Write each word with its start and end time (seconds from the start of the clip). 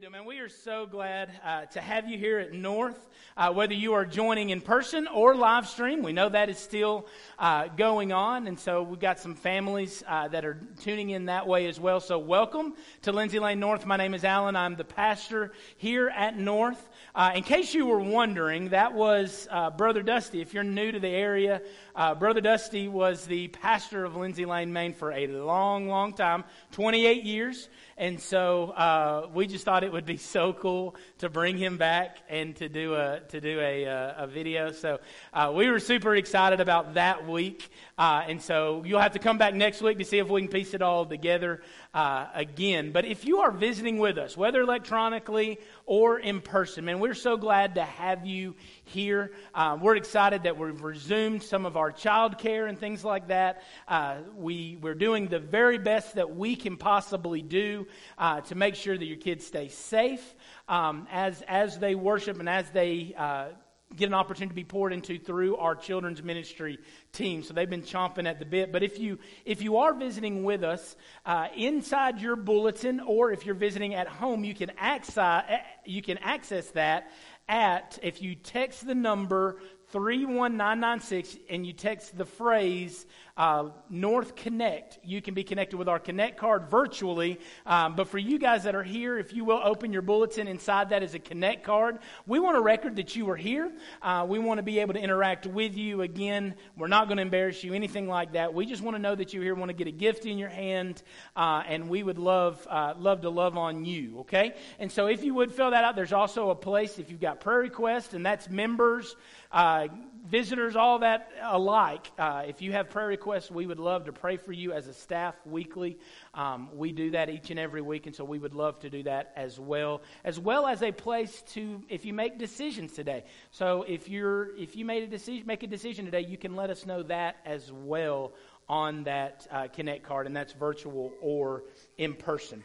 Good, 0.00 0.10
man. 0.10 0.24
We 0.24 0.38
are 0.38 0.48
so 0.48 0.86
glad 0.86 1.28
uh, 1.44 1.66
to 1.66 1.80
have 1.82 2.08
you 2.08 2.16
here 2.16 2.38
at 2.38 2.54
North. 2.54 3.10
Uh, 3.36 3.52
whether 3.52 3.74
you 3.74 3.92
are 3.92 4.06
joining 4.06 4.48
in 4.48 4.62
person 4.62 5.06
or 5.06 5.34
live 5.34 5.68
stream, 5.68 6.02
we 6.02 6.14
know 6.14 6.30
that 6.30 6.48
is 6.48 6.56
still 6.56 7.06
uh, 7.38 7.68
going 7.68 8.10
on, 8.10 8.46
and 8.46 8.58
so 8.58 8.82
we've 8.82 8.98
got 8.98 9.18
some 9.18 9.34
families 9.34 10.02
uh, 10.08 10.28
that 10.28 10.46
are 10.46 10.58
tuning 10.80 11.10
in 11.10 11.26
that 11.26 11.46
way 11.46 11.66
as 11.66 11.78
well. 11.78 12.00
So, 12.00 12.18
welcome 12.18 12.72
to 13.02 13.12
Lindsay 13.12 13.38
Lane 13.38 13.60
North. 13.60 13.84
My 13.84 13.98
name 13.98 14.14
is 14.14 14.24
Alan. 14.24 14.56
I'm 14.56 14.76
the 14.76 14.84
pastor 14.84 15.52
here 15.76 16.08
at 16.08 16.38
North. 16.38 16.88
Uh, 17.14 17.32
in 17.34 17.42
case 17.42 17.74
you 17.74 17.84
were 17.84 18.00
wondering, 18.00 18.70
that 18.70 18.94
was 18.94 19.46
uh, 19.50 19.68
Brother 19.68 20.02
Dusty. 20.02 20.40
If 20.40 20.54
you're 20.54 20.64
new 20.64 20.90
to 20.90 21.00
the 21.00 21.08
area, 21.08 21.60
Brother 21.94 22.40
Dusty 22.40 22.88
was 22.88 23.26
the 23.26 23.48
pastor 23.48 24.06
of 24.06 24.16
Lindsay 24.16 24.46
Lane, 24.46 24.72
Main, 24.72 24.94
for 24.94 25.12
a 25.12 25.26
long, 25.26 25.86
long 25.86 26.14
time 26.14 26.44
28 26.70 27.24
years. 27.24 27.68
And 28.02 28.20
so 28.20 28.70
uh, 28.70 29.28
we 29.32 29.46
just 29.46 29.64
thought 29.64 29.84
it 29.84 29.92
would 29.92 30.06
be 30.06 30.16
so 30.16 30.52
cool 30.52 30.96
to 31.18 31.28
bring 31.28 31.56
him 31.56 31.76
back 31.76 32.16
and 32.28 32.56
to 32.56 32.68
do 32.68 32.96
a 32.96 33.20
to 33.28 33.40
do 33.40 33.60
a, 33.60 33.86
uh, 33.86 34.24
a 34.24 34.26
video. 34.26 34.72
So 34.72 34.98
uh, 35.32 35.52
we 35.54 35.70
were 35.70 35.78
super 35.78 36.16
excited 36.16 36.60
about 36.60 36.94
that 36.94 37.28
week. 37.28 37.70
Uh, 37.96 38.24
and 38.26 38.42
so 38.42 38.82
you'll 38.84 38.98
have 38.98 39.12
to 39.12 39.20
come 39.20 39.38
back 39.38 39.54
next 39.54 39.82
week 39.82 39.98
to 39.98 40.04
see 40.04 40.18
if 40.18 40.28
we 40.28 40.40
can 40.40 40.50
piece 40.50 40.74
it 40.74 40.82
all 40.82 41.06
together 41.06 41.62
uh, 41.94 42.26
again. 42.34 42.92
But 42.92 43.04
if 43.04 43.24
you 43.24 43.40
are 43.40 43.50
visiting 43.50 43.98
with 43.98 44.18
us, 44.18 44.36
whether 44.36 44.60
electronically 44.62 45.58
or 45.84 46.18
in 46.18 46.40
person, 46.40 46.84
man, 46.86 47.00
we're 47.00 47.14
so 47.14 47.36
glad 47.36 47.74
to 47.74 47.84
have 47.84 48.26
you 48.26 48.54
here. 48.84 49.32
Uh, 49.54 49.78
we're 49.80 49.96
excited 49.96 50.44
that 50.44 50.58
we've 50.58 50.82
resumed 50.82 51.42
some 51.42 51.66
of 51.66 51.76
our 51.76 51.92
child 51.92 52.38
care 52.38 52.66
and 52.66 52.78
things 52.78 53.04
like 53.04 53.28
that. 53.28 53.62
Uh, 53.86 54.18
we, 54.36 54.78
we're 54.80 54.94
doing 54.94 55.28
the 55.28 55.38
very 55.38 55.78
best 55.78 56.14
that 56.14 56.34
we 56.34 56.56
can 56.56 56.76
possibly 56.76 57.42
do 57.42 57.86
uh, 58.16 58.40
to 58.42 58.54
make 58.54 58.74
sure 58.74 58.96
that 58.96 59.06
your 59.06 59.18
kids 59.18 59.46
stay 59.46 59.68
safe 59.68 60.34
um, 60.68 61.06
as, 61.10 61.42
as 61.42 61.78
they 61.78 61.94
worship 61.94 62.40
and 62.40 62.48
as 62.48 62.70
they 62.70 63.14
uh, 63.16 63.48
get 63.96 64.06
an 64.06 64.14
opportunity 64.14 64.50
to 64.50 64.54
be 64.54 64.64
poured 64.64 64.92
into 64.92 65.18
through 65.18 65.56
our 65.56 65.74
children's 65.74 66.22
ministry 66.22 66.78
team. 67.12 67.42
So 67.42 67.54
they've 67.54 67.68
been 67.68 67.82
chomping 67.82 68.26
at 68.26 68.38
the 68.38 68.44
bit. 68.44 68.72
But 68.72 68.82
if 68.82 68.98
you 68.98 69.18
if 69.44 69.62
you 69.62 69.78
are 69.78 69.94
visiting 69.94 70.44
with 70.44 70.64
us 70.64 70.96
uh, 71.26 71.48
inside 71.56 72.20
your 72.20 72.36
bulletin, 72.36 73.00
or 73.00 73.32
if 73.32 73.46
you're 73.46 73.54
visiting 73.54 73.94
at 73.94 74.08
home, 74.08 74.44
you 74.44 74.54
can 74.54 74.70
access 74.78 75.44
you 75.84 76.02
can 76.02 76.18
access 76.18 76.68
that 76.70 77.10
at 77.48 77.98
if 78.02 78.22
you 78.22 78.34
text 78.34 78.86
the 78.86 78.94
number 78.94 79.58
31996 79.92 81.36
and 81.50 81.66
you 81.66 81.72
text 81.72 82.16
the 82.16 82.24
phrase 82.24 83.06
uh, 83.36 83.70
North 83.88 84.36
Connect, 84.36 84.98
you 85.02 85.22
can 85.22 85.32
be 85.32 85.42
connected 85.42 85.78
with 85.78 85.88
our 85.88 85.98
Connect 85.98 86.36
card 86.36 86.68
virtually. 86.68 87.40
Um, 87.64 87.96
but 87.96 88.08
for 88.08 88.18
you 88.18 88.38
guys 88.38 88.64
that 88.64 88.74
are 88.74 88.82
here, 88.82 89.18
if 89.18 89.32
you 89.32 89.44
will 89.44 89.60
open 89.62 89.92
your 89.92 90.02
bulletin, 90.02 90.46
inside 90.48 90.90
that 90.90 91.02
is 91.02 91.14
a 91.14 91.18
Connect 91.18 91.64
card. 91.64 91.98
We 92.26 92.38
want 92.40 92.58
a 92.58 92.60
record 92.60 92.96
that 92.96 93.16
you 93.16 93.24
were 93.24 93.36
here. 93.36 93.72
Uh, 94.02 94.26
we 94.28 94.38
want 94.38 94.58
to 94.58 94.62
be 94.62 94.80
able 94.80 94.92
to 94.94 95.00
interact 95.00 95.46
with 95.46 95.76
you 95.76 96.02
again. 96.02 96.54
We're 96.76 96.88
not 96.88 97.06
going 97.08 97.16
to 97.16 97.22
embarrass 97.22 97.64
you, 97.64 97.72
anything 97.72 98.06
like 98.06 98.32
that. 98.32 98.52
We 98.52 98.66
just 98.66 98.82
want 98.82 98.96
to 98.96 99.02
know 99.02 99.14
that 99.14 99.32
you're 99.32 99.42
here, 99.42 99.54
want 99.54 99.70
to 99.70 99.76
get 99.76 99.86
a 99.86 99.92
gift 99.92 100.26
in 100.26 100.36
your 100.36 100.50
hand, 100.50 101.02
uh, 101.34 101.62
and 101.66 101.88
we 101.88 102.02
would 102.02 102.18
love, 102.18 102.66
uh, 102.68 102.94
love 102.98 103.22
to 103.22 103.30
love 103.30 103.56
on 103.56 103.86
you, 103.86 104.20
okay? 104.20 104.54
And 104.78 104.92
so 104.92 105.06
if 105.06 105.24
you 105.24 105.32
would 105.34 105.52
fill 105.52 105.70
that 105.70 105.84
out, 105.84 105.96
there's 105.96 106.12
also 106.12 106.50
a 106.50 106.54
place 106.54 106.98
if 106.98 107.10
you've 107.10 107.20
got 107.20 107.40
prayer 107.40 107.60
requests, 107.60 108.12
and 108.12 108.26
that's 108.26 108.50
members. 108.50 109.16
Uh, 109.52 109.88
visitors, 110.24 110.76
all 110.76 111.00
that 111.00 111.30
alike. 111.42 112.10
Uh, 112.18 112.42
if 112.46 112.62
you 112.62 112.72
have 112.72 112.88
prayer 112.88 113.08
requests, 113.08 113.50
we 113.50 113.66
would 113.66 113.78
love 113.78 114.06
to 114.06 114.12
pray 114.12 114.38
for 114.38 114.50
you 114.50 114.72
as 114.72 114.86
a 114.86 114.94
staff 114.94 115.34
weekly. 115.44 115.98
Um, 116.32 116.70
we 116.74 116.90
do 116.90 117.10
that 117.10 117.28
each 117.28 117.50
and 117.50 117.60
every 117.60 117.82
week, 117.82 118.06
and 118.06 118.16
so 118.16 118.24
we 118.24 118.38
would 118.38 118.54
love 118.54 118.78
to 118.80 118.88
do 118.88 119.02
that 119.02 119.32
as 119.36 119.60
well, 119.60 120.00
as 120.24 120.40
well 120.40 120.66
as 120.66 120.82
a 120.82 120.90
place 120.90 121.42
to 121.48 121.82
if 121.90 122.06
you 122.06 122.14
make 122.14 122.38
decisions 122.38 122.92
today. 122.92 123.24
So 123.50 123.84
if 123.86 124.08
you're 124.08 124.56
if 124.56 124.74
you 124.74 124.86
made 124.86 125.02
a 125.02 125.06
decision, 125.06 125.46
make 125.46 125.62
a 125.62 125.66
decision 125.66 126.06
today, 126.06 126.22
you 126.22 126.38
can 126.38 126.56
let 126.56 126.70
us 126.70 126.86
know 126.86 127.02
that 127.02 127.36
as 127.44 127.70
well 127.70 128.32
on 128.70 129.04
that 129.04 129.46
uh, 129.50 129.68
Connect 129.68 130.02
card, 130.02 130.26
and 130.26 130.34
that's 130.34 130.54
virtual 130.54 131.12
or 131.20 131.64
in 131.98 132.14
person. 132.14 132.64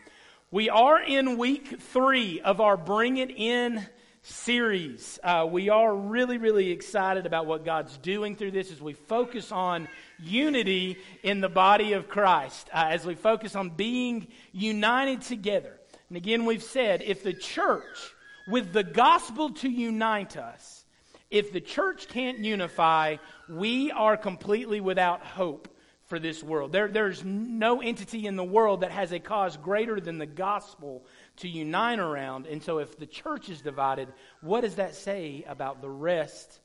We 0.51 0.69
are 0.69 1.01
in 1.01 1.37
week 1.37 1.81
three 1.81 2.39
of 2.39 2.61
our 2.61 2.77
Bring 2.77 3.17
It 3.17 3.31
In 3.31 3.85
series. 4.21 5.19
Uh, 5.23 5.47
we 5.49 5.69
are 5.69 5.95
really, 5.95 6.37
really 6.37 6.71
excited 6.71 7.25
about 7.25 7.45
what 7.45 7.65
God's 7.65 7.97
doing 7.97 8.35
through 8.35 8.51
this 8.51 8.71
as 8.71 8.81
we 8.81 8.93
focus 8.93 9.51
on 9.51 9.87
unity 10.19 10.97
in 11.23 11.41
the 11.41 11.49
body 11.49 11.93
of 11.93 12.07
Christ, 12.09 12.69
uh, 12.73 12.87
as 12.89 13.05
we 13.05 13.15
focus 13.15 13.55
on 13.55 13.69
being 13.69 14.27
united 14.51 15.21
together. 15.21 15.79
And 16.09 16.17
again, 16.17 16.45
we've 16.45 16.63
said 16.63 17.01
if 17.01 17.23
the 17.23 17.33
church, 17.33 18.13
with 18.47 18.73
the 18.73 18.83
gospel 18.83 19.51
to 19.55 19.69
unite 19.69 20.37
us, 20.37 20.85
if 21.29 21.51
the 21.51 21.61
church 21.61 22.07
can't 22.07 22.39
unify, 22.39 23.17
we 23.49 23.91
are 23.91 24.15
completely 24.15 24.79
without 24.79 25.21
hope 25.21 25.67
for 26.07 26.19
this 26.19 26.41
world. 26.41 26.71
There, 26.71 26.87
there's 26.87 27.23
no 27.23 27.81
entity 27.81 28.25
in 28.25 28.37
the 28.37 28.43
world 28.43 28.81
that 28.81 28.91
has 28.91 29.11
a 29.11 29.19
cause 29.19 29.57
greater 29.57 29.99
than 29.99 30.17
the 30.17 30.25
gospel 30.25 31.05
to 31.37 31.49
unite 31.49 31.99
around. 31.99 32.47
And 32.47 32.63
so, 32.63 32.79
if 32.79 32.97
the 32.97 33.05
church 33.05 33.49
is 33.49 33.61
divided, 33.61 34.07
what 34.41 34.61
does 34.61 34.75
that 34.75 34.95
say 34.95 35.43
about 35.47 35.81
the 35.81 35.89
rest 35.89 36.59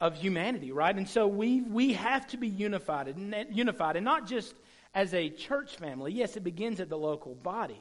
of 0.00 0.16
humanity, 0.16 0.72
right? 0.72 0.94
And 0.94 1.08
so, 1.08 1.28
we, 1.28 1.62
we 1.62 1.92
have 1.94 2.26
to 2.28 2.36
be 2.36 2.48
unified 2.48 3.08
and, 3.08 3.34
unified, 3.52 3.96
and 3.96 4.04
not 4.04 4.26
just 4.26 4.54
as 4.92 5.14
a 5.14 5.30
church 5.30 5.76
family. 5.76 6.12
Yes, 6.12 6.36
it 6.36 6.44
begins 6.44 6.80
at 6.80 6.88
the 6.88 6.98
local 6.98 7.34
body. 7.36 7.80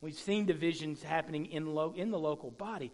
We've 0.00 0.14
seen 0.14 0.46
divisions 0.46 1.02
happening 1.02 1.46
in, 1.46 1.74
lo- 1.74 1.94
in 1.94 2.10
the 2.10 2.18
local 2.18 2.50
body, 2.50 2.90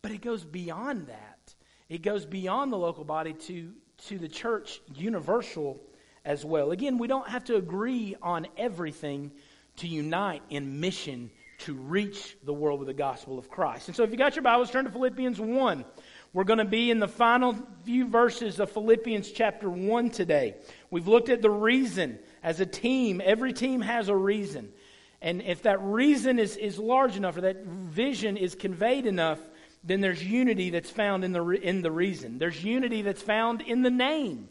but 0.00 0.10
it 0.10 0.22
goes 0.22 0.42
beyond 0.42 1.06
that. 1.08 1.54
It 1.88 2.02
goes 2.02 2.24
beyond 2.24 2.72
the 2.72 2.78
local 2.78 3.04
body 3.04 3.34
to, 3.34 3.72
to 4.08 4.18
the 4.18 4.28
church 4.28 4.80
universal 4.94 5.78
as 6.24 6.44
well. 6.44 6.70
Again, 6.70 6.98
we 6.98 7.08
don't 7.08 7.28
have 7.28 7.44
to 7.44 7.56
agree 7.56 8.16
on 8.22 8.46
everything 8.56 9.32
to 9.76 9.88
unite 9.88 10.42
in 10.50 10.80
mission 10.80 11.30
to 11.58 11.74
reach 11.74 12.36
the 12.44 12.52
world 12.52 12.80
with 12.80 12.88
the 12.88 12.94
gospel 12.94 13.38
of 13.38 13.48
Christ. 13.48 13.88
And 13.88 13.96
so 13.96 14.02
if 14.02 14.10
you 14.10 14.16
got 14.16 14.34
your 14.34 14.42
Bibles, 14.42 14.70
turn 14.70 14.84
to 14.84 14.90
Philippians 14.90 15.38
1. 15.38 15.84
We're 16.32 16.44
going 16.44 16.58
to 16.58 16.64
be 16.64 16.90
in 16.90 16.98
the 16.98 17.08
final 17.08 17.56
few 17.84 18.08
verses 18.08 18.58
of 18.58 18.70
Philippians 18.70 19.30
chapter 19.30 19.70
1 19.70 20.10
today. 20.10 20.56
We've 20.90 21.06
looked 21.06 21.28
at 21.28 21.42
the 21.42 21.50
reason 21.50 22.18
as 22.42 22.60
a 22.60 22.66
team. 22.66 23.20
Every 23.24 23.52
team 23.52 23.80
has 23.80 24.08
a 24.08 24.16
reason. 24.16 24.72
And 25.20 25.40
if 25.42 25.62
that 25.62 25.80
reason 25.82 26.38
is, 26.38 26.56
is 26.56 26.78
large 26.78 27.16
enough 27.16 27.36
or 27.36 27.42
that 27.42 27.64
vision 27.64 28.36
is 28.36 28.54
conveyed 28.56 29.06
enough, 29.06 29.38
then 29.84 30.00
there's 30.00 30.24
unity 30.24 30.70
that's 30.70 30.90
found 30.90 31.22
in 31.22 31.32
the, 31.32 31.44
in 31.44 31.82
the 31.82 31.92
reason. 31.92 32.38
There's 32.38 32.64
unity 32.64 33.02
that's 33.02 33.22
found 33.22 33.60
in 33.60 33.82
the 33.82 33.90
name 33.90 34.48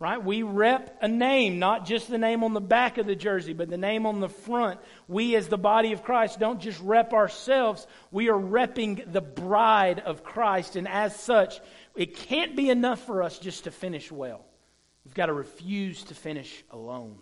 right? 0.00 0.24
We 0.24 0.42
rep 0.42 0.96
a 1.02 1.08
name, 1.08 1.58
not 1.58 1.84
just 1.84 2.10
the 2.10 2.18
name 2.18 2.42
on 2.42 2.54
the 2.54 2.60
back 2.60 2.96
of 2.96 3.06
the 3.06 3.14
jersey, 3.14 3.52
but 3.52 3.68
the 3.68 3.76
name 3.76 4.06
on 4.06 4.18
the 4.20 4.30
front. 4.30 4.80
We, 5.06 5.36
as 5.36 5.48
the 5.48 5.58
body 5.58 5.92
of 5.92 6.02
Christ, 6.02 6.40
don't 6.40 6.58
just 6.58 6.80
rep 6.80 7.12
ourselves, 7.12 7.86
we 8.10 8.30
are 8.30 8.40
repping 8.40 9.12
the 9.12 9.20
bride 9.20 10.00
of 10.00 10.24
Christ. 10.24 10.74
And 10.74 10.88
as 10.88 11.14
such, 11.14 11.60
it 11.94 12.16
can't 12.16 12.56
be 12.56 12.70
enough 12.70 13.04
for 13.04 13.22
us 13.22 13.38
just 13.38 13.64
to 13.64 13.70
finish 13.70 14.10
well. 14.10 14.46
We've 15.04 15.14
got 15.14 15.26
to 15.26 15.34
refuse 15.34 16.02
to 16.04 16.14
finish 16.14 16.64
alone. 16.70 17.18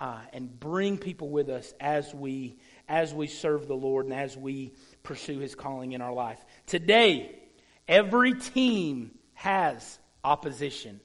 Uh, 0.00 0.18
and 0.32 0.58
bring 0.58 0.98
people 0.98 1.28
with 1.28 1.48
us 1.48 1.72
as 1.78 2.12
we 2.12 2.58
as 2.88 3.14
we 3.14 3.28
serve 3.28 3.68
the 3.68 3.76
Lord 3.76 4.06
and 4.06 4.12
as 4.12 4.36
we 4.36 4.72
pursue 5.04 5.38
His 5.38 5.54
calling 5.54 5.92
in 5.92 6.02
our 6.02 6.12
life. 6.12 6.44
Today, 6.66 7.38
every 7.86 8.34
team 8.34 9.12
has 9.34 10.00
opposition. 10.24 11.00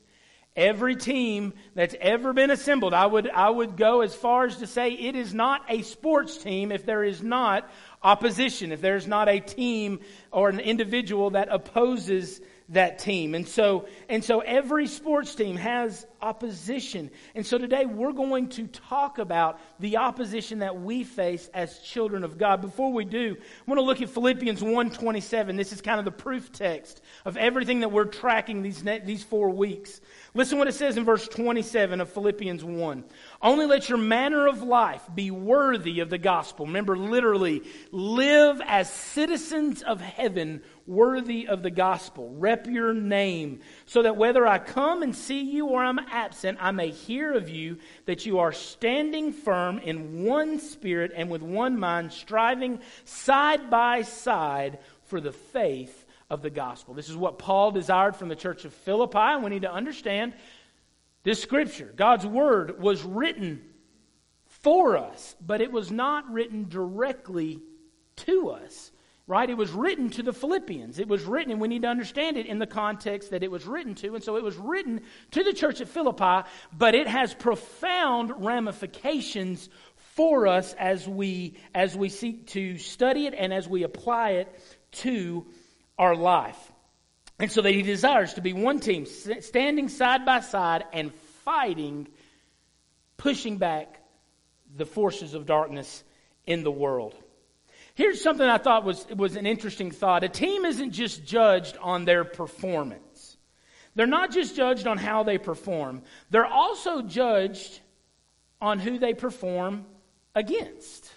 Every 0.57 0.95
team 0.95 1.53
that's 1.75 1.95
ever 2.01 2.33
been 2.33 2.49
assembled, 2.49 2.95
I 2.95 3.05
would, 3.05 3.29
I 3.29 3.47
would 3.47 3.77
go 3.77 4.01
as 4.01 4.15
far 4.15 4.45
as 4.45 4.57
to 4.57 4.65
say 4.65 4.89
it 4.89 5.15
is 5.15 5.31
not 5.31 5.61
a 5.69 5.83
sports 5.83 6.39
team 6.39 6.71
if 6.71 6.83
there 6.83 7.03
is 7.03 7.21
not 7.21 7.69
opposition, 8.01 8.71
if 8.71 8.81
there's 8.81 9.05
not 9.05 9.29
a 9.29 9.39
team 9.39 9.99
or 10.31 10.49
an 10.49 10.59
individual 10.59 11.29
that 11.29 11.49
opposes 11.51 12.41
that 12.69 12.99
team. 12.99 13.33
And 13.33 13.47
so, 13.47 13.87
and 14.09 14.23
so 14.23 14.41
every 14.41 14.87
sports 14.87 15.35
team 15.35 15.55
has 15.55 16.05
opposition. 16.21 17.09
And 17.33 17.45
so 17.45 17.57
today 17.57 17.85
we're 17.85 18.11
going 18.11 18.49
to 18.49 18.67
talk 18.67 19.19
about 19.19 19.59
the 19.79 19.97
opposition 19.97 20.59
that 20.59 20.81
we 20.81 21.03
face 21.03 21.49
as 21.53 21.79
children 21.79 22.23
of 22.23 22.37
God. 22.37 22.59
Before 22.59 22.91
we 22.91 23.05
do, 23.05 23.37
I 23.39 23.71
want 23.71 23.77
to 23.77 23.83
look 23.83 24.01
at 24.01 24.09
Philippians 24.09 24.61
1:27. 24.61 25.55
This 25.55 25.71
is 25.71 25.81
kind 25.81 25.99
of 25.99 26.05
the 26.05 26.11
proof 26.11 26.51
text 26.51 27.01
of 27.23 27.37
everything 27.37 27.81
that 27.81 27.91
we're 27.91 28.05
tracking 28.05 28.61
these 28.63 28.83
these 28.83 29.23
4 29.23 29.49
weeks. 29.49 30.01
Listen 30.33 30.57
what 30.57 30.67
it 30.67 30.73
says 30.73 30.97
in 30.97 31.05
verse 31.05 31.27
27 31.27 32.01
of 32.01 32.09
Philippians 32.09 32.63
1. 32.63 33.03
Only 33.41 33.65
let 33.65 33.87
your 33.87 33.97
manner 33.97 34.47
of 34.47 34.61
life 34.61 35.03
be 35.15 35.31
worthy 35.31 35.99
of 36.01 36.09
the 36.09 36.17
gospel. 36.17 36.65
Remember, 36.65 36.97
literally, 36.97 37.63
live 37.91 38.61
as 38.65 38.91
citizens 38.91 39.83
of 39.83 40.01
heaven 40.01 40.61
worthy 40.87 41.47
of 41.47 41.61
the 41.61 41.69
gospel. 41.69 42.33
Rep 42.37 42.67
your 42.67 42.93
name 42.93 43.59
so 43.85 44.03
that 44.03 44.17
whether 44.17 44.47
I 44.47 44.59
come 44.59 45.03
and 45.03 45.15
see 45.15 45.41
you 45.41 45.67
or 45.67 45.83
I'm 45.83 45.99
absent, 45.99 46.57
I 46.61 46.71
may 46.71 46.89
hear 46.89 47.33
of 47.33 47.49
you 47.49 47.77
that 48.05 48.25
you 48.25 48.39
are 48.39 48.51
standing 48.51 49.33
firm 49.33 49.79
in 49.79 50.23
one 50.23 50.59
spirit 50.59 51.11
and 51.15 51.29
with 51.29 51.41
one 51.41 51.77
mind, 51.77 52.13
striving 52.13 52.79
side 53.03 53.69
by 53.69 54.01
side 54.03 54.79
for 55.03 55.19
the 55.19 55.31
faith 55.31 56.05
of 56.29 56.41
the 56.41 56.49
gospel. 56.49 56.93
This 56.93 57.09
is 57.09 57.17
what 57.17 57.39
Paul 57.39 57.71
desired 57.71 58.15
from 58.15 58.29
the 58.29 58.35
church 58.35 58.65
of 58.65 58.73
Philippi, 58.73 59.17
and 59.17 59.43
we 59.43 59.49
need 59.49 59.61
to 59.63 59.71
understand 59.71 60.33
this 61.23 61.41
scripture. 61.41 61.93
God's 61.95 62.25
word 62.25 62.79
was 62.79 63.03
written 63.03 63.61
for 64.45 64.97
us, 64.97 65.35
but 65.45 65.61
it 65.61 65.71
was 65.71 65.91
not 65.91 66.31
written 66.31 66.67
directly 66.67 67.61
to 68.17 68.49
us 68.49 68.91
right? 69.27 69.49
It 69.49 69.57
was 69.57 69.71
written 69.71 70.09
to 70.11 70.23
the 70.23 70.31
Philippians. 70.31 70.99
It 70.99 71.07
was 71.09 71.25
written, 71.25 71.51
and 71.51 71.59
we 71.59 71.67
need 71.67 71.81
to 71.81 71.89
understand 71.89 72.37
it 72.37 72.45
in 72.45 72.59
the 72.59 72.67
context 72.67 73.31
that 73.31 73.43
it 73.43 73.51
was 73.51 73.65
written 73.65 73.93
to. 73.95 74.15
And 74.15 74.23
so 74.23 74.37
it 74.37 74.43
was 74.43 74.55
written 74.55 75.01
to 75.31 75.43
the 75.43 75.51
church 75.51 75.81
at 75.81 75.89
Philippi, 75.89 76.47
but 76.75 76.95
it 76.95 77.07
has 77.07 77.33
profound 77.33 78.45
ramifications 78.45 79.69
for 80.15 80.47
us 80.47 80.73
as 80.79 81.07
we 81.07 81.57
as 81.75 81.95
we 81.95 82.09
seek 82.09 82.47
to 82.47 82.77
study 82.77 83.27
it 83.27 83.35
and 83.37 83.53
as 83.53 83.67
we 83.67 83.83
apply 83.83 84.31
it 84.31 84.59
to 84.91 85.45
our 85.99 86.15
life. 86.15 86.71
And 87.37 87.51
so 87.51 87.61
that 87.61 87.71
he 87.71 87.83
desires 87.83 88.33
to 88.35 88.41
be 88.41 88.53
one 88.53 88.79
team, 88.79 89.05
standing 89.05 89.89
side 89.89 90.25
by 90.25 90.39
side 90.39 90.85
and 90.91 91.13
fighting, 91.43 92.07
pushing 93.17 93.57
back 93.57 94.01
the 94.75 94.85
forces 94.85 95.33
of 95.33 95.45
darkness 95.45 96.03
in 96.47 96.63
the 96.63 96.71
world. 96.71 97.13
Here's 97.97 98.21
something 98.21 98.47
I 98.47 98.59
thought 98.59 98.83
was, 98.83 99.07
was 99.07 99.37
an 99.37 99.47
interesting 99.47 99.89
thought. 99.89 100.23
A 100.23 100.29
team 100.29 100.65
isn't 100.65 100.91
just 100.91 101.25
judged 101.25 101.77
on 101.81 102.05
their 102.05 102.23
performance. 102.23 103.37
They're 103.95 104.05
not 104.05 104.31
just 104.31 104.55
judged 104.55 104.85
on 104.85 104.99
how 104.99 105.23
they 105.23 105.39
perform. 105.39 106.03
They're 106.29 106.45
also 106.45 107.01
judged 107.01 107.79
on 108.61 108.77
who 108.77 108.99
they 108.99 109.15
perform 109.15 109.87
against. 110.35 111.09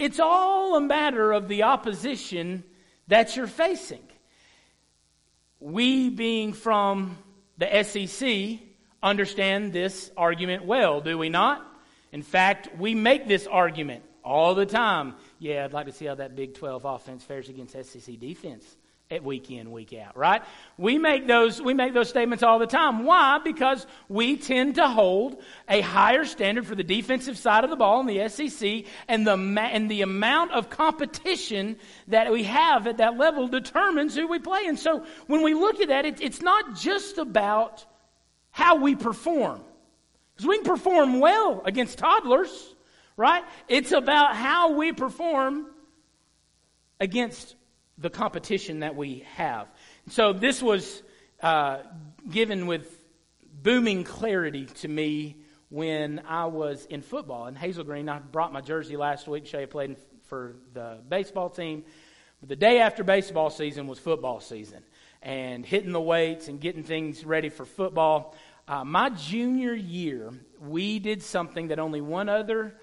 It's 0.00 0.18
all 0.18 0.74
a 0.74 0.80
matter 0.80 1.30
of 1.30 1.46
the 1.46 1.62
opposition 1.62 2.64
that 3.06 3.36
you're 3.36 3.46
facing. 3.46 4.02
We, 5.60 6.10
being 6.10 6.54
from 6.54 7.18
the 7.56 7.84
SEC, 7.84 8.58
understand 9.00 9.72
this 9.72 10.10
argument 10.16 10.64
well, 10.64 11.00
do 11.00 11.16
we 11.16 11.28
not? 11.28 11.64
In 12.10 12.22
fact, 12.22 12.76
we 12.76 12.96
make 12.96 13.28
this 13.28 13.46
argument 13.46 14.02
all 14.24 14.56
the 14.56 14.66
time 14.66 15.14
yeah, 15.38 15.64
I'd 15.64 15.72
like 15.72 15.86
to 15.86 15.92
see 15.92 16.06
how 16.06 16.14
that 16.14 16.34
Big 16.34 16.54
12 16.54 16.84
offense 16.84 17.24
fares 17.24 17.48
against 17.48 17.72
SEC 17.72 18.18
defense 18.18 18.76
at 19.10 19.22
week 19.22 19.50
in, 19.52 19.70
week 19.70 19.92
out, 19.92 20.16
right? 20.16 20.42
We 20.78 20.98
make 20.98 21.28
those, 21.28 21.62
we 21.62 21.74
make 21.74 21.94
those 21.94 22.08
statements 22.08 22.42
all 22.42 22.58
the 22.58 22.66
time. 22.66 23.04
Why? 23.04 23.38
Because 23.38 23.86
we 24.08 24.36
tend 24.36 24.76
to 24.76 24.88
hold 24.88 25.40
a 25.68 25.80
higher 25.80 26.24
standard 26.24 26.66
for 26.66 26.74
the 26.74 26.82
defensive 26.82 27.38
side 27.38 27.62
of 27.62 27.70
the 27.70 27.76
ball 27.76 28.00
in 28.00 28.06
the 28.06 28.28
SEC 28.28 28.84
and 29.06 29.24
the, 29.24 29.34
and 29.34 29.88
the 29.88 30.02
amount 30.02 30.52
of 30.52 30.70
competition 30.70 31.76
that 32.08 32.32
we 32.32 32.42
have 32.44 32.88
at 32.88 32.98
that 32.98 33.16
level 33.16 33.46
determines 33.46 34.16
who 34.16 34.26
we 34.26 34.40
play. 34.40 34.66
And 34.66 34.78
so 34.78 35.04
when 35.28 35.42
we 35.42 35.54
look 35.54 35.80
at 35.80 35.88
that, 35.88 36.04
it, 36.04 36.20
it's 36.20 36.42
not 36.42 36.74
just 36.74 37.18
about 37.18 37.84
how 38.50 38.76
we 38.76 38.96
perform. 38.96 39.60
Because 40.34 40.48
we 40.48 40.56
can 40.56 40.66
perform 40.66 41.20
well 41.20 41.62
against 41.64 41.98
toddlers 41.98 42.74
right? 43.16 43.44
It's 43.68 43.92
about 43.92 44.36
how 44.36 44.72
we 44.72 44.92
perform 44.92 45.66
against 47.00 47.54
the 47.98 48.10
competition 48.10 48.80
that 48.80 48.94
we 48.94 49.24
have. 49.34 49.68
So 50.08 50.32
this 50.32 50.62
was 50.62 51.02
uh, 51.42 51.78
given 52.30 52.66
with 52.66 53.00
booming 53.62 54.04
clarity 54.04 54.66
to 54.66 54.88
me 54.88 55.36
when 55.68 56.20
I 56.26 56.46
was 56.46 56.86
in 56.86 57.02
football 57.02 57.46
in 57.46 57.54
Hazel 57.54 57.84
Green. 57.84 58.08
I 58.08 58.18
brought 58.18 58.52
my 58.52 58.60
jersey 58.60 58.96
last 58.96 59.26
week. 59.26 59.46
Shay 59.46 59.66
played 59.66 59.96
for 60.24 60.56
the 60.74 60.98
baseball 61.08 61.50
team. 61.50 61.84
But 62.40 62.50
the 62.50 62.56
day 62.56 62.80
after 62.80 63.02
baseball 63.02 63.50
season 63.50 63.86
was 63.86 63.98
football 63.98 64.40
season, 64.40 64.82
and 65.22 65.64
hitting 65.64 65.92
the 65.92 66.00
weights 66.00 66.48
and 66.48 66.60
getting 66.60 66.84
things 66.84 67.24
ready 67.24 67.48
for 67.48 67.64
football. 67.64 68.36
Uh, 68.68 68.84
my 68.84 69.08
junior 69.10 69.72
year, 69.72 70.32
we 70.60 70.98
did 70.98 71.22
something 71.22 71.68
that 71.68 71.78
only 71.78 72.00
one 72.00 72.28
other 72.28 72.74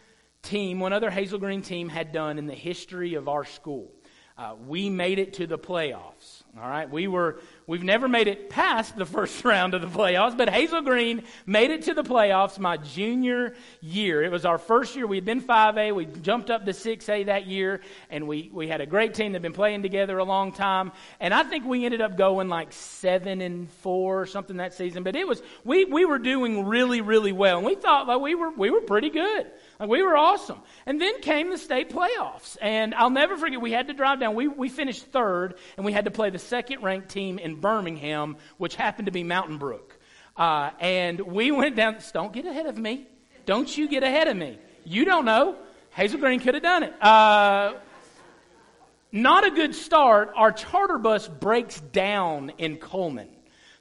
team, 0.44 0.80
one 0.80 0.94
other 0.94 1.10
Hazel 1.10 1.40
Green 1.40 1.62
team 1.62 1.90
had 1.90 2.12
done 2.12 2.38
in 2.38 2.45
the 2.45 2.54
history 2.54 3.16
of 3.16 3.28
our 3.28 3.45
school. 3.45 3.92
Uh, 4.36 4.56
we 4.66 4.90
made 4.90 5.19
it 5.19 5.34
to 5.34 5.45
the 5.45 5.60
playoffs. 5.60 6.42
All 6.60 6.68
right, 6.68 6.90
we 6.90 7.07
were 7.07 7.40
we've 7.68 7.84
never 7.84 8.07
made 8.07 8.28
it 8.28 8.50
past 8.50 8.95
the 8.95 9.06
first 9.18 9.45
round 9.45 9.75
of 9.75 9.81
the 9.81 9.88
playoffs, 9.88 10.36
but 10.36 10.50
Hazel 10.50 10.81
Green 10.81 11.22
made 11.45 11.69
it 11.69 11.84
to 11.84 11.94
the 11.94 12.04
playoffs 12.04 12.57
my 12.57 12.78
junior 12.78 13.54
year. 13.80 14.24
It 14.24 14.31
was 14.31 14.44
our 14.44 14.57
first 14.57 14.95
year. 14.95 15.06
We 15.06 15.18
had 15.18 15.25
been 15.25 15.42
5A, 15.42 15.94
we 15.94 16.06
jumped 16.06 16.50
up 16.50 16.66
to 16.66 16.72
6A 16.72 17.28
that 17.28 17.45
year, 17.45 17.81
and 18.10 18.28
we 18.28 18.50
we 18.51 18.68
had 18.68 18.81
a 18.81 18.88
great 18.88 19.13
team 19.13 19.34
that 19.34 19.38
had 19.38 19.44
been 19.44 19.54
playing 19.54 19.84
together 19.84 20.18
a 20.18 20.24
long 20.24 20.51
time. 20.51 20.92
And 21.19 21.31
I 21.31 21.44
think 21.44 21.66
we 21.66 21.86
ended 21.86 22.01
up 22.01 22.18
going 22.18 22.50
like 22.50 22.74
seven 22.74 23.40
and 23.40 23.69
four 23.69 24.19
or 24.19 24.25
something 24.25 24.57
that 24.57 24.74
season. 24.74 25.04
But 25.04 25.16
it 25.16 25.28
was 25.28 25.44
we 25.63 25.86
we 25.86 26.06
were 26.06 26.19
doing 26.19 26.66
really 26.66 27.01
really 27.01 27.34
well, 27.34 27.57
and 27.57 27.66
we 27.68 27.75
thought 27.75 28.07
like 28.07 28.19
we 28.19 28.34
were 28.34 28.50
we 28.50 28.72
were 28.72 28.81
pretty 28.81 29.12
good. 29.12 29.51
Like 29.80 29.90
we 29.90 30.04
were 30.04 30.16
awesome. 30.16 30.60
And 30.86 31.02
then 31.02 31.22
came 31.22 31.50
the 31.50 31.58
state 31.58 31.90
playoffs. 31.90 32.58
And 32.62 32.94
I'll 32.96 33.10
never 33.10 33.38
forget, 33.38 33.60
we 33.62 33.72
had 33.72 33.88
to 33.88 33.94
drive 33.94 34.20
down. 34.20 34.36
We, 34.36 34.48
we 34.48 34.70
finished 34.70 35.06
third, 35.08 35.56
and 35.78 35.86
we 35.86 35.92
had 35.92 36.06
to 36.06 36.12
play 36.12 36.30
the 36.30 36.40
second 36.40 36.84
ranked 36.84 37.10
team 37.10 37.40
in 37.40 37.56
Birmingham, 37.56 38.38
which 38.58 38.75
happened 38.75 39.08
to 39.08 39.12
be 39.12 39.24
Mountain 39.24 39.58
Brook. 39.58 39.98
Uh, 40.36 40.72
and 40.80 41.20
we 41.20 41.52
went 41.52 41.75
down. 41.75 41.98
Don't 42.14 42.34
get 42.34 42.46
ahead 42.46 42.66
of 42.66 42.78
me. 42.78 43.08
Don't 43.46 43.78
you 43.78 43.88
get 43.88 44.04
ahead 44.04 44.28
of 44.28 44.38
me. 44.38 44.58
You 44.86 45.06
don't 45.06 45.25
know. 45.25 45.58
Hazel 45.92 46.19
Green 46.19 46.40
could 46.40 46.56
have 46.56 46.64
done 46.64 46.84
it. 46.84 47.04
Uh, 47.04 47.74
not 49.12 49.46
a 49.46 49.52
good 49.52 49.76
start. 49.76 50.31
Our 50.36 50.52
charter 50.52 50.98
bus 50.98 51.28
breaks 51.28 51.80
down 51.80 52.52
in 52.58 52.78
Cullman. 52.78 53.30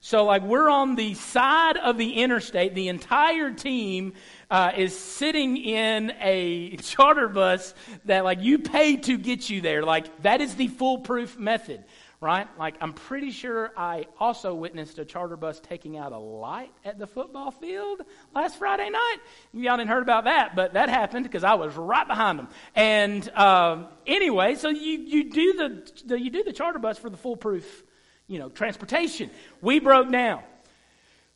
So, 0.05 0.25
like, 0.25 0.43
we're 0.43 0.69
on 0.69 0.97
the 0.97 1.15
side 1.15 1.77
of 1.77 1.97
the 1.97 2.15
interstate. 2.15 2.75
The 2.75 2.89
entire 2.89 3.53
team 3.53 4.15
uh, 4.51 4.73
is 4.77 4.99
sitting 4.99 5.57
in 5.57 6.13
a 6.21 6.75
charter 6.79 7.29
bus 7.29 7.73
that, 8.07 8.25
like, 8.25 8.41
you 8.41 8.59
pay 8.59 8.97
to 8.97 9.17
get 9.17 9.49
you 9.49 9.61
there. 9.61 9.85
Like, 9.85 10.23
that 10.23 10.41
is 10.41 10.57
the 10.57 10.67
foolproof 10.67 11.39
method, 11.39 11.85
right? 12.21 12.49
Like, 12.59 12.75
I'm 12.81 12.95
pretty 12.95 13.31
sure 13.31 13.71
I 13.77 14.07
also 14.19 14.57
witnessed 14.57 14.99
a 14.99 15.05
charter 15.05 15.37
bus 15.37 15.61
taking 15.61 15.97
out 15.97 16.11
a 16.11 16.19
light 16.19 16.73
at 16.85 16.99
the 16.99 17.07
football 17.07 17.53
field 17.53 18.03
last 18.35 18.59
Friday 18.59 18.91
night. 18.91 19.19
Y'all 19.53 19.77
didn't 19.77 19.91
heard 19.91 20.03
about 20.03 20.25
that, 20.25 20.57
but 20.57 20.73
that 20.73 20.89
happened 20.89 21.27
because 21.27 21.45
I 21.45 21.55
was 21.55 21.77
right 21.77 22.09
behind 22.09 22.41
them. 22.41 22.49
And 22.75 23.29
uh, 23.37 23.85
anyway, 24.05 24.57
so 24.57 24.69
you, 24.69 24.99
you, 24.99 25.31
do 25.31 25.53
the, 25.53 25.93
the, 26.07 26.21
you 26.21 26.31
do 26.31 26.43
the 26.43 26.53
charter 26.53 26.81
bus 26.81 26.99
for 26.99 27.09
the 27.09 27.17
foolproof 27.17 27.85
you 28.33 28.39
know, 28.39 28.49
transportation. 28.49 29.31
We 29.61 29.79
broke 29.79 30.11
down. 30.11 30.43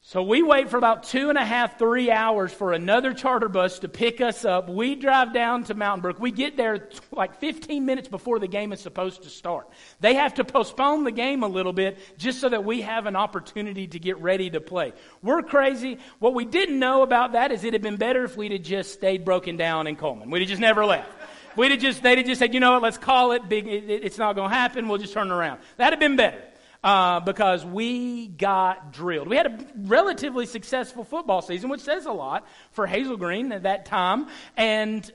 So 0.00 0.22
we 0.22 0.40
wait 0.40 0.70
for 0.70 0.76
about 0.76 1.02
two 1.02 1.30
and 1.30 1.36
a 1.36 1.44
half, 1.44 1.80
three 1.80 2.12
hours 2.12 2.52
for 2.52 2.72
another 2.72 3.12
charter 3.12 3.48
bus 3.48 3.80
to 3.80 3.88
pick 3.88 4.20
us 4.20 4.44
up. 4.44 4.68
We 4.68 4.94
drive 4.94 5.34
down 5.34 5.64
to 5.64 5.74
Mountain 5.74 6.02
Brook. 6.02 6.20
We 6.20 6.30
get 6.30 6.56
there 6.56 6.88
like 7.10 7.40
15 7.40 7.84
minutes 7.84 8.06
before 8.06 8.38
the 8.38 8.46
game 8.46 8.72
is 8.72 8.78
supposed 8.78 9.24
to 9.24 9.30
start. 9.30 9.68
They 9.98 10.14
have 10.14 10.34
to 10.34 10.44
postpone 10.44 11.02
the 11.02 11.10
game 11.10 11.42
a 11.42 11.48
little 11.48 11.72
bit 11.72 11.98
just 12.18 12.40
so 12.40 12.48
that 12.48 12.64
we 12.64 12.82
have 12.82 13.06
an 13.06 13.16
opportunity 13.16 13.88
to 13.88 13.98
get 13.98 14.18
ready 14.18 14.48
to 14.48 14.60
play. 14.60 14.92
We're 15.22 15.42
crazy. 15.42 15.98
What 16.20 16.34
we 16.34 16.44
didn't 16.44 16.78
know 16.78 17.02
about 17.02 17.32
that 17.32 17.50
is 17.50 17.64
it'd 17.64 17.74
have 17.74 17.82
been 17.82 17.96
better 17.96 18.22
if 18.22 18.36
we'd 18.36 18.52
have 18.52 18.62
just 18.62 18.92
stayed 18.92 19.24
broken 19.24 19.56
down 19.56 19.88
in 19.88 19.96
Cullman. 19.96 20.30
We'd 20.30 20.42
have 20.42 20.48
just 20.48 20.60
never 20.60 20.86
left. 20.86 21.10
We'd 21.56 21.72
have 21.72 21.80
just, 21.80 22.04
they'd 22.04 22.18
have 22.18 22.26
just 22.28 22.38
said, 22.38 22.54
you 22.54 22.60
know 22.60 22.74
what, 22.74 22.82
let's 22.82 22.98
call 22.98 23.32
it 23.32 23.48
big. 23.48 23.66
It's 23.66 24.18
not 24.18 24.36
going 24.36 24.50
to 24.50 24.56
happen. 24.56 24.86
We'll 24.86 24.98
just 24.98 25.14
turn 25.14 25.32
around. 25.32 25.58
That'd 25.78 25.94
have 25.94 26.00
been 26.00 26.14
better 26.14 26.40
uh, 26.86 27.18
because 27.18 27.66
we 27.66 28.28
got 28.28 28.92
drilled. 28.92 29.26
We 29.26 29.36
had 29.36 29.46
a 29.46 29.58
relatively 29.76 30.46
successful 30.46 31.02
football 31.02 31.42
season, 31.42 31.68
which 31.68 31.80
says 31.80 32.06
a 32.06 32.12
lot 32.12 32.46
for 32.70 32.86
Hazel 32.86 33.16
Green 33.16 33.50
at 33.50 33.64
that 33.64 33.86
time. 33.86 34.28
And 34.56 35.12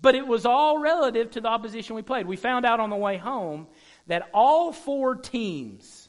but 0.00 0.14
it 0.14 0.26
was 0.26 0.46
all 0.46 0.78
relative 0.78 1.32
to 1.32 1.42
the 1.42 1.48
opposition 1.48 1.96
we 1.96 2.02
played. 2.02 2.26
We 2.26 2.36
found 2.36 2.64
out 2.64 2.80
on 2.80 2.88
the 2.88 2.96
way 2.96 3.18
home 3.18 3.66
that 4.06 4.30
all 4.32 4.72
four 4.72 5.16
teams 5.16 6.08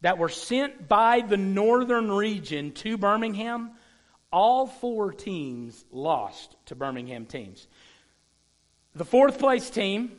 that 0.00 0.18
were 0.18 0.28
sent 0.28 0.88
by 0.88 1.20
the 1.20 1.36
northern 1.36 2.10
region 2.10 2.72
to 2.72 2.98
Birmingham, 2.98 3.70
all 4.32 4.66
four 4.66 5.12
teams 5.12 5.84
lost 5.92 6.56
to 6.66 6.74
Birmingham 6.74 7.26
teams. 7.26 7.68
The 8.96 9.04
fourth 9.04 9.38
place 9.38 9.70
team 9.70 10.16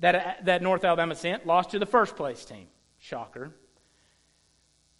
that, 0.00 0.44
that 0.44 0.62
North 0.62 0.84
Alabama 0.84 1.14
sent 1.14 1.46
lost 1.46 1.70
to 1.70 1.78
the 1.78 1.86
first 1.86 2.16
place 2.16 2.44
team. 2.44 2.66
Shocker. 2.98 3.54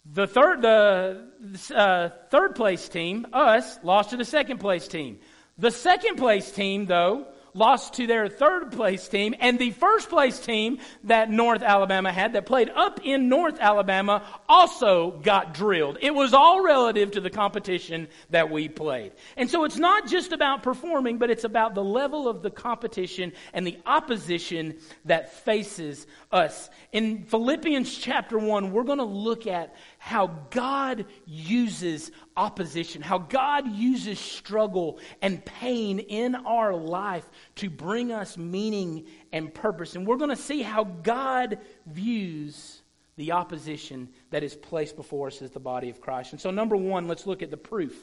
The 0.05 0.25
third, 0.25 0.61
the 0.63 1.27
uh, 1.75 2.09
third 2.29 2.55
place 2.55 2.89
team, 2.89 3.27
us, 3.33 3.77
lost 3.83 4.11
to 4.11 4.17
the 4.17 4.25
second 4.25 4.57
place 4.59 4.87
team. 4.87 5.19
The 5.57 5.69
second 5.69 6.15
place 6.15 6.51
team, 6.51 6.87
though, 6.87 7.27
lost 7.53 7.95
to 7.95 8.07
their 8.07 8.27
third 8.27 8.71
place 8.71 9.07
team, 9.07 9.35
and 9.39 9.59
the 9.59 9.71
first 9.71 10.09
place 10.09 10.39
team 10.39 10.79
that 11.05 11.29
North 11.29 11.63
Alabama 11.63 12.11
had 12.11 12.33
that 12.33 12.45
played 12.45 12.69
up 12.69 12.99
in 13.03 13.29
North 13.29 13.59
Alabama 13.59 14.23
also 14.47 15.11
got 15.23 15.53
drilled. 15.53 15.97
It 16.01 16.13
was 16.13 16.33
all 16.33 16.63
relative 16.63 17.11
to 17.11 17.21
the 17.21 17.29
competition 17.29 18.07
that 18.29 18.49
we 18.49 18.69
played. 18.69 19.11
And 19.37 19.49
so 19.49 19.63
it's 19.63 19.77
not 19.77 20.07
just 20.07 20.31
about 20.31 20.63
performing, 20.63 21.17
but 21.17 21.29
it's 21.29 21.43
about 21.43 21.75
the 21.75 21.83
level 21.83 22.27
of 22.27 22.41
the 22.41 22.51
competition 22.51 23.33
and 23.53 23.65
the 23.65 23.77
opposition 23.85 24.77
that 25.05 25.33
faces 25.33 26.07
us. 26.31 26.69
In 26.91 27.23
Philippians 27.23 27.97
chapter 27.97 28.37
1, 28.37 28.71
we're 28.71 28.83
going 28.83 28.97
to 28.97 29.03
look 29.03 29.47
at 29.47 29.75
how 30.03 30.25
God 30.49 31.05
uses 31.27 32.11
opposition, 32.35 33.03
how 33.03 33.19
God 33.19 33.71
uses 33.71 34.19
struggle 34.19 34.97
and 35.21 35.45
pain 35.45 35.99
in 35.99 36.33
our 36.33 36.73
life 36.73 37.29
to 37.57 37.69
bring 37.69 38.11
us 38.11 38.35
meaning 38.35 39.05
and 39.31 39.53
purpose. 39.53 39.95
And 39.95 40.07
we're 40.07 40.17
going 40.17 40.31
to 40.31 40.35
see 40.35 40.63
how 40.63 40.85
God 40.85 41.59
views 41.85 42.81
the 43.15 43.31
opposition 43.31 44.09
that 44.31 44.41
is 44.41 44.55
placed 44.55 44.95
before 44.95 45.27
us 45.27 45.39
as 45.43 45.51
the 45.51 45.59
body 45.59 45.91
of 45.91 46.01
Christ. 46.01 46.31
And 46.31 46.41
so, 46.41 46.49
number 46.49 46.75
one, 46.75 47.07
let's 47.07 47.27
look 47.27 47.43
at 47.43 47.51
the 47.51 47.57
proof 47.57 47.95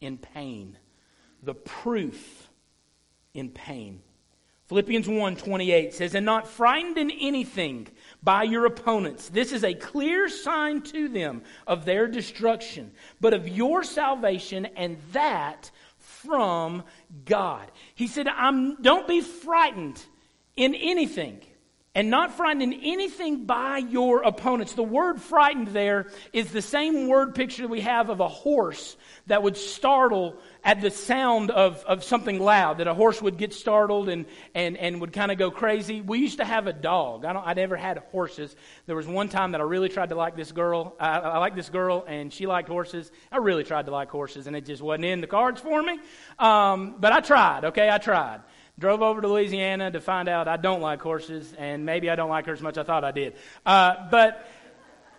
in 0.00 0.18
pain. 0.18 0.76
The 1.44 1.54
proof 1.54 2.50
in 3.32 3.50
pain. 3.50 4.02
Philippians 4.68 5.08
1 5.08 5.36
28 5.36 5.94
says, 5.94 6.14
And 6.14 6.26
not 6.26 6.46
frightened 6.46 6.98
in 6.98 7.10
anything 7.10 7.88
by 8.22 8.42
your 8.42 8.66
opponents. 8.66 9.30
This 9.30 9.52
is 9.52 9.64
a 9.64 9.72
clear 9.72 10.28
sign 10.28 10.82
to 10.82 11.08
them 11.08 11.42
of 11.66 11.86
their 11.86 12.06
destruction, 12.06 12.92
but 13.20 13.32
of 13.32 13.48
your 13.48 13.82
salvation, 13.82 14.66
and 14.76 14.98
that 15.12 15.70
from 15.96 16.82
God. 17.24 17.70
He 17.94 18.06
said, 18.06 18.28
I'm, 18.28 18.80
Don't 18.82 19.08
be 19.08 19.22
frightened 19.22 20.04
in 20.54 20.74
anything 20.74 21.40
and 21.98 22.10
not 22.10 22.32
frightened 22.36 22.62
in 22.62 22.72
anything 22.84 23.44
by 23.44 23.78
your 23.78 24.22
opponents. 24.22 24.74
The 24.74 24.84
word 24.84 25.20
frightened 25.20 25.66
there 25.66 26.06
is 26.32 26.52
the 26.52 26.62
same 26.62 27.08
word 27.08 27.34
picture 27.34 27.66
we 27.66 27.80
have 27.80 28.08
of 28.08 28.20
a 28.20 28.28
horse 28.28 28.96
that 29.26 29.42
would 29.42 29.56
startle 29.56 30.36
at 30.62 30.80
the 30.80 30.92
sound 30.92 31.50
of, 31.50 31.82
of 31.86 32.04
something 32.04 32.38
loud, 32.38 32.78
that 32.78 32.86
a 32.86 32.94
horse 32.94 33.20
would 33.20 33.36
get 33.36 33.52
startled 33.52 34.08
and, 34.08 34.26
and, 34.54 34.76
and 34.76 35.00
would 35.00 35.12
kind 35.12 35.32
of 35.32 35.38
go 35.38 35.50
crazy. 35.50 36.00
We 36.00 36.20
used 36.20 36.38
to 36.38 36.44
have 36.44 36.68
a 36.68 36.72
dog. 36.72 37.24
I, 37.24 37.32
don't, 37.32 37.44
I 37.44 37.54
never 37.54 37.76
had 37.76 37.98
horses. 38.12 38.54
There 38.86 38.94
was 38.94 39.08
one 39.08 39.28
time 39.28 39.50
that 39.50 39.60
I 39.60 39.64
really 39.64 39.88
tried 39.88 40.10
to 40.10 40.14
like 40.14 40.36
this 40.36 40.52
girl. 40.52 40.94
I, 41.00 41.18
I 41.18 41.38
liked 41.38 41.56
this 41.56 41.68
girl, 41.68 42.04
and 42.06 42.32
she 42.32 42.46
liked 42.46 42.68
horses. 42.68 43.10
I 43.32 43.38
really 43.38 43.64
tried 43.64 43.86
to 43.86 43.92
like 43.92 44.08
horses, 44.08 44.46
and 44.46 44.54
it 44.54 44.66
just 44.66 44.82
wasn't 44.82 45.06
in 45.06 45.20
the 45.20 45.26
cards 45.26 45.60
for 45.60 45.82
me. 45.82 45.98
Um, 46.38 46.94
but 47.00 47.12
I 47.12 47.18
tried, 47.18 47.64
okay? 47.64 47.90
I 47.90 47.98
tried. 47.98 48.42
Drove 48.78 49.02
over 49.02 49.20
to 49.20 49.28
Louisiana 49.28 49.90
to 49.90 50.00
find 50.00 50.28
out 50.28 50.46
I 50.46 50.56
don't 50.56 50.80
like 50.80 51.02
horses, 51.02 51.52
and 51.58 51.84
maybe 51.84 52.08
I 52.10 52.14
don't 52.14 52.30
like 52.30 52.46
her 52.46 52.52
as 52.52 52.62
much 52.62 52.76
as 52.76 52.78
I 52.78 52.84
thought 52.84 53.04
I 53.04 53.10
did. 53.10 53.34
Uh, 53.66 54.08
but 54.08 54.48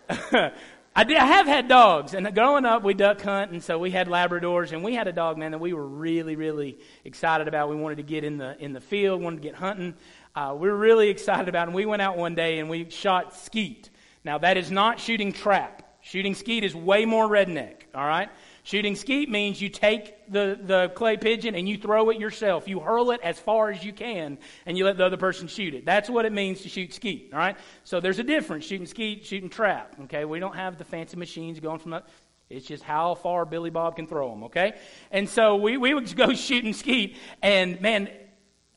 I, 0.96 1.04
did, 1.04 1.18
I 1.18 1.26
have 1.26 1.46
had 1.46 1.68
dogs, 1.68 2.14
and 2.14 2.34
growing 2.34 2.64
up, 2.64 2.82
we 2.82 2.94
duck 2.94 3.20
hunt, 3.20 3.50
and 3.52 3.62
so 3.62 3.78
we 3.78 3.90
had 3.90 4.08
Labradors, 4.08 4.72
and 4.72 4.82
we 4.82 4.94
had 4.94 5.08
a 5.08 5.12
dog, 5.12 5.36
man, 5.36 5.50
that 5.50 5.60
we 5.60 5.74
were 5.74 5.86
really, 5.86 6.36
really 6.36 6.78
excited 7.04 7.48
about. 7.48 7.68
We 7.68 7.76
wanted 7.76 7.96
to 7.96 8.02
get 8.02 8.24
in 8.24 8.38
the 8.38 8.56
in 8.58 8.72
the 8.72 8.80
field, 8.80 9.20
wanted 9.22 9.42
to 9.42 9.42
get 9.42 9.54
hunting. 9.54 9.94
Uh, 10.34 10.56
we 10.58 10.68
were 10.68 10.76
really 10.76 11.08
excited 11.08 11.48
about, 11.48 11.62
it, 11.62 11.68
and 11.68 11.74
we 11.74 11.86
went 11.86 12.00
out 12.00 12.16
one 12.16 12.34
day 12.34 12.60
and 12.60 12.70
we 12.70 12.88
shot 12.88 13.36
skeet. 13.36 13.90
Now 14.24 14.38
that 14.38 14.56
is 14.56 14.70
not 14.70 15.00
shooting 15.00 15.32
trap. 15.32 15.98
Shooting 16.02 16.34
skeet 16.34 16.64
is 16.64 16.74
way 16.74 17.04
more 17.04 17.28
redneck. 17.28 17.82
All 17.94 18.06
right. 18.06 18.30
Shooting 18.62 18.94
skeet 18.94 19.30
means 19.30 19.60
you 19.60 19.68
take 19.68 20.30
the, 20.30 20.58
the 20.60 20.90
clay 20.94 21.16
pigeon 21.16 21.54
and 21.54 21.68
you 21.68 21.78
throw 21.78 22.10
it 22.10 22.18
yourself. 22.18 22.68
You 22.68 22.80
hurl 22.80 23.10
it 23.10 23.20
as 23.22 23.38
far 23.38 23.70
as 23.70 23.82
you 23.82 23.92
can 23.92 24.38
and 24.66 24.76
you 24.76 24.84
let 24.84 24.98
the 24.98 25.06
other 25.06 25.16
person 25.16 25.48
shoot 25.48 25.74
it. 25.74 25.86
That's 25.86 26.10
what 26.10 26.24
it 26.24 26.32
means 26.32 26.62
to 26.62 26.68
shoot 26.68 26.92
skeet, 26.92 27.30
all 27.32 27.38
right? 27.38 27.56
So 27.84 28.00
there's 28.00 28.18
a 28.18 28.24
difference 28.24 28.64
shooting 28.64 28.86
skeet, 28.86 29.24
shooting 29.24 29.48
trap, 29.48 29.96
okay? 30.04 30.24
We 30.24 30.40
don't 30.40 30.56
have 30.56 30.76
the 30.76 30.84
fancy 30.84 31.16
machines 31.16 31.58
going 31.58 31.78
from 31.78 31.92
the, 31.92 32.02
it's 32.50 32.66
just 32.66 32.82
how 32.82 33.14
far 33.14 33.46
Billy 33.46 33.70
Bob 33.70 33.96
can 33.96 34.06
throw 34.06 34.30
them, 34.30 34.44
okay? 34.44 34.74
And 35.10 35.28
so 35.28 35.56
we, 35.56 35.76
we 35.76 35.94
would 35.94 36.14
go 36.16 36.34
shooting 36.34 36.72
skeet 36.72 37.16
and 37.42 37.80
man, 37.80 38.10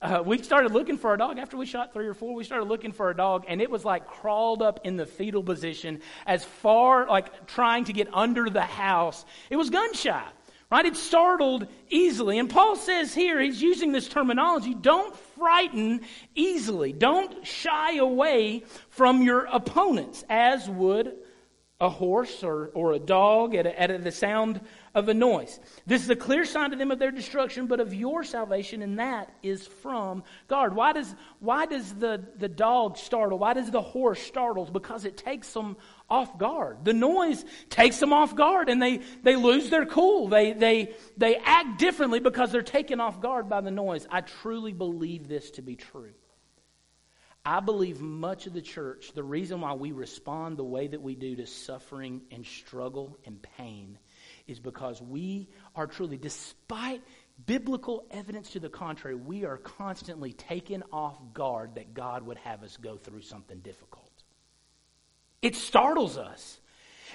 uh, 0.03 0.21
we 0.21 0.37
started 0.43 0.73
looking 0.73 0.97
for 0.97 1.13
a 1.13 1.17
dog 1.17 1.37
after 1.37 1.55
we 1.55 1.65
shot 1.65 1.93
three 1.93 2.07
or 2.07 2.13
four. 2.13 2.35
We 2.35 2.43
started 2.43 2.65
looking 2.65 2.91
for 2.91 3.09
a 3.09 3.15
dog, 3.15 3.45
and 3.47 3.61
it 3.61 3.71
was 3.71 3.85
like 3.85 4.05
crawled 4.05 4.61
up 4.61 4.81
in 4.83 4.97
the 4.97 5.05
fetal 5.05 5.41
position, 5.41 6.01
as 6.27 6.43
far 6.43 7.07
like 7.07 7.47
trying 7.47 7.85
to 7.85 7.93
get 7.93 8.13
under 8.13 8.49
the 8.49 8.61
house. 8.61 9.23
It 9.49 9.55
was 9.55 9.69
gun 9.69 9.93
shy, 9.93 10.25
right? 10.69 10.85
It 10.85 10.97
startled 10.97 11.67
easily. 11.89 12.37
And 12.37 12.49
Paul 12.49 12.75
says 12.75 13.13
here, 13.13 13.39
he's 13.39 13.61
using 13.61 13.93
this 13.93 14.09
terminology 14.09 14.73
don't 14.73 15.15
frighten 15.37 16.01
easily, 16.35 16.91
don't 16.91 17.47
shy 17.47 17.95
away 17.95 18.65
from 18.89 19.21
your 19.21 19.45
opponents, 19.45 20.25
as 20.29 20.69
would 20.69 21.15
a 21.79 21.89
horse 21.89 22.43
or, 22.43 22.71
or 22.73 22.93
a 22.93 22.99
dog 22.99 23.55
at, 23.55 23.65
a, 23.65 23.79
at 23.79 24.03
the 24.03 24.11
sound 24.11 24.61
of 24.95 25.09
a 25.09 25.13
noise. 25.13 25.59
This 25.87 26.03
is 26.03 26.09
a 26.09 26.15
clear 26.15 26.45
sign 26.45 26.69
to 26.69 26.75
them 26.75 26.91
of 26.91 26.99
their 26.99 27.11
destruction, 27.11 27.65
but 27.65 27.79
of 27.79 27.93
your 27.93 28.23
salvation, 28.23 28.83
and 28.83 28.99
that 28.99 29.33
is 29.41 29.65
from 29.65 30.23
God. 30.47 30.75
Why 30.75 30.93
does, 30.93 31.15
why 31.39 31.65
does 31.65 31.93
the, 31.93 32.23
the 32.37 32.47
dog 32.47 32.97
startle? 32.97 33.39
Why 33.39 33.53
does 33.53 33.71
the 33.71 33.81
horse 33.81 34.21
startle? 34.21 34.65
Because 34.65 35.05
it 35.05 35.17
takes 35.17 35.51
them 35.51 35.77
off 36.09 36.37
guard. 36.37 36.85
The 36.85 36.93
noise 36.93 37.43
takes 37.69 37.99
them 37.99 38.13
off 38.13 38.35
guard, 38.35 38.69
and 38.69 38.79
they, 38.79 38.99
they 39.23 39.35
lose 39.35 39.71
their 39.71 39.85
cool. 39.85 40.27
They, 40.27 40.53
they, 40.53 40.93
they 41.17 41.37
act 41.37 41.79
differently 41.79 42.19
because 42.19 42.51
they're 42.51 42.61
taken 42.61 42.99
off 42.99 43.19
guard 43.19 43.49
by 43.49 43.61
the 43.61 43.71
noise. 43.71 44.05
I 44.11 44.21
truly 44.21 44.73
believe 44.73 45.27
this 45.27 45.51
to 45.51 45.63
be 45.63 45.75
true. 45.75 46.13
I 47.43 47.61
believe 47.61 47.99
much 47.99 48.45
of 48.45 48.53
the 48.53 48.61
church, 48.61 49.11
the 49.13 49.23
reason 49.23 49.59
why 49.59 49.73
we 49.73 49.91
respond 49.91 50.55
the 50.55 50.63
way 50.63 50.87
that 50.87 51.01
we 51.01 51.15
do 51.15 51.35
to 51.37 51.47
suffering 51.47 52.21
and 52.31 52.45
struggle 52.45 53.17
and 53.25 53.41
pain 53.57 53.97
is 54.47 54.59
because 54.59 55.01
we 55.01 55.49
are 55.75 55.87
truly, 55.87 56.17
despite 56.17 57.01
biblical 57.45 58.05
evidence 58.11 58.51
to 58.51 58.59
the 58.59 58.69
contrary, 58.69 59.15
we 59.15 59.45
are 59.45 59.57
constantly 59.57 60.33
taken 60.33 60.83
off 60.91 61.17
guard 61.33 61.75
that 61.75 61.93
God 61.93 62.23
would 62.23 62.37
have 62.37 62.63
us 62.63 62.77
go 62.77 62.97
through 62.97 63.21
something 63.21 63.59
difficult. 63.59 64.11
It 65.41 65.55
startles 65.55 66.17
us. 66.17 66.59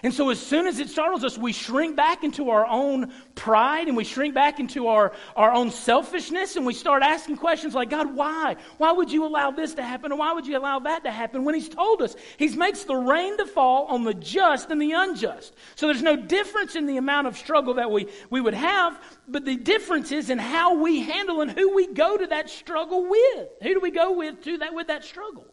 And 0.02 0.14
so, 0.14 0.30
as 0.30 0.38
soon 0.38 0.66
as 0.66 0.78
it 0.78 0.88
startles 0.88 1.24
us, 1.24 1.36
we 1.36 1.52
shrink 1.52 1.96
back 1.96 2.22
into 2.22 2.50
our 2.50 2.64
own 2.66 3.12
pride 3.34 3.88
and 3.88 3.96
we 3.96 4.04
shrink 4.04 4.34
back 4.34 4.60
into 4.60 4.86
our, 4.86 5.12
our 5.34 5.52
own 5.52 5.70
selfishness 5.70 6.56
and 6.56 6.64
we 6.64 6.74
start 6.74 7.02
asking 7.02 7.36
questions 7.36 7.74
like, 7.74 7.90
God, 7.90 8.14
why? 8.14 8.56
Why 8.76 8.92
would 8.92 9.10
you 9.10 9.26
allow 9.26 9.50
this 9.50 9.74
to 9.74 9.82
happen? 9.82 10.12
Or 10.12 10.18
why 10.18 10.32
would 10.32 10.46
you 10.46 10.56
allow 10.56 10.78
that 10.80 11.04
to 11.04 11.10
happen? 11.10 11.44
When 11.44 11.54
He's 11.54 11.68
told 11.68 12.02
us, 12.02 12.14
He 12.36 12.48
makes 12.48 12.84
the 12.84 12.94
rain 12.94 13.36
to 13.38 13.46
fall 13.46 13.86
on 13.86 14.04
the 14.04 14.14
just 14.14 14.70
and 14.70 14.80
the 14.80 14.92
unjust. 14.92 15.54
So, 15.74 15.86
there's 15.86 16.02
no 16.02 16.16
difference 16.16 16.76
in 16.76 16.86
the 16.86 16.96
amount 16.96 17.26
of 17.26 17.36
struggle 17.36 17.74
that 17.74 17.90
we, 17.90 18.06
we 18.30 18.40
would 18.40 18.54
have, 18.54 19.00
but 19.26 19.44
the 19.44 19.56
difference 19.56 20.12
is 20.12 20.30
in 20.30 20.38
how 20.38 20.74
we 20.74 21.02
handle 21.02 21.40
and 21.40 21.50
who 21.50 21.74
we 21.74 21.86
go 21.92 22.16
to 22.16 22.26
that 22.28 22.50
struggle 22.50 23.08
with. 23.08 23.48
Who 23.62 23.74
do 23.74 23.80
we 23.80 23.90
go 23.90 24.12
with 24.12 24.42
to 24.44 24.58
that, 24.58 24.74
with 24.74 24.86
that 24.86 25.04
struggle? 25.04 25.46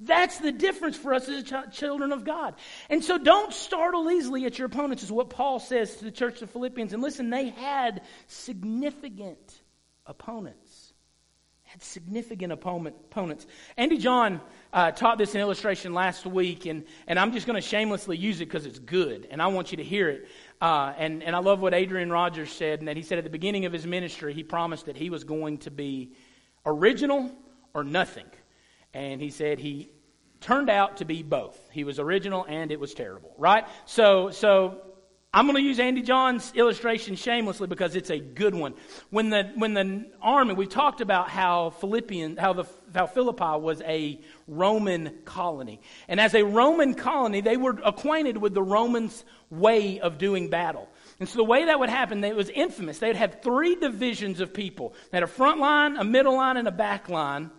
That's 0.00 0.38
the 0.38 0.52
difference 0.52 0.96
for 0.96 1.14
us 1.14 1.28
as 1.28 1.44
ch- 1.44 1.72
children 1.72 2.12
of 2.12 2.24
God. 2.24 2.54
And 2.90 3.04
so 3.04 3.16
don't 3.16 3.52
startle 3.52 4.10
easily 4.10 4.44
at 4.44 4.58
your 4.58 4.66
opponents, 4.66 5.02
is 5.02 5.12
what 5.12 5.30
Paul 5.30 5.60
says 5.60 5.96
to 5.96 6.04
the 6.04 6.10
church 6.10 6.42
of 6.42 6.50
Philippians. 6.50 6.92
And 6.92 7.02
listen, 7.02 7.30
they 7.30 7.50
had 7.50 8.02
significant 8.26 9.62
opponents. 10.06 10.92
Had 11.62 11.82
significant 11.82 12.52
opponent, 12.52 12.96
opponents. 13.10 13.46
Andy 13.76 13.98
John 13.98 14.40
uh, 14.72 14.90
taught 14.90 15.18
this 15.18 15.34
in 15.34 15.40
illustration 15.40 15.94
last 15.94 16.26
week, 16.26 16.66
and, 16.66 16.84
and 17.06 17.18
I'm 17.18 17.32
just 17.32 17.46
going 17.46 17.60
to 17.60 17.66
shamelessly 17.66 18.16
use 18.16 18.40
it 18.40 18.46
because 18.46 18.66
it's 18.66 18.78
good, 18.78 19.26
and 19.30 19.40
I 19.40 19.46
want 19.48 19.70
you 19.70 19.78
to 19.78 19.84
hear 19.84 20.08
it. 20.08 20.28
Uh, 20.60 20.92
and, 20.98 21.22
and 21.22 21.34
I 21.34 21.38
love 21.38 21.60
what 21.60 21.74
Adrian 21.74 22.10
Rogers 22.10 22.52
said, 22.52 22.80
and 22.80 22.88
that 22.88 22.96
he 22.96 23.02
said 23.02 23.18
at 23.18 23.24
the 23.24 23.30
beginning 23.30 23.64
of 23.64 23.72
his 23.72 23.86
ministry, 23.86 24.34
he 24.34 24.42
promised 24.42 24.86
that 24.86 24.96
he 24.96 25.10
was 25.10 25.24
going 25.24 25.58
to 25.58 25.70
be 25.70 26.12
original 26.66 27.30
or 27.72 27.82
nothing. 27.82 28.26
And 28.94 29.20
he 29.20 29.30
said 29.30 29.58
he 29.58 29.90
turned 30.40 30.70
out 30.70 30.98
to 30.98 31.04
be 31.04 31.22
both. 31.22 31.58
He 31.72 31.84
was 31.84 31.98
original 31.98 32.46
and 32.48 32.70
it 32.70 32.78
was 32.78 32.94
terrible, 32.94 33.34
right? 33.36 33.66
So, 33.86 34.30
so 34.30 34.80
I'm 35.34 35.46
going 35.46 35.56
to 35.56 35.62
use 35.62 35.80
Andy 35.80 36.02
John's 36.02 36.52
illustration 36.54 37.16
shamelessly 37.16 37.66
because 37.66 37.96
it's 37.96 38.10
a 38.10 38.20
good 38.20 38.54
one. 38.54 38.74
When 39.10 39.30
the 39.30 39.50
when 39.56 39.74
the 39.74 40.06
army, 40.22 40.54
we 40.54 40.68
talked 40.68 41.00
about 41.00 41.28
how 41.28 41.70
Philippian, 41.70 42.36
how 42.36 42.52
the 42.52 42.66
how 42.94 43.08
Philippi 43.08 43.58
was 43.58 43.82
a 43.82 44.20
Roman 44.46 45.12
colony, 45.24 45.80
and 46.06 46.20
as 46.20 46.36
a 46.36 46.44
Roman 46.44 46.94
colony, 46.94 47.40
they 47.40 47.56
were 47.56 47.76
acquainted 47.84 48.36
with 48.36 48.54
the 48.54 48.62
Romans' 48.62 49.24
way 49.50 49.98
of 49.98 50.18
doing 50.18 50.50
battle. 50.50 50.88
And 51.18 51.28
so 51.28 51.38
the 51.38 51.44
way 51.44 51.64
that 51.64 51.80
would 51.80 51.90
happen, 51.90 52.22
it 52.22 52.36
was 52.36 52.48
infamous. 52.48 53.00
They'd 53.00 53.16
have 53.16 53.42
three 53.42 53.74
divisions 53.74 54.38
of 54.38 54.54
people. 54.54 54.94
They 55.10 55.16
had 55.16 55.24
a 55.24 55.26
front 55.26 55.58
line, 55.58 55.96
a 55.96 56.04
middle 56.04 56.36
line, 56.36 56.58
and 56.58 56.68
a 56.68 56.72
back 56.72 57.08
line. 57.08 57.50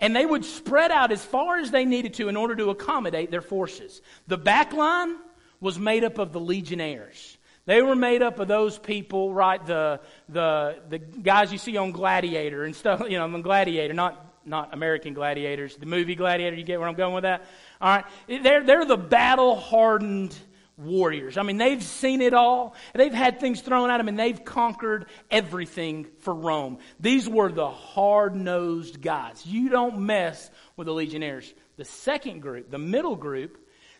And 0.00 0.14
they 0.14 0.26
would 0.26 0.44
spread 0.44 0.90
out 0.90 1.12
as 1.12 1.24
far 1.24 1.58
as 1.58 1.70
they 1.70 1.84
needed 1.84 2.14
to 2.14 2.28
in 2.28 2.36
order 2.36 2.56
to 2.56 2.70
accommodate 2.70 3.30
their 3.30 3.40
forces. 3.40 4.00
The 4.26 4.38
back 4.38 4.72
line 4.72 5.16
was 5.60 5.78
made 5.78 6.04
up 6.04 6.18
of 6.18 6.32
the 6.32 6.40
legionnaires. 6.40 7.38
They 7.64 7.80
were 7.80 7.94
made 7.94 8.22
up 8.22 8.40
of 8.40 8.48
those 8.48 8.78
people, 8.78 9.32
right? 9.32 9.64
The, 9.64 10.00
the, 10.28 10.78
the 10.88 10.98
guys 10.98 11.52
you 11.52 11.58
see 11.58 11.76
on 11.76 11.92
Gladiator 11.92 12.64
and 12.64 12.74
stuff, 12.74 13.02
you 13.08 13.18
know, 13.18 13.24
on 13.24 13.42
Gladiator, 13.42 13.94
not, 13.94 14.44
not 14.44 14.74
American 14.74 15.14
Gladiators, 15.14 15.76
the 15.76 15.86
movie 15.86 16.16
Gladiator. 16.16 16.56
You 16.56 16.64
get 16.64 16.80
where 16.80 16.88
I'm 16.88 16.96
going 16.96 17.14
with 17.14 17.22
that? 17.22 17.44
All 17.80 17.96
right. 17.96 18.04
They're, 18.42 18.64
they're 18.64 18.84
the 18.84 18.96
battle 18.96 19.54
hardened 19.54 20.36
warriors. 20.84 21.36
I 21.36 21.42
mean, 21.42 21.58
they've 21.58 21.82
seen 21.82 22.20
it 22.20 22.34
all. 22.34 22.74
They've 22.94 23.12
had 23.12 23.40
things 23.40 23.60
thrown 23.60 23.90
at 23.90 23.98
them 23.98 24.08
and 24.08 24.18
they've 24.18 24.44
conquered 24.44 25.06
everything 25.30 26.06
for 26.20 26.34
Rome. 26.34 26.78
These 27.00 27.28
were 27.28 27.50
the 27.50 27.70
hard 27.70 28.34
nosed 28.34 29.00
guys. 29.00 29.44
You 29.46 29.68
don't 29.68 30.00
mess 30.00 30.50
with 30.76 30.86
the 30.86 30.92
legionnaires. 30.92 31.52
The 31.76 31.84
second 31.84 32.40
group, 32.40 32.70
the 32.70 32.78
middle 32.78 33.16
group, 33.16 33.58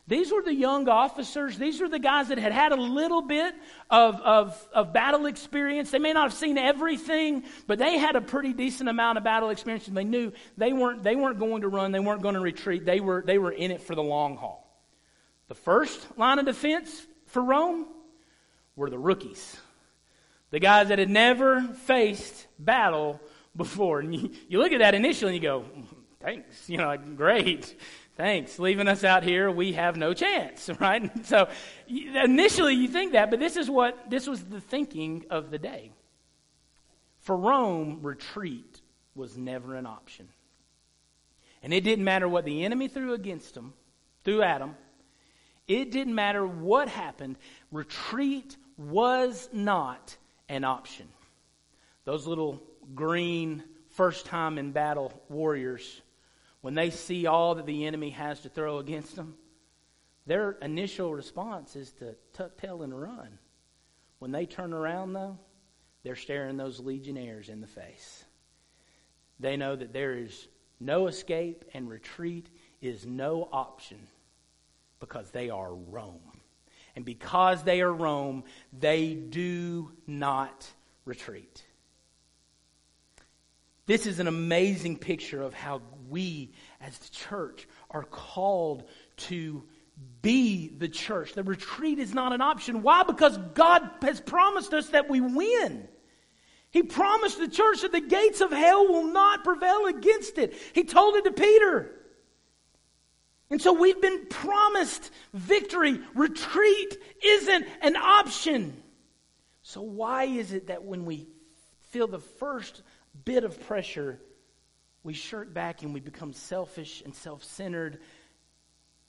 these 0.08 0.32
were 0.32 0.42
the 0.42 0.54
young 0.54 0.88
officers. 0.88 1.56
These 1.56 1.80
were 1.80 1.88
the 1.88 2.00
guys 2.00 2.28
that 2.28 2.38
had 2.38 2.52
had 2.52 2.72
a 2.72 2.76
little 2.76 3.22
bit 3.22 3.54
of, 3.88 4.20
of, 4.20 4.68
of, 4.74 4.92
battle 4.92 5.26
experience. 5.26 5.92
They 5.92 6.00
may 6.00 6.12
not 6.12 6.24
have 6.24 6.38
seen 6.38 6.58
everything, 6.58 7.44
but 7.68 7.78
they 7.78 7.98
had 7.98 8.16
a 8.16 8.20
pretty 8.20 8.52
decent 8.52 8.88
amount 8.88 9.18
of 9.18 9.24
battle 9.24 9.50
experience, 9.50 9.86
and 9.86 9.96
they 9.96 10.04
knew 10.04 10.32
they 10.58 10.72
weren't, 10.72 11.04
they 11.04 11.14
weren't 11.14 11.38
going 11.38 11.62
to 11.62 11.68
run, 11.68 11.92
they 11.92 12.00
weren't 12.00 12.20
going 12.20 12.34
to 12.34 12.40
retreat. 12.40 12.84
They 12.84 12.98
were, 12.98 13.22
they 13.24 13.38
were 13.38 13.52
in 13.52 13.70
it 13.70 13.80
for 13.80 13.94
the 13.94 14.02
long 14.02 14.36
haul. 14.36 14.62
The 15.52 15.61
first 15.61 16.16
line 16.16 16.38
of 16.38 16.47
defense 16.47 17.06
for 17.26 17.42
Rome 17.42 17.85
were 18.75 18.88
the 18.88 18.99
rookies, 18.99 19.59
the 20.49 20.59
guys 20.59 20.88
that 20.88 20.99
had 20.99 21.11
never 21.11 21.61
faced 21.61 22.47
battle 22.59 23.21
before. 23.54 24.00
And 24.00 24.14
you, 24.14 24.30
you 24.49 24.59
look 24.59 24.73
at 24.73 24.78
that 24.78 24.94
initially 24.94 25.35
and 25.35 25.42
you 25.42 25.47
go, 25.47 25.64
thanks, 26.21 26.71
you 26.71 26.78
know, 26.78 26.97
great. 26.97 27.78
Thanks. 28.16 28.59
Leaving 28.59 28.88
us 28.88 29.04
out 29.04 29.25
here, 29.25 29.50
we 29.50 29.75
have 29.75 29.99
no 29.99 30.14
chance, 30.14 30.71
right? 30.80 31.26
So 31.26 31.50
initially 31.87 32.73
you 32.73 32.88
think 32.88 33.12
that, 33.12 33.28
but 33.28 33.38
this 33.38 33.59
is 33.59 33.68
what, 33.68 34.09
this 34.09 34.26
was 34.26 34.42
the 34.42 34.59
thinking 34.59 35.26
of 35.28 35.50
the 35.50 35.59
day. 35.59 35.90
For 37.18 37.37
Rome, 37.37 37.99
retreat 38.00 38.80
was 39.14 39.37
never 39.37 39.75
an 39.75 39.85
option. 39.85 40.30
And 41.62 41.75
it 41.75 41.82
didn't 41.82 42.06
matter 42.06 42.26
what 42.26 42.47
the 42.47 42.64
enemy 42.64 42.88
threw 42.88 43.12
against 43.12 43.52
them, 43.52 43.75
threw 44.25 44.40
at 44.40 44.61
them. 44.61 44.76
It 45.69 45.90
didn't 45.90 46.14
matter 46.14 46.47
what 46.47 46.88
happened. 46.88 47.37
Retreat 47.71 48.57
was 48.76 49.49
not 49.52 50.16
an 50.49 50.64
option. 50.64 51.09
Those 52.04 52.26
little 52.26 52.62
green 52.95 53.62
first 53.90 54.26
time 54.26 54.59
in 54.59 54.73
battle 54.73 55.12
warriors 55.28 56.02
when 56.62 56.75
they 56.75 56.90
see 56.90 57.26
all 57.26 57.57
that 57.57 57.66
the 57.66 57.87
enemy 57.87 58.11
has 58.11 58.40
to 58.40 58.49
throw 58.49 58.78
against 58.78 59.16
them, 59.16 59.35
their 60.26 60.52
initial 60.52 61.12
response 61.12 61.76
is 61.76 61.90
to 61.95 62.14
tuck 62.33 62.57
tail 62.57 62.83
and 62.83 62.99
run. 62.99 63.38
When 64.21 64.31
they 64.31 64.47
turn 64.47 64.73
around, 64.73 65.12
though, 65.12 65.38
they're 66.04 66.14
staring 66.14 66.57
those 66.57 66.78
legionnaires 66.78 67.49
in 67.49 67.61
the 67.61 67.66
face. 67.66 68.25
They 69.40 69.57
know 69.57 69.75
that 69.75 69.92
there 69.92 70.14
is 70.14 70.47
no 70.78 71.09
escape 71.09 71.64
and 71.75 71.90
retreat 71.90 72.49
is 72.81 73.04
no 73.04 73.49
option 73.52 73.99
because 75.02 75.32
they 75.32 75.50
are 75.50 75.75
Rome. 75.75 76.21
And 76.94 77.04
because 77.04 77.64
they 77.64 77.80
are 77.80 77.92
Rome, 77.92 78.44
they 78.73 79.14
do 79.14 79.90
not 80.06 80.71
retreat. 81.04 81.64
This 83.87 84.06
is 84.06 84.21
an 84.21 84.28
amazing 84.28 84.99
picture 84.99 85.42
of 85.42 85.54
how 85.54 85.82
we 86.09 86.52
as 86.80 86.97
the 86.99 87.11
church 87.11 87.66
are 87.90 88.04
called 88.04 88.85
to 89.16 89.64
be 90.23 90.68
the 90.68 90.88
church. 90.88 91.32
The 91.32 91.42
retreat 91.42 91.99
is 91.99 92.14
not 92.14 92.32
an 92.32 92.40
option. 92.40 92.82
Why? 92.82 93.02
Because 93.02 93.37
God 93.54 93.82
has 94.02 94.21
promised 94.21 94.73
us 94.73 94.90
that 94.90 95.11
we 95.11 95.21
win. 95.21 95.88
He 96.71 96.85
promised 96.85 97.38
the 97.38 97.49
church 97.49 97.82
that 97.82 97.90
the 97.90 98.00
gates 98.00 98.40
of 98.40 98.52
hell 98.52 98.87
will 98.87 99.12
not 99.12 99.42
prevail 99.42 99.87
against 99.87 100.38
it. 100.38 100.54
He 100.75 100.85
told 100.85 101.16
it 101.16 101.25
to 101.25 101.32
Peter. 101.32 101.90
And 103.52 103.61
so 103.61 103.75
we've 103.75 104.00
been 104.00 104.25
promised 104.30 105.11
victory. 105.35 106.00
Retreat 106.14 106.97
isn't 107.23 107.66
an 107.82 107.97
option. 107.97 108.82
So, 109.61 109.82
why 109.82 110.25
is 110.25 110.54
it 110.54 110.68
that 110.68 110.85
when 110.85 111.04
we 111.04 111.28
feel 111.90 112.06
the 112.06 112.18
first 112.18 112.80
bit 113.26 113.44
of 113.44 113.61
pressure, 113.66 114.18
we 115.04 115.12
shirk 115.12 115.52
back 115.52 115.82
and 115.82 115.92
we 115.92 116.00
become 116.00 116.32
selfish 116.32 117.02
and 117.04 117.14
self 117.14 117.44
centered, 117.44 117.99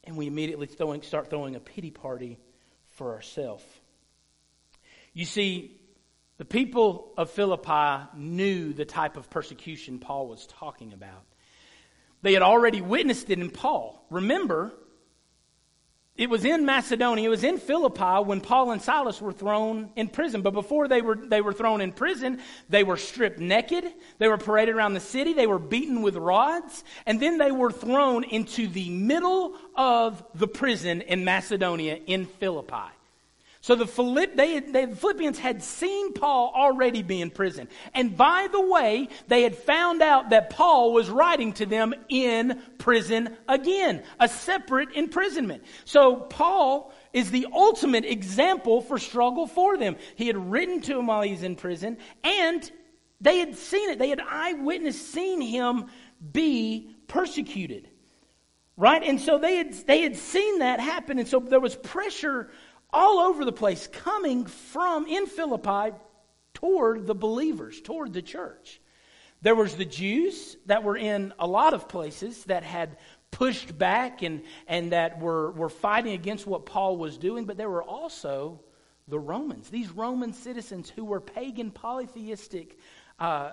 and 0.03 0.17
we 0.17 0.27
immediately 0.27 0.67
throwing, 0.67 1.03
start 1.03 1.29
throwing 1.29 1.55
a 1.55 1.61
pity 1.61 1.89
party 1.89 2.37
for 2.89 3.13
ourselves. 3.13 3.63
You 5.13 5.23
see, 5.23 5.79
the 6.37 6.43
people 6.43 7.13
of 7.15 7.31
Philippi 7.31 8.09
knew 8.17 8.73
the 8.73 8.83
type 8.83 9.15
of 9.15 9.29
persecution 9.29 9.99
Paul 9.99 10.27
was 10.27 10.45
talking 10.47 10.91
about. 10.91 11.23
They 12.23 12.33
had 12.33 12.41
already 12.41 12.81
witnessed 12.81 13.29
it 13.29 13.39
in 13.39 13.51
Paul. 13.51 14.05
Remember, 14.09 14.73
it 16.15 16.29
was 16.29 16.45
in 16.45 16.65
Macedonia, 16.65 17.25
it 17.25 17.29
was 17.29 17.43
in 17.43 17.57
Philippi 17.57 18.23
when 18.23 18.39
Paul 18.39 18.71
and 18.71 18.81
Silas 18.81 19.19
were 19.19 19.33
thrown 19.33 19.89
in 19.95 20.07
prison. 20.07 20.41
But 20.41 20.51
before 20.51 20.87
they 20.87 21.01
were, 21.01 21.15
they 21.15 21.41
were 21.41 21.53
thrown 21.53 21.81
in 21.81 21.91
prison, 21.91 22.39
they 22.69 22.83
were 22.83 22.97
stripped 22.97 23.39
naked. 23.39 23.85
They 24.19 24.27
were 24.27 24.37
paraded 24.37 24.75
around 24.75 24.93
the 24.93 24.99
city. 24.99 25.33
They 25.33 25.47
were 25.47 25.59
beaten 25.59 26.01
with 26.01 26.15
rods. 26.15 26.83
And 27.05 27.19
then 27.19 27.39
they 27.39 27.51
were 27.51 27.71
thrown 27.71 28.23
into 28.23 28.67
the 28.67 28.89
middle 28.89 29.55
of 29.75 30.23
the 30.33 30.47
prison 30.47 31.01
in 31.01 31.25
Macedonia 31.25 31.99
in 32.05 32.25
Philippi. 32.25 32.91
So 33.63 33.75
the, 33.75 33.87
Philipp, 33.87 34.35
they, 34.35 34.59
they, 34.59 34.83
the 34.87 34.95
Philippians 34.97 35.39
had 35.39 35.63
seen 35.63 36.11
Paul 36.11 36.51
already 36.53 37.01
be 37.01 37.21
in 37.21 37.29
prison. 37.31 37.69
And 37.93 38.17
by 38.17 38.49
the 38.51 38.59
way, 38.59 39.07
they 39.29 39.43
had 39.43 39.55
found 39.55 40.01
out 40.01 40.31
that 40.31 40.49
Paul 40.49 40.91
was 40.91 41.09
writing 41.09 41.53
to 41.53 41.65
them 41.65 41.93
in 42.09 42.61
prison 42.77 43.37
again, 43.47 44.03
a 44.19 44.27
separate 44.27 44.89
imprisonment. 44.95 45.63
So 45.85 46.17
Paul 46.17 46.93
is 47.13 47.31
the 47.31 47.47
ultimate 47.53 48.03
example 48.03 48.81
for 48.81 48.99
struggle 48.99 49.47
for 49.47 49.77
them. 49.77 49.95
He 50.17 50.27
had 50.27 50.51
written 50.51 50.81
to 50.81 50.99
him 50.99 51.07
while 51.07 51.21
he's 51.21 51.43
in 51.43 51.55
prison, 51.55 51.99
and 52.21 52.69
they 53.21 53.37
had 53.37 53.55
seen 53.55 53.91
it. 53.91 53.97
They 53.97 54.09
had 54.09 54.19
eyewitness 54.19 54.99
seen 55.07 55.39
him 55.39 55.85
be 56.33 56.93
persecuted. 57.07 57.87
Right? 58.75 59.03
And 59.03 59.21
so 59.21 59.37
they 59.37 59.55
had, 59.57 59.73
they 59.85 60.01
had 60.01 60.17
seen 60.17 60.59
that 60.59 60.79
happen. 60.79 61.19
And 61.19 61.27
so 61.27 61.39
there 61.39 61.59
was 61.59 61.75
pressure 61.75 62.49
all 62.93 63.19
over 63.19 63.43
the 63.43 63.51
place 63.51 63.87
coming 63.87 64.45
from 64.45 65.07
in 65.07 65.25
Philippi 65.25 65.95
toward 66.53 67.07
the 67.07 67.15
believers, 67.15 67.81
toward 67.81 68.13
the 68.13 68.21
church. 68.21 68.79
There 69.41 69.55
was 69.55 69.75
the 69.75 69.85
Jews 69.85 70.55
that 70.67 70.83
were 70.83 70.95
in 70.95 71.33
a 71.37 71.47
lot 71.47 71.73
of 71.73 71.89
places 71.89 72.45
that 72.45 72.63
had 72.63 72.97
pushed 73.31 73.77
back 73.77 74.21
and, 74.21 74.43
and 74.67 74.91
that 74.91 75.19
were, 75.19 75.51
were 75.51 75.69
fighting 75.69 76.13
against 76.13 76.47
what 76.47 76.65
Paul 76.65 76.97
was 76.97 77.17
doing, 77.17 77.45
but 77.45 77.57
there 77.57 77.69
were 77.69 77.83
also 77.83 78.61
the 79.07 79.19
Romans, 79.19 79.69
these 79.69 79.89
Roman 79.91 80.31
citizens 80.31 80.89
who 80.89 81.03
were 81.03 81.19
pagan, 81.19 81.71
polytheistic 81.71 82.77
uh, 83.19 83.51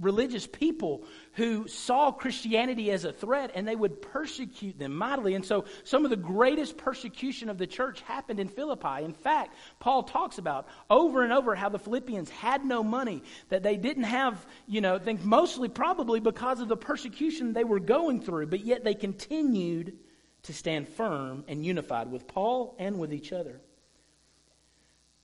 religious 0.00 0.46
people 0.46 1.04
who 1.32 1.66
saw 1.66 2.12
Christianity 2.12 2.90
as 2.90 3.04
a 3.04 3.12
threat 3.12 3.50
and 3.54 3.66
they 3.66 3.76
would 3.76 4.00
persecute 4.00 4.78
them 4.78 4.96
mightily. 4.96 5.34
And 5.34 5.44
so 5.44 5.64
some 5.84 6.04
of 6.04 6.10
the 6.10 6.16
greatest 6.16 6.76
persecution 6.76 7.48
of 7.48 7.58
the 7.58 7.66
church 7.66 8.00
happened 8.02 8.40
in 8.40 8.48
Philippi. 8.48 9.04
In 9.04 9.12
fact, 9.12 9.54
Paul 9.80 10.04
talks 10.04 10.38
about 10.38 10.68
over 10.88 11.22
and 11.22 11.32
over 11.32 11.54
how 11.54 11.68
the 11.68 11.78
Philippians 11.78 12.30
had 12.30 12.64
no 12.64 12.82
money, 12.82 13.22
that 13.48 13.62
they 13.62 13.76
didn't 13.76 14.04
have, 14.04 14.46
you 14.66 14.80
know, 14.80 14.98
things 14.98 15.24
mostly 15.24 15.68
probably 15.68 16.20
because 16.20 16.60
of 16.60 16.68
the 16.68 16.76
persecution 16.76 17.52
they 17.52 17.64
were 17.64 17.80
going 17.80 18.20
through, 18.20 18.46
but 18.46 18.60
yet 18.60 18.84
they 18.84 18.94
continued 18.94 19.98
to 20.42 20.52
stand 20.52 20.88
firm 20.88 21.44
and 21.48 21.64
unified 21.64 22.10
with 22.10 22.28
Paul 22.28 22.76
and 22.78 22.98
with 22.98 23.12
each 23.12 23.32
other. 23.32 23.60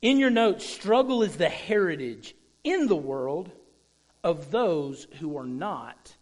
In 0.02 0.18
your 0.18 0.30
notes, 0.30 0.66
struggle 0.66 1.22
is 1.22 1.37
the 1.37 1.48
heritage 1.48 2.34
in 2.62 2.88
the 2.88 2.96
world 2.96 3.50
of 4.24 4.50
those 4.50 5.06
who 5.20 5.37
are 5.37 5.46
not 5.46 6.16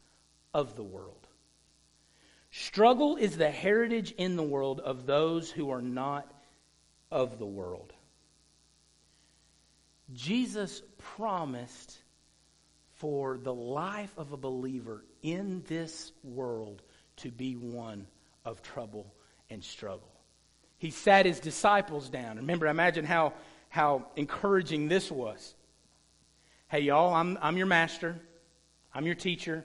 of 0.52 0.76
the 0.76 0.82
world. 0.82 1.28
Struggle 2.50 3.16
is 3.16 3.38
the 3.38 3.50
heritage 3.50 4.12
in 4.18 4.36
the 4.36 4.42
world 4.42 4.80
of 4.80 5.06
those 5.06 5.50
who 5.50 5.70
are 5.70 5.80
not 5.80 6.30
of 7.10 7.38
the 7.38 7.46
world. 7.46 7.92
Jesus 10.12 10.82
promised 10.98 11.96
for 12.96 13.38
the 13.38 13.54
life 13.54 14.12
of 14.18 14.32
a 14.32 14.36
believer 14.36 15.04
in 15.22 15.62
this 15.68 16.12
world 16.22 16.82
to 17.16 17.30
be 17.30 17.54
one 17.54 18.06
of 18.44 18.62
trouble 18.62 19.14
and 19.48 19.64
struggle. 19.64 20.12
He 20.76 20.90
sat 20.90 21.24
his 21.24 21.40
disciples 21.40 22.10
down. 22.10 22.36
Remember, 22.36 22.66
imagine 22.66 23.04
how, 23.04 23.32
how 23.68 24.06
encouraging 24.16 24.88
this 24.88 25.10
was. 25.10 25.54
Hey, 26.72 26.80
y'all, 26.80 27.12
I'm, 27.12 27.38
I'm 27.42 27.58
your 27.58 27.66
master. 27.66 28.16
I'm 28.94 29.04
your 29.04 29.14
teacher. 29.14 29.62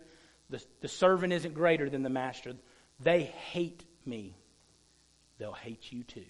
The, 0.49 0.61
the 0.81 0.89
servant 0.89 1.31
isn't 1.31 1.53
greater 1.53 1.89
than 1.89 2.03
the 2.03 2.09
master. 2.09 2.55
They 2.99 3.21
hate 3.21 3.85
me. 4.05 4.35
They'll 5.37 5.53
hate 5.53 5.89
you 5.89 6.03
too. 6.03 6.25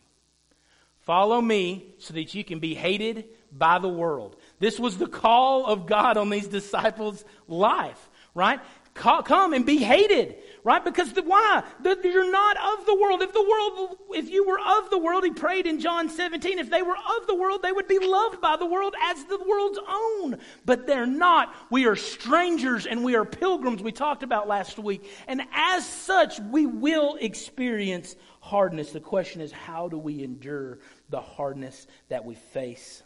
Follow 1.00 1.42
me 1.42 1.96
so 1.98 2.14
that 2.14 2.36
you 2.36 2.44
can 2.44 2.60
be 2.60 2.76
hated 2.76 3.26
by 3.52 3.80
the 3.80 3.88
world. 3.88 4.36
This 4.60 4.80
was 4.80 5.00
the 5.00 5.08
call 5.08 5.66
of 5.66 5.88
God 5.88 6.16
on 6.16 6.30
these 6.30 6.48
disciples' 6.48 7.26
life, 7.48 8.08
right? 8.36 8.60
Come 8.94 9.54
and 9.54 9.66
be 9.66 9.78
hated, 9.78 10.36
right? 10.68 10.84
Because 10.84 11.14
the, 11.14 11.22
why? 11.22 11.64
The, 11.82 11.98
you're 12.04 12.30
not 12.30 12.58
of 12.58 12.86
the 12.86 12.94
world. 12.94 13.22
If 13.22 13.32
the 13.32 13.42
world, 13.42 13.98
if 14.10 14.30
you 14.30 14.46
were 14.46 14.60
of 14.60 14.90
the 14.90 14.98
world, 14.98 15.24
he 15.24 15.32
prayed 15.32 15.66
in 15.66 15.80
John 15.80 16.10
17, 16.10 16.60
if 16.60 16.70
they 16.70 16.82
were 16.82 16.98
of 16.98 17.26
the 17.26 17.36
world, 17.36 17.62
they 17.64 17.72
would 17.72 17.88
be 17.88 18.00
loved 18.00 18.42
by 18.42 18.58
the 18.58 18.66
world 18.66 18.94
as 19.02 19.24
the 19.24 19.40
world's 19.48 19.80
own. 19.88 20.38
But 20.66 20.86
they're 20.86 21.06
not. 21.08 21.56
We 21.72 21.88
are 21.88 21.96
strangers 21.96 22.86
and 22.86 23.02
we 23.06 23.16
are 23.16 23.24
pilgrims, 23.24 23.82
we 23.82 23.94
talked 23.94 24.24
about 24.24 24.50
last 24.50 24.78
week. 24.78 25.10
And 25.30 25.42
as 25.54 25.88
such, 25.88 26.38
we 26.42 26.66
will 26.66 27.16
experience 27.16 28.18
hardness. 28.42 28.92
The 28.92 29.00
question 29.00 29.40
is, 29.40 29.54
how 29.54 29.88
do 29.88 29.98
we 29.98 30.22
endure 30.22 30.80
the 31.10 31.22
hardness 31.22 31.88
that 32.10 32.26
we 32.26 32.36
face? 32.36 33.04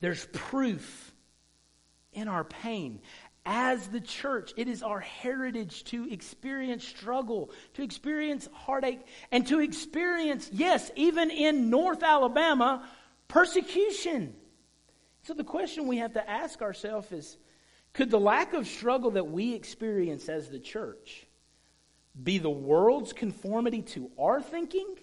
There's 0.00 0.26
proof 0.32 1.12
in 2.12 2.26
our 2.26 2.42
pain. 2.42 3.00
As 3.50 3.88
the 3.88 4.02
church, 4.02 4.52
it 4.58 4.68
is 4.68 4.82
our 4.82 5.00
heritage 5.00 5.82
to 5.84 6.06
experience 6.12 6.86
struggle, 6.86 7.50
to 7.74 7.82
experience 7.82 8.46
heartache, 8.52 9.00
and 9.32 9.46
to 9.46 9.60
experience, 9.60 10.50
yes, 10.52 10.90
even 10.96 11.30
in 11.30 11.70
North 11.70 12.02
Alabama, 12.02 12.86
persecution. 13.26 14.34
So 15.22 15.32
the 15.32 15.44
question 15.44 15.86
we 15.86 15.96
have 15.96 16.12
to 16.12 16.30
ask 16.30 16.60
ourselves 16.60 17.10
is 17.10 17.38
could 17.94 18.10
the 18.10 18.20
lack 18.20 18.52
of 18.52 18.66
struggle 18.66 19.12
that 19.12 19.28
we 19.30 19.54
experience 19.54 20.28
as 20.28 20.50
the 20.50 20.58
church 20.58 21.26
be 22.22 22.36
the 22.36 22.50
world's 22.50 23.14
conformity 23.14 23.80
to 23.80 24.10
our 24.18 24.42
thinking 24.42 24.94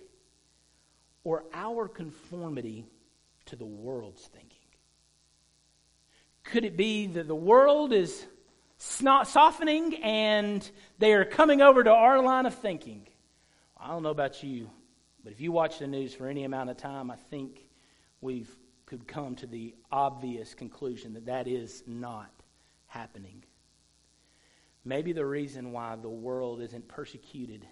or 1.24 1.46
our 1.52 1.88
conformity 1.88 2.86
to 3.48 3.56
the 3.56 3.66
world's 3.66 4.22
thinking? 4.22 4.60
Could 6.44 6.64
it 6.64 6.78
be 6.78 7.08
that 7.08 7.28
the 7.28 7.34
world 7.34 7.92
is 7.92 8.28
softening 8.78 9.96
and 10.04 10.70
they 11.00 11.14
are 11.14 11.26
coming 11.26 11.62
over 11.62 11.84
to 11.84 11.92
our 11.92 12.22
line 12.22 12.46
of 12.46 12.56
thinking? 12.56 13.08
I 13.78 13.90
don't 13.90 14.04
know 14.04 14.10
about 14.10 14.44
you, 14.44 14.70
but 15.24 15.34
if 15.34 15.42
you 15.42 15.52
watch 15.52 15.80
the 15.80 15.88
news 15.88 16.14
for 16.14 16.28
any 16.28 16.44
amount 16.44 16.70
of 16.70 16.78
time, 16.78 17.12
I 17.12 17.16
think 17.16 17.70
we've 18.22 18.50
could 18.86 19.08
come 19.08 19.36
to 19.36 19.48
the 19.48 19.76
obvious 19.92 20.54
conclusion 20.54 21.14
that 21.14 21.26
that 21.26 21.48
is 21.48 21.84
not 21.88 22.32
happening. 22.88 23.44
Maybe 24.84 25.12
the 25.14 25.26
reason 25.26 25.72
why 25.72 25.96
the 25.96 26.10
world 26.10 26.62
isn't 26.62 26.88
persecuted 26.88 27.66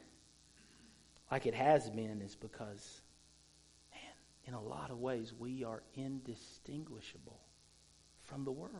like 1.31 1.45
it 1.45 1.53
has 1.53 1.89
been 1.89 2.21
is 2.21 2.35
because, 2.35 3.01
man, 3.91 4.13
in 4.45 4.53
a 4.53 4.61
lot 4.61 4.89
of 4.89 4.99
ways, 4.99 5.33
we 5.37 5.63
are 5.63 5.83
indistinguishable 5.95 7.39
from 8.21 8.43
the 8.43 8.51
world. 8.51 8.71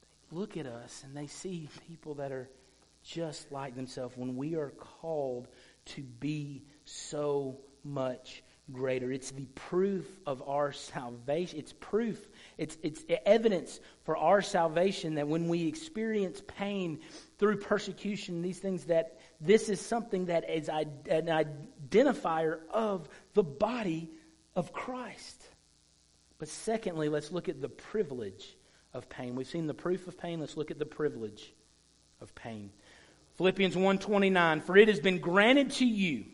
They 0.00 0.17
look 0.30 0.56
at 0.56 0.66
us 0.66 1.02
and 1.04 1.16
they 1.16 1.26
see 1.26 1.68
people 1.88 2.14
that 2.14 2.32
are 2.32 2.48
just 3.02 3.50
like 3.52 3.74
themselves 3.74 4.16
when 4.16 4.36
we 4.36 4.54
are 4.54 4.70
called 4.70 5.48
to 5.86 6.02
be 6.02 6.64
so 6.84 7.58
much 7.84 8.42
greater. 8.70 9.10
It's 9.10 9.30
the 9.30 9.46
proof 9.54 10.06
of 10.26 10.46
our 10.46 10.72
salvation. 10.72 11.58
It's 11.58 11.72
proof, 11.72 12.28
it's, 12.58 12.76
it's 12.82 13.02
evidence 13.24 13.80
for 14.04 14.16
our 14.16 14.42
salvation 14.42 15.14
that 15.14 15.26
when 15.26 15.48
we 15.48 15.66
experience 15.66 16.42
pain 16.46 17.00
through 17.38 17.58
persecution, 17.58 18.42
these 18.42 18.58
things 18.58 18.84
that 18.84 19.18
this 19.40 19.68
is 19.68 19.80
something 19.80 20.26
that 20.26 20.50
is 20.50 20.68
an 20.68 20.90
identifier 21.08 22.58
of 22.70 23.08
the 23.34 23.44
body 23.44 24.10
of 24.54 24.72
Christ. 24.72 25.42
But 26.38 26.48
secondly, 26.48 27.08
let's 27.08 27.32
look 27.32 27.48
at 27.48 27.60
the 27.60 27.68
privilege 27.68 28.57
of 28.98 29.08
pain. 29.08 29.34
We've 29.34 29.46
seen 29.46 29.66
the 29.66 29.74
proof 29.74 30.06
of 30.08 30.18
pain, 30.18 30.40
let's 30.40 30.56
look 30.56 30.70
at 30.70 30.78
the 30.78 30.84
privilege 30.84 31.54
of 32.20 32.34
pain. 32.34 32.70
Philippians 33.36 33.76
1:29 33.76 34.62
For 34.64 34.76
it 34.76 34.88
has 34.88 35.00
been 35.00 35.18
granted 35.18 35.70
to 35.72 35.86
you 35.86 36.26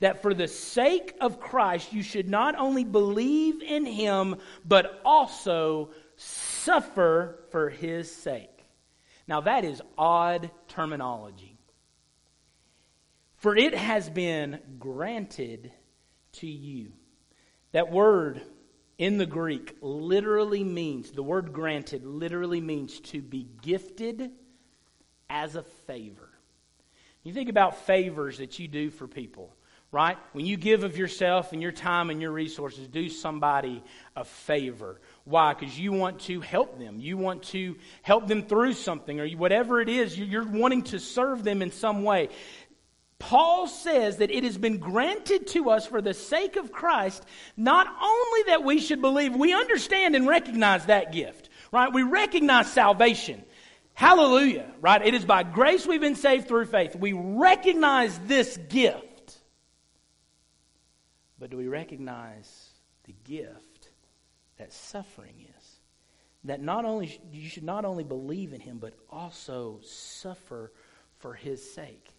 that 0.00 0.22
for 0.22 0.34
the 0.34 0.46
sake 0.46 1.16
of 1.20 1.40
Christ 1.40 1.92
you 1.92 2.02
should 2.02 2.28
not 2.28 2.54
only 2.54 2.84
believe 2.84 3.62
in 3.62 3.86
him 3.86 4.36
but 4.64 5.00
also 5.04 5.90
suffer 6.16 7.44
for 7.50 7.70
his 7.70 8.14
sake. 8.14 8.64
Now 9.26 9.40
that 9.40 9.64
is 9.64 9.80
odd 9.96 10.50
terminology. 10.68 11.58
For 13.36 13.56
it 13.56 13.74
has 13.74 14.10
been 14.10 14.60
granted 14.78 15.72
to 16.32 16.46
you. 16.46 16.92
That 17.72 17.90
word 17.90 18.42
in 19.00 19.16
the 19.16 19.24
Greek 19.24 19.78
literally 19.80 20.62
means, 20.62 21.10
the 21.10 21.22
word 21.22 21.54
granted 21.54 22.04
literally 22.04 22.60
means 22.60 23.00
to 23.00 23.22
be 23.22 23.48
gifted 23.62 24.30
as 25.30 25.56
a 25.56 25.62
favor. 25.62 26.28
You 27.22 27.32
think 27.32 27.48
about 27.48 27.86
favors 27.86 28.38
that 28.38 28.58
you 28.58 28.68
do 28.68 28.90
for 28.90 29.08
people, 29.08 29.56
right? 29.90 30.18
When 30.32 30.44
you 30.44 30.58
give 30.58 30.84
of 30.84 30.98
yourself 30.98 31.54
and 31.54 31.62
your 31.62 31.72
time 31.72 32.10
and 32.10 32.20
your 32.20 32.30
resources, 32.30 32.88
do 32.88 33.08
somebody 33.08 33.82
a 34.14 34.24
favor. 34.26 35.00
Why? 35.24 35.54
Because 35.54 35.78
you 35.78 35.92
want 35.92 36.20
to 36.20 36.42
help 36.42 36.78
them. 36.78 37.00
You 37.00 37.16
want 37.16 37.44
to 37.44 37.76
help 38.02 38.28
them 38.28 38.42
through 38.42 38.74
something 38.74 39.18
or 39.18 39.26
whatever 39.30 39.80
it 39.80 39.88
is. 39.88 40.18
You're 40.18 40.46
wanting 40.46 40.82
to 40.84 40.98
serve 40.98 41.42
them 41.42 41.62
in 41.62 41.72
some 41.72 42.02
way. 42.02 42.28
Paul 43.20 43.68
says 43.68 44.16
that 44.16 44.30
it 44.30 44.42
has 44.44 44.58
been 44.58 44.78
granted 44.78 45.46
to 45.48 45.70
us 45.70 45.86
for 45.86 46.00
the 46.00 46.14
sake 46.14 46.56
of 46.56 46.72
Christ, 46.72 47.22
not 47.56 47.86
only 47.86 48.42
that 48.46 48.64
we 48.64 48.80
should 48.80 49.02
believe, 49.02 49.36
we 49.36 49.52
understand 49.52 50.16
and 50.16 50.26
recognize 50.26 50.86
that 50.86 51.12
gift, 51.12 51.50
right? 51.70 51.92
We 51.92 52.02
recognize 52.02 52.72
salvation. 52.72 53.44
Hallelujah, 53.92 54.72
right? 54.80 55.06
It 55.06 55.14
is 55.14 55.26
by 55.26 55.42
grace 55.42 55.86
we've 55.86 56.00
been 56.00 56.16
saved 56.16 56.48
through 56.48 56.64
faith. 56.64 56.96
We 56.96 57.12
recognize 57.12 58.18
this 58.20 58.56
gift. 58.56 59.38
But 61.38 61.50
do 61.50 61.58
we 61.58 61.68
recognize 61.68 62.70
the 63.04 63.14
gift 63.24 63.90
that 64.56 64.72
suffering 64.72 65.46
is? 65.58 65.64
That 66.44 66.62
not 66.62 66.86
only 66.86 67.20
you 67.32 67.50
should 67.50 67.64
not 67.64 67.84
only 67.84 68.04
believe 68.04 68.54
in 68.54 68.60
him, 68.60 68.78
but 68.78 68.94
also 69.10 69.80
suffer 69.82 70.72
for 71.18 71.34
his 71.34 71.74
sake 71.74 72.09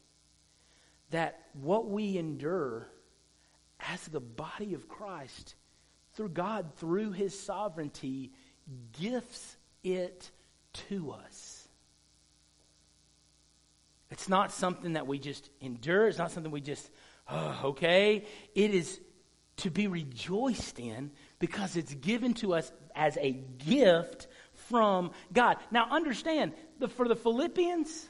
that 1.11 1.43
what 1.53 1.89
we 1.89 2.17
endure 2.17 2.87
as 3.79 4.07
the 4.07 4.19
body 4.19 4.73
of 4.73 4.87
Christ 4.87 5.55
through 6.13 6.29
God, 6.29 6.73
through 6.75 7.11
His 7.11 7.37
sovereignty, 7.37 8.31
gifts 8.99 9.57
it 9.83 10.31
to 10.89 11.11
us. 11.11 11.67
It's 14.09 14.27
not 14.27 14.51
something 14.51 14.93
that 14.93 15.07
we 15.07 15.19
just 15.19 15.49
endure. 15.61 16.07
It's 16.07 16.17
not 16.17 16.31
something 16.31 16.51
we 16.51 16.61
just, 16.61 16.89
oh, 17.29 17.59
okay. 17.65 18.25
It 18.53 18.73
is 18.73 18.99
to 19.57 19.69
be 19.69 19.87
rejoiced 19.87 20.79
in 20.79 21.11
because 21.39 21.77
it's 21.77 21.93
given 21.93 22.33
to 22.35 22.53
us 22.53 22.71
as 22.95 23.17
a 23.17 23.31
gift 23.31 24.27
from 24.53 25.11
God. 25.31 25.57
Now, 25.71 25.87
understand, 25.89 26.53
the, 26.79 26.87
for 26.89 27.07
the 27.07 27.15
Philippians, 27.15 28.09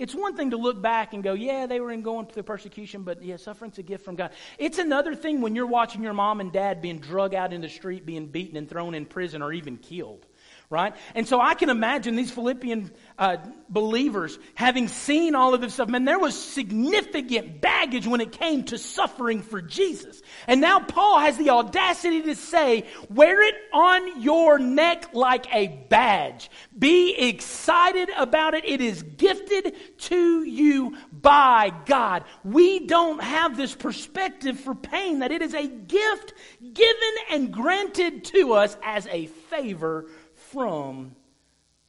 it's 0.00 0.14
one 0.14 0.34
thing 0.34 0.50
to 0.50 0.56
look 0.56 0.80
back 0.80 1.12
and 1.12 1.22
go, 1.22 1.34
yeah, 1.34 1.66
they 1.66 1.78
were 1.78 1.92
in 1.92 2.00
going 2.00 2.26
through 2.26 2.44
persecution, 2.44 3.02
but 3.02 3.22
yeah, 3.22 3.36
suffering's 3.36 3.76
a 3.76 3.82
gift 3.82 4.02
from 4.02 4.16
God. 4.16 4.30
It's 4.56 4.78
another 4.78 5.14
thing 5.14 5.42
when 5.42 5.54
you're 5.54 5.66
watching 5.66 6.02
your 6.02 6.14
mom 6.14 6.40
and 6.40 6.50
dad 6.50 6.80
being 6.80 7.00
drug 7.00 7.34
out 7.34 7.52
in 7.52 7.60
the 7.60 7.68
street, 7.68 8.06
being 8.06 8.26
beaten 8.26 8.56
and 8.56 8.66
thrown 8.66 8.94
in 8.94 9.04
prison 9.04 9.42
or 9.42 9.52
even 9.52 9.76
killed 9.76 10.26
right? 10.70 10.94
And 11.16 11.26
so 11.26 11.40
I 11.40 11.54
can 11.54 11.68
imagine 11.68 12.14
these 12.14 12.30
Philippian 12.30 12.92
uh, 13.18 13.38
believers 13.68 14.38
having 14.54 14.86
seen 14.86 15.34
all 15.34 15.52
of 15.52 15.60
this 15.60 15.74
stuff. 15.74 15.88
Man, 15.88 16.04
there 16.04 16.18
was 16.18 16.40
significant 16.40 17.60
baggage 17.60 18.06
when 18.06 18.20
it 18.20 18.30
came 18.30 18.62
to 18.64 18.78
suffering 18.78 19.42
for 19.42 19.60
Jesus. 19.60 20.22
And 20.46 20.60
now 20.60 20.78
Paul 20.78 21.18
has 21.18 21.36
the 21.36 21.50
audacity 21.50 22.22
to 22.22 22.36
say, 22.36 22.86
wear 23.08 23.42
it 23.42 23.56
on 23.72 24.22
your 24.22 24.60
neck 24.60 25.12
like 25.12 25.52
a 25.52 25.66
badge. 25.88 26.48
Be 26.78 27.16
excited 27.18 28.08
about 28.16 28.54
it. 28.54 28.64
It 28.64 28.80
is 28.80 29.02
gifted 29.02 29.74
to 30.02 30.44
you 30.44 30.96
by 31.12 31.72
God. 31.86 32.22
We 32.44 32.86
don't 32.86 33.20
have 33.20 33.56
this 33.56 33.74
perspective 33.74 34.60
for 34.60 34.76
pain 34.76 35.18
that 35.18 35.32
it 35.32 35.42
is 35.42 35.52
a 35.52 35.66
gift 35.66 36.32
given 36.72 37.14
and 37.32 37.52
granted 37.52 38.24
to 38.26 38.52
us 38.52 38.76
as 38.84 39.08
a 39.08 39.26
favor 39.26 40.06
from 40.52 41.14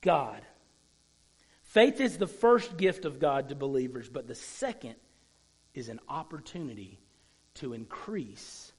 God. 0.02 0.42
Faith 1.64 2.02
is 2.02 2.18
the 2.18 2.28
first 2.28 2.78
gift 2.78 3.06
of 3.06 3.20
God 3.20 3.50
to 3.50 3.56
believers, 3.56 4.10
but 4.10 4.28
the 4.28 4.36
second 4.36 4.96
is 5.74 5.90
an 5.90 6.00
opportunity 6.10 7.00
to 7.56 7.74
increase 7.74 8.72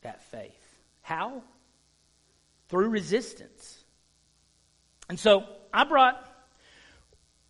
that 0.00 0.22
faith. 0.30 0.50
How? 1.02 1.42
Through 2.68 2.88
resistance. 2.88 3.84
And 5.08 5.18
so 5.18 5.44
I 5.72 5.84
brought 5.84 6.26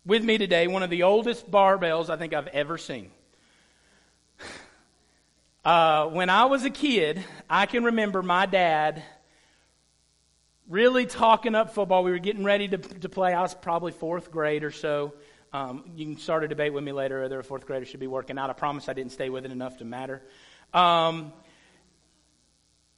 with 0.05 0.23
me 0.23 0.37
today 0.37 0.67
one 0.67 0.83
of 0.83 0.89
the 0.89 1.03
oldest 1.03 1.49
barbells 1.49 2.09
I 2.09 2.17
think 2.17 2.33
I've 2.33 2.47
ever 2.47 2.77
seen. 2.77 3.11
Uh, 5.65 6.07
when 6.07 6.29
I 6.29 6.43
was 6.43 6.65
a 6.65 6.69
kid, 6.69 7.23
I 7.49 7.67
can 7.67 7.85
remember 7.85 8.21
my 8.21 8.45
dad 8.45 9.01
really 10.67 11.05
talking 11.05 11.55
up 11.55 11.73
football. 11.73 12.03
We 12.03 12.11
were 12.11 12.19
getting 12.19 12.43
ready 12.43 12.67
to, 12.69 12.77
to 12.77 13.09
play. 13.09 13.33
I 13.33 13.41
was 13.41 13.53
probably 13.53 13.91
fourth 13.91 14.31
grade 14.31 14.63
or 14.63 14.71
so. 14.71 15.13
Um, 15.51 15.91
you 15.95 16.05
can 16.05 16.17
start 16.17 16.43
a 16.43 16.47
debate 16.47 16.73
with 16.73 16.83
me 16.83 16.91
later 16.91 17.21
whether 17.21 17.39
a 17.39 17.43
fourth 17.43 17.67
grader 17.67 17.85
should 17.85 17.99
be 17.99 18.07
working 18.07 18.37
out. 18.37 18.49
I 18.49 18.53
promise 18.53 18.89
I 18.89 18.93
didn't 18.93 19.11
stay 19.11 19.29
with 19.29 19.45
it 19.45 19.51
enough 19.51 19.77
to 19.77 19.85
matter. 19.85 20.21
Um, 20.73 21.31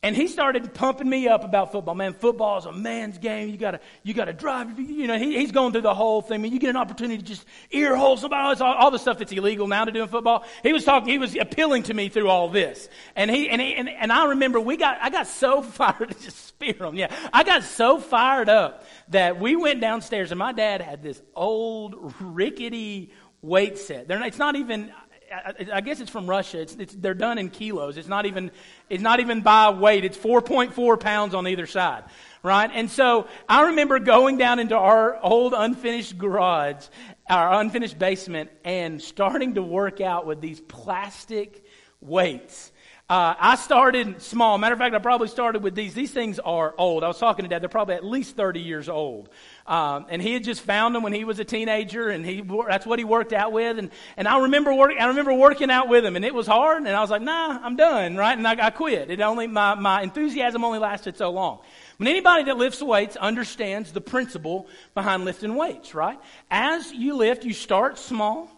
and 0.06 0.16
he 0.16 0.28
started 0.28 0.72
pumping 0.76 1.10
me 1.10 1.28
up 1.28 1.44
about 1.44 1.72
football. 1.72 1.96
Man, 1.96 2.14
football 2.14 2.60
is 2.60 2.66
a 2.66 2.72
man's 2.72 3.18
game. 3.18 3.50
You 3.50 3.58
gotta, 3.58 3.80
you 4.04 4.14
gotta 4.14 4.34
drive. 4.34 4.80
You 4.80 5.08
know, 5.08 5.18
he, 5.18 5.36
he's 5.36 5.52
going 5.52 5.72
through 5.72 5.82
the 5.82 5.96
whole 5.96 6.22
thing. 6.22 6.36
I 6.36 6.44
mean, 6.44 6.54
you 6.54 6.60
get 6.60 6.70
an 6.70 6.76
opportunity 6.76 7.18
to 7.18 7.24
just 7.24 7.44
ear 7.72 7.96
hole 7.96 8.16
somebody. 8.16 8.62
All, 8.62 8.74
all 8.76 8.92
the 8.92 9.00
stuff 9.00 9.18
that's 9.18 9.32
illegal 9.32 9.66
now 9.66 9.84
to 9.84 9.92
do 9.92 10.04
in 10.04 10.08
football. 10.08 10.46
He 10.62 10.74
was 10.74 10.86
talking. 10.86 11.10
He 11.10 11.18
was 11.18 11.36
appealing 11.36 11.82
to 11.84 11.96
me 11.96 12.10
through 12.10 12.30
all 12.30 12.50
this. 12.50 12.88
And 13.16 13.32
he, 13.32 13.50
and 13.50 13.60
he, 13.60 13.74
and, 13.74 13.90
and 13.90 14.12
I 14.12 14.26
remember 14.26 14.60
we 14.60 14.78
got, 14.78 15.00
I 15.02 15.10
got 15.10 15.26
so 15.26 15.62
fired 15.64 16.16
just 16.22 16.46
spear 16.46 16.76
him. 16.76 16.94
Yeah, 16.94 17.12
I 17.34 17.44
got 17.44 17.64
so 17.64 18.00
fired 18.00 18.48
up 18.48 18.86
that 19.08 19.40
we 19.40 19.56
went 19.56 19.82
downstairs 19.82 20.32
and 20.32 20.38
my 20.38 20.52
dad 20.52 20.82
had 20.82 21.02
this 21.02 21.20
old 21.34 22.14
rickety 22.22 23.12
weight 23.42 23.80
set. 23.80 24.08
They're, 24.08 24.22
it's 24.24 24.38
not 24.38 24.56
even 24.56 24.92
I, 25.36 25.68
I 25.74 25.82
guess 25.82 26.00
it's 26.00 26.12
from 26.12 26.28
Russia. 26.28 26.62
It's, 26.62 26.76
it's, 26.76 26.94
they're 26.94 27.14
done 27.14 27.38
in 27.38 27.50
kilos. 27.50 27.98
It's 27.98 28.08
not 28.08 28.26
even, 28.26 28.52
it's 28.90 29.04
not 29.04 29.20
even 29.20 29.42
by 29.42 29.70
weight. 29.70 30.06
It's 30.06 30.18
4.4 30.18 31.00
pounds 31.00 31.34
on 31.34 31.48
either 31.48 31.66
side, 31.66 32.04
right? 32.44 32.70
And 32.74 32.90
so 32.90 33.28
I 33.50 33.68
remember 33.68 34.00
going 34.00 34.38
down 34.38 34.60
into 34.60 34.76
our 34.78 35.20
old 35.22 35.54
unfinished 35.56 36.18
garage, 36.18 36.86
our 37.30 37.60
unfinished 37.62 38.00
basement, 38.00 38.50
and 38.64 39.02
starting 39.02 39.56
to 39.56 39.62
work 39.62 40.02
out 40.02 40.26
with 40.26 40.42
these 40.42 40.62
plastic 40.62 41.66
weights. 42.02 42.72
Uh, 43.08 43.36
I 43.38 43.56
started 43.56 44.20
small. 44.20 44.58
Matter 44.58 44.74
of 44.74 44.80
fact, 44.80 44.96
I 44.96 45.00
probably 45.00 45.28
started 45.28 45.62
with 45.62 45.76
these. 45.76 45.94
These 45.94 46.10
things 46.10 46.40
are 46.40 46.74
old. 46.76 47.04
I 47.04 47.08
was 47.08 47.20
talking 47.20 47.44
to 47.44 47.50
Dad. 47.50 47.62
They're 47.62 47.70
probably 47.70 47.94
at 47.94 48.04
least 48.04 48.36
30 48.36 48.62
years 48.62 48.90
old. 48.90 49.30
Um, 49.68 50.06
and 50.10 50.22
he 50.22 50.34
had 50.34 50.44
just 50.44 50.62
found 50.62 50.94
them 50.94 51.02
when 51.02 51.12
he 51.12 51.24
was 51.24 51.40
a 51.40 51.44
teenager, 51.44 52.10
and 52.10 52.24
he 52.24 52.42
that's 52.68 52.86
what 52.86 53.00
he 53.00 53.06
worked 53.06 53.34
out 53.34 53.52
with. 53.52 53.80
And, 53.80 53.90
and 54.16 54.28
I 54.28 54.42
remember 54.42 54.72
work, 54.72 54.92
I 55.00 55.08
remember 55.08 55.34
working 55.34 55.72
out 55.72 55.90
with 55.90 56.06
him, 56.06 56.16
and 56.16 56.24
it 56.24 56.36
was 56.36 56.46
hard. 56.46 56.78
And 56.78 56.90
I 56.90 57.02
was 57.02 57.10
like, 57.10 57.24
Nah, 57.24 57.60
I'm 57.64 57.76
done, 57.76 58.16
right? 58.16 58.38
And 58.38 58.48
I, 58.48 58.68
I 58.68 58.70
quit. 58.70 59.10
It 59.10 59.22
only 59.22 59.48
my 59.48 59.74
my 59.74 60.04
enthusiasm 60.04 60.64
only 60.64 60.78
lasted 60.78 61.18
so 61.18 61.32
long. 61.32 61.62
But 61.98 62.08
anybody 62.08 62.44
that 62.44 62.58
lifts 62.58 62.82
weights 62.82 63.16
understands 63.16 63.92
the 63.92 64.02
principle 64.02 64.68
behind 64.94 65.26
lifting 65.26 65.56
weights, 65.56 65.96
right? 65.96 66.20
As 66.52 66.92
you 66.92 67.16
lift, 67.16 67.44
you 67.44 67.54
start 67.54 67.98
small. 67.98 68.52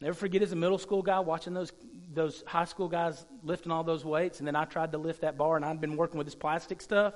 Never 0.00 0.14
forget 0.14 0.42
as 0.42 0.52
a 0.52 0.56
middle 0.56 0.78
school 0.78 1.02
guy 1.02 1.18
watching 1.18 1.52
those 1.52 1.72
those 2.14 2.44
high 2.46 2.66
school 2.66 2.88
guys 2.88 3.24
lifting 3.42 3.72
all 3.72 3.82
those 3.82 4.04
weights, 4.04 4.38
and 4.38 4.46
then 4.46 4.54
I 4.54 4.66
tried 4.66 4.92
to 4.92 4.98
lift 4.98 5.22
that 5.22 5.36
bar, 5.36 5.56
and 5.56 5.64
I'd 5.64 5.80
been 5.80 5.96
working 5.96 6.18
with 6.18 6.28
this 6.28 6.34
plastic 6.34 6.80
stuff. 6.80 7.14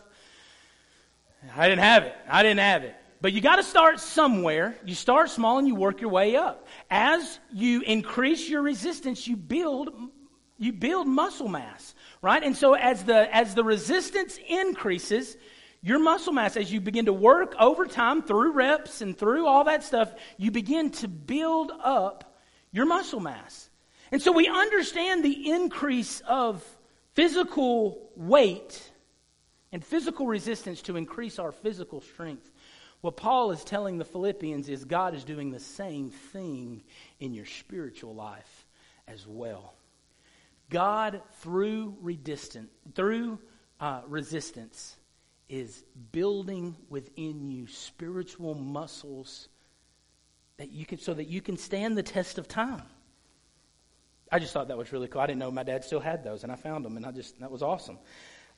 I 1.55 1.69
didn't 1.69 1.83
have 1.83 2.05
it. 2.05 2.15
I 2.29 2.43
didn't 2.43 2.61
have 2.61 2.83
it. 2.85 2.95
But 3.21 3.33
you 3.33 3.41
got 3.41 3.57
to 3.57 3.63
start 3.63 4.01
somewhere. 4.01 4.77
You 4.85 4.95
start 4.95 5.31
small 5.31 5.59
and 5.59 5.67
you 5.67 5.75
work 5.75 6.01
your 6.01 6.11
way 6.11 6.37
up. 6.37 6.67
As 6.91 7.39
you 7.53 7.81
increase 7.83 8.49
your 8.49 8.63
resistance, 8.63 9.27
you 9.27 9.37
build 9.37 9.91
you 10.59 10.73
build 10.73 11.07
muscle 11.07 11.49
mass, 11.49 11.95
right? 12.23 12.43
And 12.43 12.57
so 12.57 12.75
as 12.75 13.05
the 13.05 13.35
as 13.35 13.55
the 13.55 13.65
resistance 13.65 14.39
increases, 14.49 15.37
your 15.83 15.99
muscle 15.99 16.33
mass 16.33 16.57
as 16.57 16.73
you 16.73 16.81
begin 16.81 17.07
to 17.07 17.13
work 17.13 17.55
over 17.59 17.85
time 17.85 18.23
through 18.23 18.53
reps 18.53 19.03
and 19.03 19.17
through 19.17 19.47
all 19.47 19.65
that 19.65 19.85
stuff, 19.85 20.13
you 20.39 20.51
begin 20.51 20.91
to 20.91 21.09
build 21.09 21.73
up 21.83 22.41
your 22.73 22.87
muscle 22.87 23.21
mass. 23.21 23.69
And 24.13 24.23
so 24.23 24.33
we 24.33 24.49
understand 24.49 25.25
the 25.25 25.51
increase 25.51 26.21
of 26.27 26.65
physical 27.15 28.11
weight 28.17 28.93
and 29.77 29.85
physical 29.85 30.27
resistance 30.27 30.81
to 30.81 30.97
increase 30.97 31.39
our 31.39 31.53
physical 31.53 32.01
strength. 32.01 32.51
What 33.03 33.19
Paul 33.19 33.51
is 33.51 33.63
telling 33.63 33.99
the 33.99 34.07
Philippians 34.07 34.71
is 34.71 34.87
God 34.87 35.15
is 35.15 35.23
doing 35.23 35.51
the 35.51 35.61
same 35.61 36.09
thing 36.09 36.83
in 37.21 37.35
your 37.35 37.45
spiritual 37.45 38.15
life 38.15 38.67
as 39.07 39.27
well. 39.27 39.75
God, 40.71 41.21
through 41.41 41.95
resistance, 42.01 42.71
through 42.95 43.39
uh, 43.79 44.01
resistance, 44.07 44.97
is 45.51 45.85
building 46.11 46.75
within 46.89 47.51
you 47.51 47.67
spiritual 47.67 48.55
muscles 48.55 49.51
that 50.57 50.71
you 50.71 50.87
can, 50.87 50.97
so 50.97 51.13
that 51.13 51.29
you 51.29 51.43
can 51.43 51.59
stand 51.59 51.99
the 51.99 52.03
test 52.03 52.39
of 52.39 52.49
time. 52.49 52.87
I 54.33 54.39
just 54.39 54.55
thought 54.55 54.69
that 54.69 54.79
was 54.79 54.91
really 54.91 55.09
cool. 55.09 55.21
I 55.21 55.27
didn't 55.27 55.41
know 55.41 55.51
my 55.51 55.65
dad 55.65 55.85
still 55.85 56.01
had 56.01 56.25
those, 56.25 56.45
and 56.45 56.51
I 56.51 56.57
found 56.57 56.83
them, 56.83 56.97
and 56.97 57.05
I 57.05 57.11
just 57.11 57.39
that 57.41 57.51
was 57.51 57.63
awesome. 57.63 57.99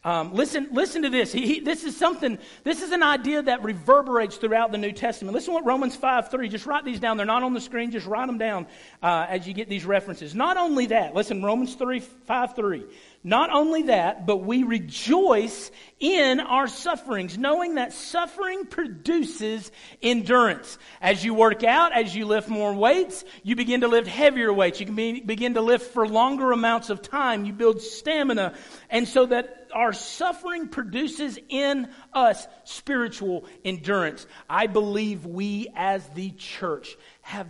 Um, 0.04 0.32
listen, 0.32 0.68
listen 0.70 1.02
to 1.02 1.11
this. 1.11 1.32
He, 1.32 1.46
he, 1.46 1.61
this 1.61 1.82
is 1.82 1.96
something. 1.96 2.38
This 2.62 2.82
is 2.82 2.92
an 2.92 3.02
idea 3.02 3.42
that 3.42 3.64
reverberates 3.64 4.37
throughout 4.37 4.70
the 4.70 4.78
New 4.78 4.92
Testament. 4.92 5.34
Listen 5.34 5.50
to 5.50 5.54
what 5.54 5.66
Romans 5.66 5.96
five 5.96 6.30
three. 6.30 6.48
Just 6.48 6.66
write 6.66 6.84
these 6.84 7.00
down. 7.00 7.16
They're 7.16 7.26
not 7.26 7.42
on 7.42 7.52
the 7.52 7.61
screen. 7.61 7.90
Just 7.90 8.06
write 8.06 8.26
them 8.26 8.38
down 8.38 8.68
uh, 9.02 9.26
as 9.28 9.46
you 9.48 9.54
get 9.54 9.68
these 9.68 9.84
references. 9.84 10.37
Not 10.37 10.56
only 10.56 10.87
that. 10.87 11.14
Listen, 11.14 11.42
Romans 11.42 11.74
three 11.74 11.98
five 11.98 12.54
three. 12.54 12.84
Not 13.24 13.50
only 13.52 13.82
that, 13.82 14.24
but 14.24 14.38
we 14.38 14.62
rejoice 14.62 15.72
in 15.98 16.38
our 16.38 16.68
sufferings, 16.68 17.37
knowing 17.37 17.74
that 17.74 17.92
suffering 17.92 18.66
produces 18.66 19.72
endurance. 20.00 20.78
As 21.02 21.24
you 21.24 21.34
work 21.34 21.64
out, 21.64 21.92
as 21.92 22.14
you 22.14 22.24
lift 22.24 22.48
more 22.48 22.72
weights, 22.72 23.24
you 23.42 23.56
begin 23.56 23.80
to 23.80 23.88
lift 23.88 24.06
heavier 24.06 24.52
weights. 24.52 24.78
You 24.78 24.87
can 24.87 24.94
be, 24.94 25.20
begin 25.20 25.54
to 25.54 25.61
lift 25.61 25.92
for 25.92 26.06
longer 26.06 26.52
amounts 26.52 26.90
of 26.90 27.02
time. 27.02 27.44
You 27.44 27.52
build 27.52 27.82
stamina. 27.82 28.54
And 28.88 29.08
so 29.08 29.26
that 29.26 29.58
our 29.72 29.92
suffering 29.92 30.68
produces 30.68 31.38
in 31.48 31.88
us 32.12 32.46
spiritual 32.64 33.46
endurance. 33.64 34.26
I 34.48 34.66
believe 34.66 35.26
we 35.26 35.68
as 35.74 36.07
the 36.11 36.31
church 36.31 36.96
have, 37.22 37.46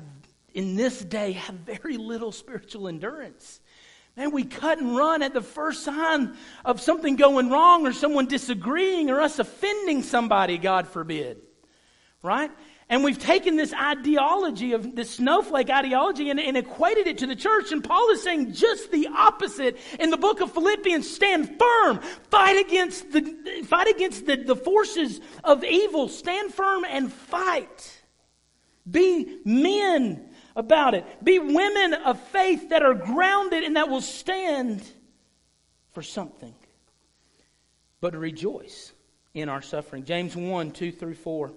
in 0.54 0.76
this 0.76 1.00
day, 1.02 1.33
have 1.33 1.54
very 1.57 1.96
little 1.96 2.33
spiritual 2.33 2.88
endurance. 2.88 3.61
Man, 4.16 4.33
we 4.33 4.44
cut 4.44 4.78
and 4.78 4.96
run 4.96 5.22
at 5.22 5.33
the 5.33 5.42
first 5.42 5.85
sign 5.85 6.37
of 6.64 6.81
something 6.81 7.14
going 7.14 7.50
wrong 7.50 7.87
or 7.87 7.92
someone 7.92 8.26
disagreeing 8.26 9.11
or 9.11 9.20
us 9.20 9.38
offending 9.38 10.02
somebody, 10.02 10.59
God 10.59 10.88
forbid. 10.88 11.38
Right? 12.20 12.50
And 12.90 13.05
we've 13.05 13.18
taken 13.18 13.57
this 13.57 13.74
ideology 13.74 14.72
of 14.72 14.96
this 14.96 15.11
snowflake 15.11 15.68
ideology 15.68 16.31
and, 16.31 16.40
and, 16.40 16.57
equated 16.57 17.07
it 17.07 17.18
to 17.18 17.27
the 17.27 17.37
church. 17.37 17.70
And 17.70 17.85
Paul 17.85 18.11
is 18.12 18.22
saying 18.22 18.55
just 18.55 18.90
the 18.90 19.09
opposite 19.14 19.77
in 20.01 20.09
the 20.09 20.16
book 20.16 20.40
of 20.40 20.53
Philippians. 20.53 21.09
Stand 21.09 21.59
firm. 21.59 21.98
Fight 22.31 22.64
against 22.64 23.12
the, 23.12 23.62
fight 23.66 23.88
against 23.88 24.24
the, 24.24 24.37
the 24.37 24.57
forces 24.57 25.20
of 25.44 25.64
evil. 25.64 26.09
Stand 26.09 26.55
firm 26.55 26.87
and 26.88 27.12
fight. 27.12 28.03
Be 28.90 29.38
men 29.44 30.31
about 30.57 30.94
it. 30.94 31.05
Be 31.22 31.38
women 31.38 31.92
of 31.92 32.18
faith 32.29 32.70
that 32.70 32.83
are 32.83 32.94
grounded 32.94 33.64
and 33.64 33.77
that 33.77 33.90
will 33.90 34.01
stand 34.01 34.83
for 35.92 36.03
something. 36.03 36.55
But 38.01 38.16
rejoice 38.16 38.94
in 39.35 39.51
our 39.51 39.61
suffering. 39.61 40.05
James 40.05 40.35
1 40.35 40.70
2 40.70 40.90
through 40.90 41.16
4 41.16 41.53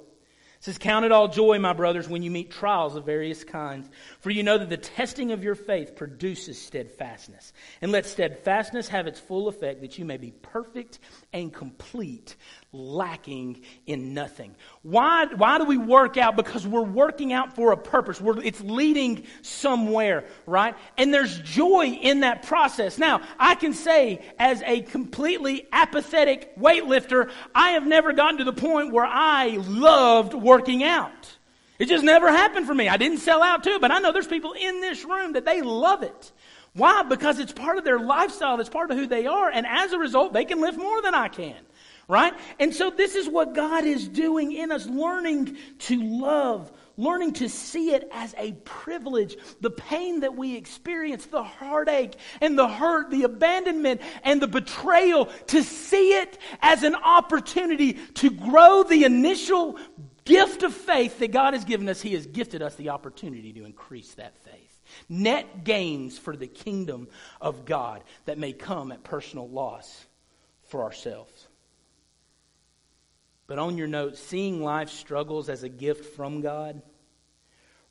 says, 0.62 0.78
Count 0.78 1.06
it 1.06 1.12
all 1.12 1.28
joy, 1.28 1.60
my 1.60 1.74
brothers, 1.74 2.08
when 2.08 2.24
you 2.24 2.32
meet 2.32 2.52
trials 2.52 2.95
of 2.95 3.06
various 3.06 3.43
kinds. 3.43 3.89
For 4.19 4.30
you 4.30 4.43
know 4.43 4.58
that 4.58 4.69
the 4.69 4.78
testing 4.78 5.32
of 5.32 5.43
your 5.43 5.56
faith 5.56 5.95
produces 5.95 6.62
steadfastness. 6.62 7.52
And 7.82 7.91
let 7.91 8.06
steadfastness 8.06 8.88
have 8.88 9.08
its 9.08 9.19
full 9.19 9.47
effect, 9.47 9.82
that 9.82 9.97
you 9.97 10.06
may 10.06 10.17
be 10.17 10.32
perfect 10.32 11.00
and 11.34 11.54
complete, 11.54 12.36
lacking 12.74 13.62
in 13.86 14.13
nothing. 14.13 14.56
Why, 14.82 15.26
why 15.26 15.58
do 15.58 15.65
we 15.65 15.78
work 15.78 16.17
out? 16.17 16.36
Because 16.36 16.67
we're 16.67 16.82
working 16.82 17.32
out 17.32 17.56
for 17.56 17.72
a 17.72 17.78
purpose. 17.78 18.20
We're, 18.20 18.41
it's 18.41 18.62
leading 18.62 19.24
somewhere, 19.41 20.26
right? 20.46 20.76
And 20.98 21.13
there's 21.13 21.39
joy 21.39 21.88
in 21.88 22.22
that 22.22 22.44
process. 22.44 22.98
Now, 22.98 23.22
I 23.39 23.56
can 23.56 23.74
say, 23.74 24.26
as 24.38 24.62
a 24.65 24.82
completely 24.82 25.67
apathetic 25.72 26.58
weightlifter, 26.58 27.32
I 27.56 27.72
have 27.72 27.88
never 27.88 28.13
gotten 28.13 28.39
to 28.39 28.44
the 28.44 28.54
point 28.54 28.91
where 28.91 29.06
I 29.06 29.58
loved 29.62 30.34
working 30.34 30.84
out. 30.84 31.38
It 31.80 31.88
just 31.88 32.04
never 32.04 32.30
happened 32.30 32.67
for 32.67 32.76
me. 32.76 32.89
I 32.89 32.98
didn't 32.98 33.20
sell 33.20 33.41
out 33.41 33.63
to 33.63 33.72
it, 33.72 33.82
but 33.82 33.89
I 33.89 34.00
know 34.00 34.12
there's 34.12 34.28
people 34.28 34.54
in 34.54 34.82
this 34.82 35.04
room 35.04 35.34
that 35.34 35.46
they 35.46 35.62
love 35.62 36.04
it. 36.04 36.32
Why? 36.73 37.03
Because 37.03 37.39
it's 37.39 37.51
part 37.51 37.77
of 37.77 37.84
their 37.84 37.99
lifestyle, 37.99 38.60
it's 38.60 38.69
part 38.69 38.91
of 38.91 38.97
who 38.97 39.07
they 39.07 39.25
are, 39.25 39.49
and 39.49 39.65
as 39.67 39.91
a 39.91 39.99
result, 39.99 40.34
they 40.34 40.45
can 40.45 40.62
live 40.62 40.77
more 40.77 41.01
than 41.01 41.13
I 41.13 41.27
can 41.27 41.57
right? 42.12 42.34
And 42.60 42.75
so 42.75 42.89
this 42.89 43.15
is 43.15 43.29
what 43.29 43.55
God 43.55 43.86
is 43.86 44.05
doing 44.05 44.51
in 44.51 44.69
us, 44.69 44.86
learning 44.86 45.57
to 45.79 46.03
love, 46.03 46.69
learning 46.97 47.31
to 47.34 47.47
see 47.47 47.91
it 47.91 48.05
as 48.12 48.36
a 48.38 48.51
privilege. 48.65 49.38
The 49.62 49.69
pain 49.69 50.19
that 50.19 50.36
we 50.36 50.57
experience, 50.57 51.25
the 51.25 51.41
heartache 51.41 52.17
and 52.41 52.60
the 52.60 52.67
hurt, 52.67 53.12
the 53.12 53.23
abandonment 53.23 54.01
and 54.23 54.41
the 54.41 54.47
betrayal, 54.47 55.27
to 55.47 55.63
see 55.63 56.17
it 56.17 56.38
as 56.62 56.84
an 56.84 56.95
opportunity 56.95 57.93
to 57.93 58.29
grow 58.29 58.84
the 58.84 59.05
initial 59.05 59.79
gift 60.25 60.63
of 60.63 60.73
faith 60.73 61.17
that 61.19 61.31
God 61.31 61.53
has 61.53 61.63
given 61.63 61.88
us. 61.88 62.01
He 62.01 62.13
has 62.13 62.25
gifted 62.25 62.62
us 62.62 62.75
the 62.75 62.89
opportunity 62.89 63.53
to 63.53 63.63
increase 63.63 64.15
that 64.15 64.38
faith. 64.43 64.70
Net 65.10 65.63
gains 65.63 66.17
for 66.17 66.36
the 66.36 66.47
kingdom 66.47 67.08
of 67.39 67.65
God 67.65 68.04
that 68.25 68.38
may 68.38 68.54
come 68.54 68.91
at 68.91 69.04
personal 69.04 69.47
loss 69.47 70.06
for 70.63 70.84
ourselves. 70.84 71.47
But 73.47 73.60
on 73.60 73.77
your 73.77 73.88
note, 73.88 74.17
seeing 74.17 74.63
life's 74.63 74.93
struggles 74.93 75.49
as 75.49 75.63
a 75.63 75.69
gift 75.69 76.15
from 76.15 76.41
God 76.41 76.82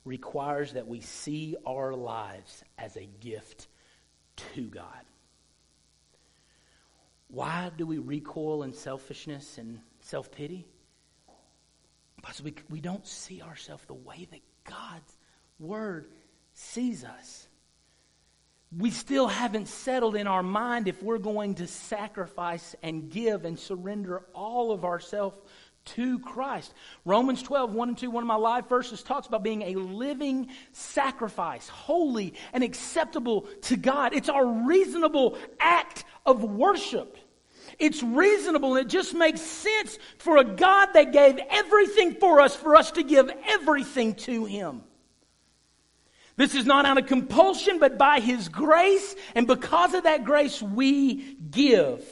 requires 0.05 0.73
that 0.73 0.87
we 0.87 1.01
see 1.01 1.55
our 1.65 1.93
lives 1.93 2.63
as 2.77 2.95
a 2.97 3.07
gift 3.19 3.67
to 4.55 4.63
God. 4.63 5.05
Why 7.27 7.71
do 7.77 7.85
we 7.85 7.97
recoil 7.97 8.63
in 8.63 8.73
selfishness 8.73 9.57
and 9.57 9.79
self 10.01 10.31
pity? 10.31 10.65
Because 12.15 12.41
we, 12.41 12.53
we 12.69 12.81
don't 12.81 13.05
see 13.07 13.41
ourselves 13.41 13.83
the 13.85 13.93
way 13.93 14.27
that 14.31 14.41
God's 14.63 15.17
Word 15.59 16.07
sees 16.53 17.03
us. 17.03 17.47
We 18.77 18.89
still 18.89 19.27
haven't 19.27 19.67
settled 19.67 20.15
in 20.15 20.27
our 20.27 20.43
mind 20.43 20.87
if 20.87 21.03
we're 21.03 21.17
going 21.17 21.55
to 21.55 21.67
sacrifice 21.67 22.73
and 22.81 23.09
give 23.09 23.43
and 23.43 23.59
surrender 23.59 24.23
all 24.33 24.71
of 24.71 24.85
ourselves 24.85 25.35
to 25.83 26.19
Christ. 26.19 26.73
Romans 27.03 27.41
12, 27.41 27.73
1 27.73 27.89
and 27.89 27.97
2, 27.97 28.09
one 28.09 28.23
of 28.23 28.27
my 28.27 28.35
live 28.35 28.69
verses, 28.69 29.03
talks 29.03 29.27
about 29.27 29.43
being 29.43 29.63
a 29.63 29.75
living 29.75 30.49
sacrifice, 30.71 31.67
holy 31.67 32.33
and 32.53 32.63
acceptable 32.63 33.47
to 33.63 33.75
God. 33.75 34.13
It's 34.13 34.29
our 34.29 34.45
reasonable 34.45 35.37
act 35.59 36.05
of 36.25 36.43
worship. 36.43 37.17
It's 37.79 38.03
reasonable 38.03 38.75
and 38.75 38.85
it 38.85 38.89
just 38.89 39.13
makes 39.13 39.41
sense 39.41 39.97
for 40.17 40.37
a 40.37 40.43
God 40.43 40.89
that 40.93 41.11
gave 41.11 41.39
everything 41.49 42.15
for 42.15 42.39
us, 42.39 42.55
for 42.55 42.75
us 42.75 42.91
to 42.91 43.03
give 43.03 43.29
everything 43.47 44.13
to 44.15 44.45
Him. 44.45 44.83
This 46.37 46.55
is 46.55 46.65
not 46.65 46.85
out 46.85 46.97
of 46.97 47.07
compulsion, 47.07 47.79
but 47.79 47.97
by 47.97 48.19
His 48.19 48.49
grace, 48.49 49.15
and 49.35 49.47
because 49.47 49.93
of 49.93 50.03
that 50.03 50.23
grace, 50.23 50.61
we 50.61 51.35
give. 51.35 52.03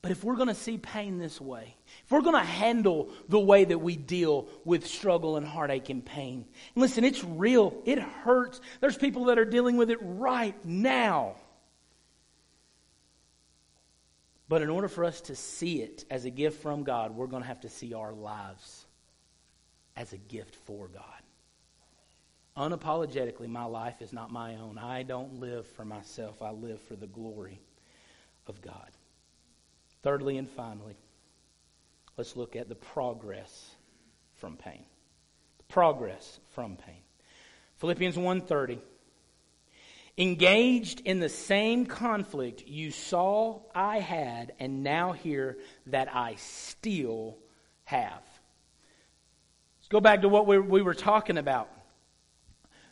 But 0.00 0.12
if 0.12 0.22
we're 0.22 0.36
going 0.36 0.48
to 0.48 0.54
see 0.54 0.78
pain 0.78 1.18
this 1.18 1.40
way, 1.40 1.74
if 2.04 2.10
we're 2.10 2.22
going 2.22 2.36
to 2.36 2.44
handle 2.44 3.10
the 3.28 3.40
way 3.40 3.64
that 3.64 3.78
we 3.78 3.96
deal 3.96 4.48
with 4.64 4.86
struggle 4.86 5.36
and 5.36 5.46
heartache 5.46 5.90
and 5.90 6.04
pain, 6.04 6.46
and 6.74 6.82
listen, 6.82 7.04
it's 7.04 7.24
real. 7.24 7.74
It 7.84 7.98
hurts. 7.98 8.60
There's 8.80 8.96
people 8.96 9.24
that 9.26 9.38
are 9.38 9.44
dealing 9.44 9.76
with 9.76 9.90
it 9.90 9.98
right 10.00 10.54
now. 10.64 11.34
But 14.48 14.62
in 14.62 14.70
order 14.70 14.88
for 14.88 15.04
us 15.04 15.20
to 15.22 15.36
see 15.36 15.82
it 15.82 16.04
as 16.10 16.24
a 16.24 16.30
gift 16.30 16.62
from 16.62 16.84
God, 16.84 17.14
we're 17.14 17.26
going 17.26 17.42
to 17.42 17.48
have 17.48 17.60
to 17.60 17.68
see 17.68 17.92
our 17.92 18.12
lives 18.12 18.86
as 19.96 20.12
a 20.12 20.18
gift 20.18 20.54
for 20.54 20.88
God. 20.88 21.17
Unapologetically, 22.58 23.46
my 23.46 23.64
life 23.64 24.02
is 24.02 24.12
not 24.12 24.32
my 24.32 24.56
own. 24.56 24.78
I 24.78 25.04
don't 25.04 25.38
live 25.38 25.64
for 25.64 25.84
myself, 25.84 26.42
I 26.42 26.50
live 26.50 26.80
for 26.82 26.96
the 26.96 27.06
glory 27.06 27.60
of 28.48 28.60
God. 28.60 28.90
Thirdly 30.02 30.38
and 30.38 30.50
finally, 30.50 30.96
let's 32.16 32.34
look 32.34 32.56
at 32.56 32.68
the 32.68 32.74
progress 32.74 33.76
from 34.34 34.56
pain. 34.56 34.84
The 35.58 35.64
progress 35.72 36.40
from 36.50 36.76
pain. 36.76 37.02
Philippians 37.76 38.16
1:30 38.16 38.80
Engaged 40.16 41.00
in 41.04 41.20
the 41.20 41.28
same 41.28 41.86
conflict 41.86 42.64
you 42.66 42.90
saw 42.90 43.60
I 43.72 44.00
had 44.00 44.52
and 44.58 44.82
now 44.82 45.12
hear 45.12 45.58
that 45.86 46.12
I 46.12 46.34
still 46.34 47.38
have. 47.84 48.24
Let's 49.78 49.88
go 49.88 50.00
back 50.00 50.22
to 50.22 50.28
what 50.28 50.48
we, 50.48 50.58
we 50.58 50.82
were 50.82 50.94
talking 50.94 51.38
about 51.38 51.70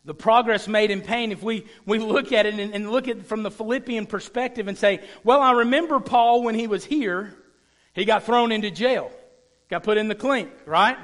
the 0.07 0.15
progress 0.15 0.69
made 0.69 0.93
in 0.93 1.03
pain, 1.03 1.33
if 1.33 1.43
we, 1.43 1.67
we 1.85 1.99
look 1.99 2.33
at 2.33 2.47
it 2.47 2.55
and, 2.55 2.73
and 2.73 2.91
look 2.91 3.09
at 3.09 3.19
it 3.19 3.27
from 3.27 3.43
the 3.43 3.51
Philippian 3.51 4.07
perspective 4.07 4.69
and 4.69 4.79
say, 4.79 5.01
well, 5.25 5.43
I 5.43 5.51
remember 5.51 5.99
Paul 5.99 6.45
when 6.45 6.55
he 6.55 6.69
was 6.69 6.85
here, 6.85 7.35
he 7.93 8.05
got 8.05 8.23
thrown 8.23 8.53
into 8.53 8.71
jail, 8.71 9.11
got 9.69 9.83
put 9.83 9.99
in 9.99 10.07
the 10.07 10.15
clink, 10.15 10.51
right? 10.65 10.97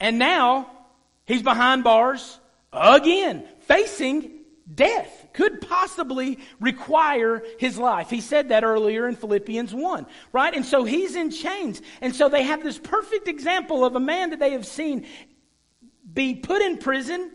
And 0.00 0.18
now 0.18 0.70
he's 1.26 1.42
behind 1.42 1.84
bars 1.84 2.40
again, 2.72 3.44
facing 3.60 4.30
death. 4.72 5.28
Could 5.34 5.60
possibly 5.60 6.38
require 6.60 7.42
his 7.58 7.76
life. 7.76 8.08
He 8.08 8.22
said 8.22 8.48
that 8.48 8.64
earlier 8.64 9.06
in 9.06 9.16
Philippians 9.16 9.74
1, 9.74 10.06
right? 10.32 10.54
And 10.54 10.64
so 10.64 10.84
he's 10.84 11.14
in 11.14 11.30
chains. 11.30 11.82
And 12.00 12.14
so 12.14 12.30
they 12.30 12.44
have 12.44 12.62
this 12.62 12.78
perfect 12.78 13.28
example 13.28 13.84
of 13.84 13.96
a 13.96 14.00
man 14.00 14.30
that 14.30 14.38
they 14.38 14.52
have 14.52 14.64
seen 14.64 15.06
be 16.14 16.34
put 16.34 16.62
in 16.62 16.78
prison, 16.78 17.30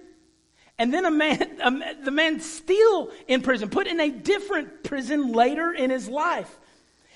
and 0.78 0.94
then 0.94 1.06
a 1.06 1.12
man, 1.12 1.60
a, 1.64 2.04
the 2.04 2.12
man 2.12 2.40
still 2.40 3.12
in 3.28 3.42
prison, 3.42 3.70
put 3.70 3.86
in 3.86 4.00
a 4.00 4.10
different 4.10 4.84
prison 4.84 5.34
later 5.34 5.72
in 5.72 5.90
his 5.90 6.08
life. 6.08 6.58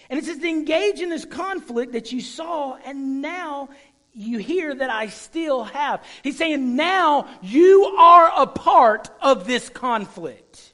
And 0.09 0.19
it 0.19 0.25
says 0.25 0.37
to 0.37 0.47
engage 0.47 0.99
in 0.99 1.09
this 1.09 1.25
conflict 1.25 1.93
that 1.93 2.11
you 2.11 2.21
saw, 2.21 2.75
and 2.85 3.21
now 3.21 3.69
you 4.13 4.37
hear 4.37 4.75
that 4.75 4.89
I 4.89 5.07
still 5.07 5.63
have. 5.63 6.03
He's 6.21 6.37
saying 6.37 6.75
now 6.75 7.27
you 7.41 7.85
are 7.97 8.31
a 8.35 8.45
part 8.45 9.09
of 9.21 9.47
this 9.47 9.69
conflict. 9.69 10.72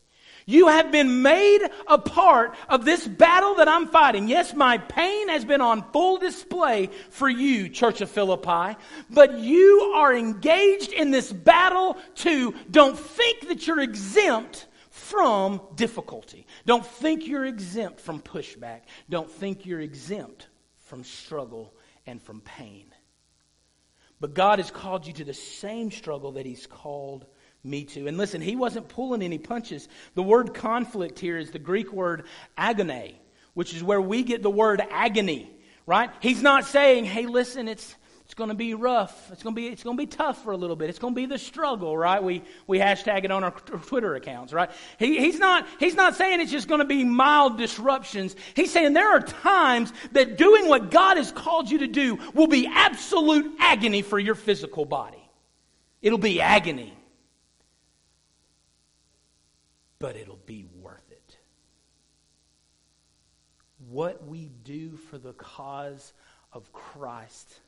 You 0.49 0.65
have 0.65 0.91
been 0.91 1.21
made 1.21 1.59
a 1.85 1.99
part 1.99 2.55
of 2.69 2.83
this 2.83 3.07
battle 3.07 3.53
that 3.55 3.67
I'm 3.67 3.85
fighting. 3.85 4.27
Yes, 4.27 4.55
my 4.55 4.79
pain 4.79 5.29
has 5.29 5.45
been 5.45 5.61
on 5.61 5.83
full 5.91 6.17
display 6.17 6.89
for 7.11 7.29
you, 7.29 7.69
Church 7.69 8.01
of 8.01 8.09
Philippi, 8.09 8.75
but 9.11 9.37
you 9.37 9.93
are 9.95 10.11
engaged 10.11 10.91
in 10.91 11.11
this 11.11 11.31
battle 11.31 11.97
too. 12.15 12.55
Don't 12.71 12.97
think 12.97 13.47
that 13.49 13.67
you're 13.67 13.79
exempt 13.79 14.65
from 14.89 15.61
difficulty. 15.75 16.47
Don't 16.65 16.83
think 16.83 17.27
you're 17.27 17.45
exempt 17.45 17.99
from 17.99 18.19
pushback. 18.19 18.81
Don't 19.07 19.29
think 19.29 19.67
you're 19.67 19.81
exempt 19.81 20.47
from 20.79 21.03
struggle 21.03 21.75
and 22.07 22.19
from 22.19 22.41
pain. 22.41 22.87
But 24.19 24.33
God 24.33 24.57
has 24.57 24.71
called 24.71 25.05
you 25.05 25.13
to 25.13 25.25
the 25.25 25.33
same 25.35 25.91
struggle 25.91 26.31
that 26.31 26.47
He's 26.47 26.65
called 26.65 27.27
me 27.63 27.83
too. 27.83 28.07
And 28.07 28.17
listen, 28.17 28.41
he 28.41 28.55
wasn't 28.55 28.87
pulling 28.87 29.21
any 29.21 29.37
punches. 29.37 29.87
The 30.15 30.23
word 30.23 30.53
conflict 30.53 31.19
here 31.19 31.37
is 31.37 31.51
the 31.51 31.59
Greek 31.59 31.91
word 31.91 32.23
agon, 32.57 33.13
which 33.53 33.73
is 33.73 33.83
where 33.83 34.01
we 34.01 34.23
get 34.23 34.41
the 34.41 34.49
word 34.49 34.81
agony, 34.89 35.51
right? 35.85 36.09
He's 36.21 36.41
not 36.41 36.65
saying, 36.65 37.05
hey, 37.05 37.25
listen, 37.25 37.67
it's, 37.67 37.95
it's 38.23 38.33
going 38.33 38.47
to 38.49 38.55
be 38.55 38.75
rough. 38.75 39.29
It's 39.33 39.43
going 39.43 39.55
to 39.55 39.61
be, 39.61 39.67
it's 39.67 39.83
going 39.83 39.97
to 39.97 40.01
be 40.01 40.07
tough 40.07 40.41
for 40.43 40.51
a 40.51 40.57
little 40.57 40.77
bit. 40.77 40.89
It's 40.89 40.99
going 40.99 41.13
to 41.13 41.19
be 41.19 41.25
the 41.25 41.37
struggle, 41.37 41.97
right? 41.97 42.23
We, 42.23 42.43
we 42.65 42.79
hashtag 42.79 43.25
it 43.25 43.31
on 43.31 43.43
our 43.43 43.51
Twitter 43.51 44.15
accounts, 44.15 44.53
right? 44.53 44.71
He, 44.97 45.19
he's, 45.19 45.39
not, 45.39 45.67
he's 45.79 45.95
not 45.95 46.15
saying 46.15 46.39
it's 46.39 46.51
just 46.51 46.69
going 46.69 46.79
to 46.79 46.85
be 46.85 47.03
mild 47.03 47.57
disruptions. 47.57 48.37
He's 48.55 48.71
saying 48.71 48.93
there 48.93 49.11
are 49.11 49.19
times 49.19 49.91
that 50.13 50.37
doing 50.37 50.69
what 50.69 50.91
God 50.91 51.17
has 51.17 51.31
called 51.33 51.69
you 51.69 51.79
to 51.79 51.87
do 51.87 52.19
will 52.33 52.47
be 52.47 52.67
absolute 52.67 53.51
agony 53.59 54.01
for 54.01 54.17
your 54.17 54.35
physical 54.35 54.85
body. 54.85 55.17
It'll 56.01 56.17
be 56.17 56.39
agony 56.39 56.93
but 59.99 60.15
it'll 60.15 60.39
be 60.45 60.65
worth 60.81 61.11
it. 61.11 61.37
What 63.89 64.27
we 64.27 64.49
do 64.63 64.97
for 64.97 65.17
the 65.17 65.33
cause 65.33 66.13
of 66.51 66.71
Christ 66.73 67.59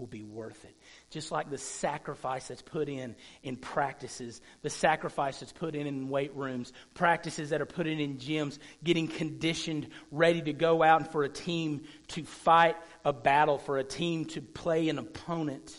will 0.00 0.06
be 0.06 0.24
worth 0.24 0.64
it. 0.64 0.74
Just 1.10 1.30
like 1.30 1.50
the 1.50 1.58
sacrifice 1.58 2.48
that's 2.48 2.62
put 2.62 2.88
in 2.88 3.14
in 3.42 3.56
practices, 3.56 4.40
the 4.62 4.70
sacrifice 4.70 5.40
that's 5.40 5.52
put 5.52 5.74
in 5.74 5.86
in 5.86 6.08
weight 6.08 6.34
rooms, 6.34 6.72
practices 6.94 7.50
that 7.50 7.60
are 7.60 7.66
put 7.66 7.86
in 7.86 8.00
in 8.00 8.16
gyms, 8.16 8.58
getting 8.82 9.06
conditioned, 9.06 9.88
ready 10.10 10.40
to 10.40 10.52
go 10.52 10.82
out 10.82 11.02
and 11.02 11.10
for 11.10 11.22
a 11.22 11.28
team 11.28 11.82
to 12.08 12.24
fight 12.24 12.76
a 13.04 13.12
battle, 13.12 13.58
for 13.58 13.78
a 13.78 13.84
team 13.84 14.24
to 14.24 14.40
play 14.40 14.88
an 14.88 14.98
opponent. 14.98 15.76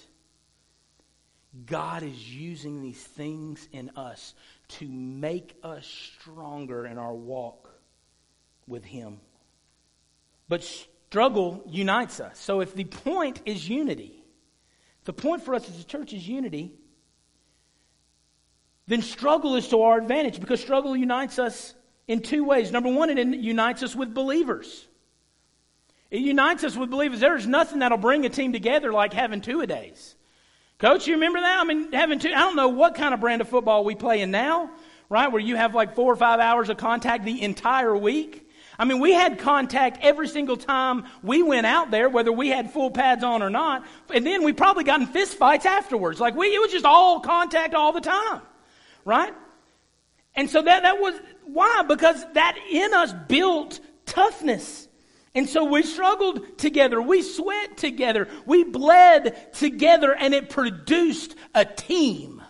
God 1.66 2.04
is 2.04 2.34
using 2.34 2.82
these 2.82 3.02
things 3.02 3.68
in 3.74 3.90
us 3.98 4.34
to 4.80 4.88
make 4.88 5.56
us 5.64 5.86
stronger 5.86 6.86
in 6.86 6.98
our 6.98 7.14
walk 7.14 7.70
with 8.68 8.84
Him. 8.84 9.20
But 10.48 10.64
struggle 10.64 11.64
unites 11.68 12.20
us. 12.20 12.40
So 12.40 12.62
if 12.62 12.74
the 12.74 12.86
point 12.86 13.42
is 13.46 13.68
unity, 13.68 14.24
the 15.06 15.14
point 15.14 15.44
for 15.44 15.56
us 15.56 15.68
as 15.70 15.80
a 15.80 15.84
church 15.84 16.14
is 16.14 16.28
unity, 16.28 16.74
then 18.88 19.02
struggle 19.02 19.56
is 19.56 19.68
to 19.70 19.82
our 19.82 19.98
advantage 19.98 20.40
because 20.40 20.60
struggle 20.60 20.96
unites 20.96 21.40
us 21.40 21.74
in 22.08 22.22
two 22.22 22.44
ways. 22.44 22.72
Number 22.72 22.92
one, 22.92 23.10
it 23.10 23.40
unites 23.40 23.84
us 23.84 23.96
with 23.96 24.14
believers. 24.14 24.88
It 26.10 26.20
unites 26.20 26.64
us 26.64 26.76
with 26.76 26.90
believers. 26.90 27.22
There's 27.22 27.48
nothing 27.48 27.80
that'll 27.80 27.98
bring 27.98 28.26
a 28.26 28.30
team 28.30 28.52
together 28.52 28.92
like 28.92 29.14
having 29.14 29.40
two 29.40 29.62
a 29.62 29.68
days. 29.68 30.16
Coach, 30.82 31.06
you 31.06 31.14
remember 31.14 31.40
that? 31.40 31.60
I 31.60 31.64
mean, 31.64 31.92
having 31.94 32.18
two, 32.18 32.30
I 32.30 32.40
don't 32.40 32.56
know 32.56 32.70
what 32.70 32.96
kind 32.96 33.14
of 33.14 33.20
brand 33.20 33.40
of 33.40 33.48
football 33.48 33.86
we 33.86 33.94
play 33.94 34.22
in 34.22 34.32
now, 34.32 34.72
right? 35.10 35.32
Where 35.32 35.40
you 35.40 35.56
have 35.56 35.76
like 35.76 35.94
four 35.94 36.12
or 36.12 36.16
five 36.16 36.40
hours 36.40 36.70
of 36.70 36.78
contact 36.78 37.24
the 37.24 37.44
entire 37.44 37.96
week. 37.96 38.50
I 38.80 38.86
mean, 38.86 39.00
we 39.00 39.14
had 39.14 39.38
contact 39.38 40.00
every 40.02 40.28
single 40.28 40.58
time 40.58 41.06
we 41.22 41.44
went 41.44 41.68
out 41.68 41.92
there, 41.92 42.10
whether 42.10 42.32
we 42.32 42.48
had 42.50 42.72
full 42.72 42.90
pads 42.90 43.24
on 43.24 43.44
or 43.44 43.52
not. 43.52 43.86
And 44.12 44.26
then 44.26 44.44
we 44.44 44.54
probably 44.54 44.84
got 44.84 45.02
in 45.02 45.06
fist 45.06 45.38
fights 45.38 45.68
afterwards. 45.68 46.20
Like 46.20 46.36
we, 46.36 46.48
it 46.48 46.60
was 46.60 46.72
just 46.72 46.86
all 46.86 47.20
contact 47.20 47.76
all 47.76 47.92
the 47.92 48.02
time. 48.02 48.42
Right? 49.06 49.36
And 50.34 50.50
so 50.50 50.64
that, 50.64 50.82
that 50.82 51.00
was, 51.00 51.14
why? 51.46 51.84
Because 51.88 52.26
that 52.34 52.58
in 52.72 52.92
us 52.96 53.14
built 53.28 53.80
toughness. 54.08 54.88
And 55.34 55.48
so 55.48 55.64
we 55.64 55.84
struggled 55.84 56.58
together. 56.58 57.02
We 57.02 57.22
sweat 57.22 57.78
together. 57.78 58.28
We 58.46 58.64
bled 58.64 59.54
together 59.54 60.14
and 60.14 60.34
it 60.34 60.50
produced 60.50 61.36
a 61.56 61.64
team 61.64 62.42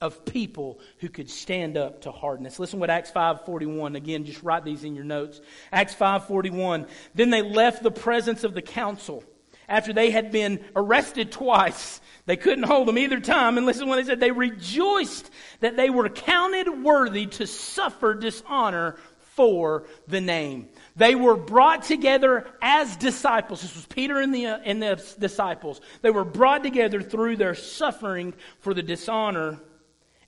of 0.00 0.24
people 0.24 0.80
who 0.98 1.08
could 1.08 1.28
stand 1.28 1.76
up 1.76 2.02
to 2.02 2.12
hardness. 2.12 2.58
Listen 2.58 2.80
what 2.80 2.90
Acts 2.90 3.10
5:41 3.10 3.96
again 3.96 4.24
just 4.24 4.42
write 4.42 4.64
these 4.64 4.84
in 4.84 4.94
your 4.94 5.04
notes. 5.04 5.40
Acts 5.72 5.94
5:41 5.94 6.86
Then 7.14 7.30
they 7.30 7.42
left 7.42 7.82
the 7.82 7.90
presence 7.90 8.44
of 8.44 8.54
the 8.54 8.62
council 8.62 9.24
after 9.68 9.92
they 9.92 10.10
had 10.10 10.32
been 10.32 10.64
arrested 10.74 11.30
twice. 11.30 12.00
They 12.24 12.36
couldn't 12.36 12.64
hold 12.64 12.88
them 12.88 12.98
either 12.98 13.20
time 13.20 13.58
and 13.58 13.66
listen 13.66 13.88
what 13.88 13.96
they 13.96 14.04
said 14.04 14.20
they 14.20 14.30
rejoiced 14.30 15.30
that 15.60 15.76
they 15.76 15.90
were 15.90 16.08
counted 16.08 16.82
worthy 16.82 17.26
to 17.26 17.46
suffer 17.46 18.14
dishonor 18.14 18.96
for 19.18 19.84
the 20.08 20.20
name. 20.20 20.68
They 21.00 21.14
were 21.14 21.34
brought 21.34 21.84
together 21.84 22.46
as 22.60 22.94
disciples. 22.94 23.62
This 23.62 23.74
was 23.74 23.86
Peter 23.86 24.20
and 24.20 24.34
the, 24.34 24.44
uh, 24.44 24.58
and 24.62 24.82
the 24.82 25.02
disciples. 25.18 25.80
They 26.02 26.10
were 26.10 26.26
brought 26.26 26.62
together 26.62 27.00
through 27.00 27.36
their 27.36 27.54
suffering 27.54 28.34
for 28.58 28.74
the 28.74 28.82
dishonor 28.82 29.58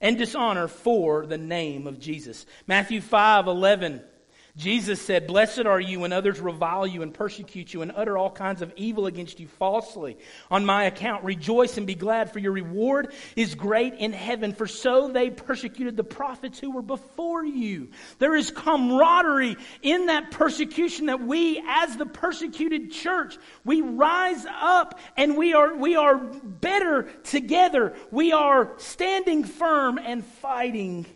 and 0.01 0.17
dishonor 0.17 0.67
for 0.67 1.27
the 1.27 1.37
name 1.37 1.85
of 1.85 1.99
Jesus. 1.99 2.47
Matthew 2.65 3.01
5 3.01 3.45
11. 3.45 4.01
Jesus 4.55 5.01
said, 5.01 5.25
Blessed 5.25 5.65
are 5.65 5.79
you 5.79 6.01
when 6.01 6.13
others 6.13 6.39
revile 6.39 6.85
you 6.85 7.01
and 7.01 7.11
persecute 7.11 7.73
you 7.73 7.81
and 7.81 7.91
utter 7.95 8.19
all 8.19 8.29
kinds 8.29 8.61
of 8.61 8.71
evil 8.75 9.07
against 9.07 9.39
you 9.39 9.47
falsely. 9.47 10.15
On 10.51 10.63
my 10.63 10.83
account, 10.83 11.23
rejoice 11.23 11.77
and 11.77 11.87
be 11.87 11.95
glad, 11.95 12.31
for 12.31 12.37
your 12.37 12.51
reward 12.51 13.13
is 13.35 13.55
great 13.55 13.95
in 13.95 14.13
heaven. 14.13 14.53
For 14.53 14.67
so 14.67 15.07
they 15.07 15.31
persecuted 15.31 15.97
the 15.97 16.03
prophets 16.03 16.59
who 16.59 16.69
were 16.69 16.83
before 16.83 17.43
you. 17.43 17.89
There 18.19 18.35
is 18.35 18.51
camaraderie 18.51 19.57
in 19.81 20.05
that 20.05 20.29
persecution 20.29 21.07
that 21.07 21.23
we, 21.23 21.63
as 21.67 21.97
the 21.97 22.05
persecuted 22.05 22.91
church, 22.91 23.39
we 23.65 23.81
rise 23.81 24.45
up 24.47 24.99
and 25.17 25.35
we 25.35 25.55
are, 25.55 25.75
we 25.75 25.95
are 25.95 26.17
better 26.17 27.09
together. 27.23 27.95
We 28.11 28.33
are 28.33 28.73
standing 28.77 29.45
firm 29.45 29.97
and 29.97 30.23
fighting 30.23 31.07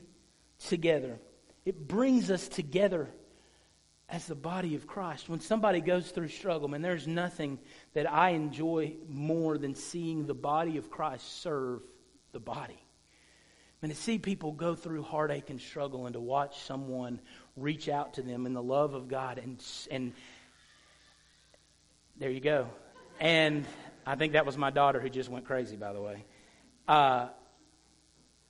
together. 0.65 1.19
It 1.65 1.87
brings 1.87 2.31
us 2.31 2.47
together 2.47 3.09
as 4.09 4.25
the 4.25 4.35
body 4.35 4.75
of 4.75 4.87
Christ. 4.87 5.27
When 5.27 5.39
somebody 5.39 5.81
goes 5.81 6.11
through 6.11 6.29
struggle, 6.29 6.67
man, 6.67 6.81
there's 6.81 7.07
nothing 7.07 7.59
that 7.93 8.11
I 8.11 8.29
enjoy 8.31 8.93
more 9.09 9.57
than 9.57 9.75
seeing 9.75 10.25
the 10.25 10.33
body 10.33 10.77
of 10.77 10.89
Christ 10.89 11.41
serve 11.41 11.81
the 12.31 12.39
body. 12.39 12.81
And 13.81 13.91
to 13.91 13.97
see 13.97 14.17
people 14.17 14.53
go 14.53 14.75
through 14.75 15.03
heartache 15.03 15.49
and 15.49 15.61
struggle 15.61 16.05
and 16.07 16.13
to 16.13 16.19
watch 16.19 16.61
someone 16.63 17.19
reach 17.55 17.89
out 17.89 18.15
to 18.15 18.21
them 18.21 18.45
in 18.45 18.53
the 18.53 18.61
love 18.61 18.93
of 18.93 19.07
God 19.07 19.37
and 19.37 19.63
and 19.91 20.13
there 22.19 22.31
you 22.31 22.39
go. 22.39 22.67
And 23.19 23.65
I 24.05 24.15
think 24.15 24.33
that 24.33 24.45
was 24.45 24.57
my 24.57 24.71
daughter 24.71 24.99
who 24.99 25.09
just 25.09 25.29
went 25.29 25.45
crazy, 25.45 25.75
by 25.75 25.93
the 25.93 26.01
way. 26.01 26.25
Uh, 26.87 27.27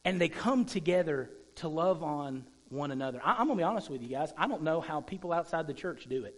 and 0.05 0.21
they 0.21 0.29
come 0.29 0.63
together 0.63 1.29
to 1.55 1.67
love 1.67 2.03
on 2.03 2.45
one 2.69 2.91
another. 2.91 3.21
I, 3.23 3.41
am 3.41 3.47
going 3.47 3.57
to 3.57 3.61
be 3.61 3.63
honest 3.63 3.89
with 3.89 4.01
you 4.01 4.09
guys. 4.09 4.33
I 4.37 4.47
don't 4.47 4.63
know 4.63 4.81
how 4.81 5.01
people 5.01 5.33
outside 5.33 5.67
the 5.67 5.73
church 5.73 6.05
do 6.09 6.25
it. 6.25 6.35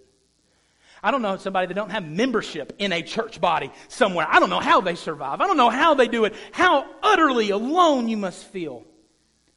I 1.02 1.12
don't 1.12 1.22
know 1.22 1.38
somebody 1.38 1.68
that 1.68 1.76
don't 1.76 1.92
have 1.92 2.06
membership 2.08 2.74
in 2.78 2.92
a 2.92 3.02
church 3.02 3.40
body 3.40 3.72
somewhere. 3.88 4.28
I 4.30 4.40
don't 4.40 4.50
know 4.50 4.60
how 4.60 4.82
they 4.82 4.96
survive. 4.96 5.40
I 5.40 5.48
don't 5.48 5.58
know 5.58 5.70
how 5.70 5.94
they 5.94 6.08
do 6.08 6.26
it. 6.26 6.34
How 6.52 6.86
utterly 7.02 7.52
alone 7.52 8.10
you 8.10 8.18
must 8.18 8.44
feel 8.46 8.84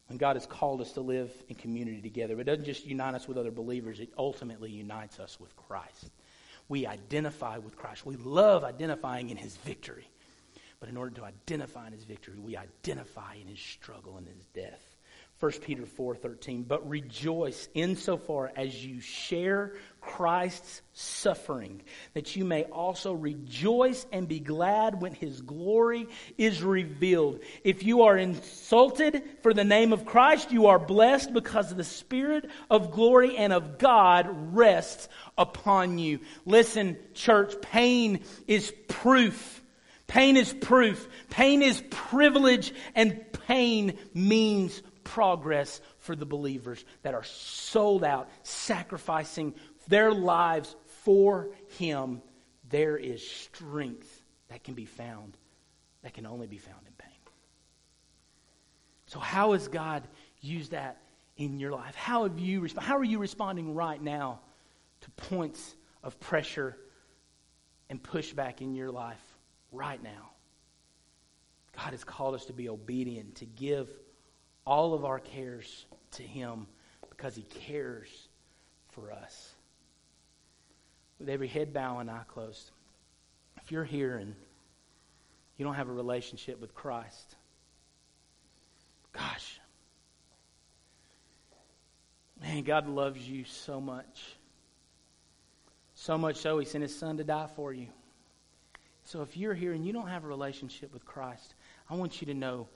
when 0.06 0.18
God 0.18 0.36
has 0.36 0.46
called 0.46 0.80
us 0.80 0.92
to 0.92 1.00
live 1.00 1.32
in 1.48 1.54
community 1.56 2.00
together. 2.00 2.38
It 2.38 2.44
doesn't 2.44 2.64
just 2.64 2.86
unite 2.86 3.14
us 3.14 3.26
with 3.26 3.38
other 3.38 3.50
believers, 3.50 3.98
it 3.98 4.10
ultimately 4.18 4.70
unites 4.70 5.18
us 5.18 5.40
with 5.40 5.56
Christ. 5.56 6.10
We 6.68 6.86
identify 6.86 7.58
with 7.58 7.76
Christ. 7.76 8.06
We 8.06 8.16
love 8.16 8.62
identifying 8.62 9.30
in 9.30 9.36
his 9.36 9.56
victory. 9.56 10.06
But 10.80 10.88
in 10.88 10.96
order 10.96 11.14
to 11.16 11.24
identify 11.24 11.86
in 11.86 11.92
his 11.92 12.04
victory, 12.04 12.38
we 12.38 12.56
identify 12.56 13.36
in 13.40 13.46
his 13.46 13.60
struggle 13.60 14.16
and 14.16 14.26
his 14.26 14.46
death. 14.54 14.91
1 15.42 15.50
Peter 15.60 15.82
4:13 15.82 16.62
but 16.68 16.88
rejoice 16.88 17.68
insofar 17.74 18.52
as 18.54 18.86
you 18.86 19.00
share 19.00 19.72
Christ's 20.00 20.82
suffering 20.92 21.82
that 22.14 22.36
you 22.36 22.44
may 22.44 22.62
also 22.62 23.12
rejoice 23.12 24.06
and 24.12 24.28
be 24.28 24.38
glad 24.38 25.02
when 25.02 25.14
his 25.14 25.40
glory 25.40 26.06
is 26.38 26.62
revealed. 26.62 27.40
If 27.64 27.82
you 27.82 28.02
are 28.02 28.16
insulted 28.16 29.20
for 29.42 29.52
the 29.52 29.64
name 29.64 29.92
of 29.92 30.06
Christ 30.06 30.52
you 30.52 30.68
are 30.68 30.78
blessed 30.78 31.32
because 31.32 31.74
the 31.74 31.82
spirit 31.82 32.48
of 32.70 32.92
glory 32.92 33.36
and 33.36 33.52
of 33.52 33.78
God 33.78 34.28
rests 34.54 35.08
upon 35.36 35.98
you. 35.98 36.20
Listen 36.44 36.96
church 37.14 37.60
pain 37.60 38.20
is 38.46 38.72
proof. 38.86 39.60
Pain 40.06 40.36
is 40.36 40.52
proof. 40.52 41.08
Pain 41.30 41.62
is 41.62 41.82
privilege, 41.90 42.72
and 42.94 43.24
pain 43.46 43.98
means 44.14 44.82
progress 45.04 45.80
for 45.98 46.16
the 46.16 46.26
believers 46.26 46.84
that 47.02 47.14
are 47.14 47.24
sold 47.24 48.04
out, 48.04 48.28
sacrificing 48.42 49.54
their 49.88 50.12
lives 50.12 50.76
for 51.04 51.50
Him, 51.78 52.22
there 52.68 52.96
is 52.96 53.26
strength 53.26 54.22
that 54.48 54.64
can 54.64 54.74
be 54.74 54.86
found, 54.86 55.36
that 56.02 56.14
can 56.14 56.26
only 56.26 56.46
be 56.46 56.58
found 56.58 56.80
in 56.86 56.92
pain. 56.98 57.10
So, 59.06 59.18
how 59.18 59.52
has 59.52 59.68
God 59.68 60.06
used 60.40 60.70
that 60.70 61.02
in 61.36 61.58
your 61.58 61.72
life? 61.72 61.94
How, 61.94 62.22
have 62.24 62.38
you, 62.38 62.66
how 62.78 62.96
are 62.96 63.04
you 63.04 63.18
responding 63.18 63.74
right 63.74 64.00
now 64.00 64.40
to 65.02 65.10
points 65.10 65.76
of 66.02 66.18
pressure 66.20 66.76
and 67.90 68.02
pushback 68.02 68.60
in 68.60 68.74
your 68.74 68.90
life 68.90 69.22
right 69.70 70.02
now? 70.02 70.30
God 71.76 71.90
has 71.90 72.04
called 72.04 72.34
us 72.34 72.46
to 72.46 72.52
be 72.52 72.68
obedient, 72.68 73.36
to 73.36 73.46
give 73.46 73.88
all 74.66 74.94
of 74.94 75.04
our 75.04 75.18
cares 75.18 75.86
to 76.12 76.22
Him 76.22 76.66
because 77.10 77.34
He 77.34 77.42
cares 77.42 78.28
for 78.90 79.12
us. 79.12 79.54
With 81.18 81.28
every 81.28 81.48
head 81.48 81.72
bowed 81.72 82.00
and 82.00 82.10
eye 82.10 82.24
closed, 82.26 82.70
if 83.62 83.70
you're 83.70 83.84
here 83.84 84.16
and 84.16 84.34
you 85.56 85.64
don't 85.64 85.74
have 85.74 85.88
a 85.88 85.92
relationship 85.92 86.60
with 86.60 86.74
Christ, 86.74 87.36
gosh, 89.12 89.60
man, 92.40 92.62
God 92.64 92.88
loves 92.88 93.26
you 93.26 93.44
so 93.44 93.80
much. 93.80 94.36
So 95.94 96.18
much 96.18 96.36
so, 96.36 96.58
He 96.58 96.64
sent 96.64 96.82
His 96.82 96.96
Son 96.96 97.16
to 97.18 97.24
die 97.24 97.48
for 97.54 97.72
you. 97.72 97.86
So 99.04 99.22
if 99.22 99.36
you're 99.36 99.54
here 99.54 99.72
and 99.72 99.84
you 99.84 99.92
don't 99.92 100.08
have 100.08 100.24
a 100.24 100.28
relationship 100.28 100.92
with 100.92 101.04
Christ, 101.04 101.54
I 101.90 101.94
want 101.94 102.20
you 102.20 102.26
to 102.26 102.34
know 102.34 102.68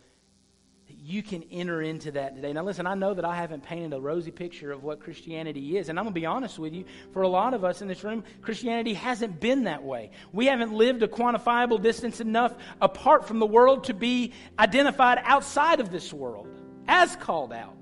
you 0.88 1.22
can 1.22 1.44
enter 1.50 1.82
into 1.82 2.12
that 2.12 2.34
today. 2.34 2.52
Now, 2.52 2.64
listen, 2.64 2.86
I 2.86 2.94
know 2.94 3.14
that 3.14 3.24
I 3.24 3.36
haven't 3.36 3.62
painted 3.62 3.92
a 3.92 4.00
rosy 4.00 4.30
picture 4.30 4.72
of 4.72 4.82
what 4.82 5.00
Christianity 5.00 5.76
is, 5.78 5.88
and 5.88 5.98
I'm 5.98 6.04
going 6.04 6.14
to 6.14 6.20
be 6.20 6.26
honest 6.26 6.58
with 6.58 6.72
you. 6.72 6.84
For 7.12 7.22
a 7.22 7.28
lot 7.28 7.54
of 7.54 7.64
us 7.64 7.82
in 7.82 7.88
this 7.88 8.04
room, 8.04 8.24
Christianity 8.42 8.94
hasn't 8.94 9.40
been 9.40 9.64
that 9.64 9.82
way. 9.82 10.10
We 10.32 10.46
haven't 10.46 10.72
lived 10.72 11.02
a 11.02 11.08
quantifiable 11.08 11.82
distance 11.82 12.20
enough 12.20 12.54
apart 12.80 13.26
from 13.26 13.38
the 13.38 13.46
world 13.46 13.84
to 13.84 13.94
be 13.94 14.32
identified 14.58 15.20
outside 15.22 15.80
of 15.80 15.90
this 15.90 16.12
world 16.12 16.48
as 16.86 17.16
called 17.16 17.52
out. 17.52 17.72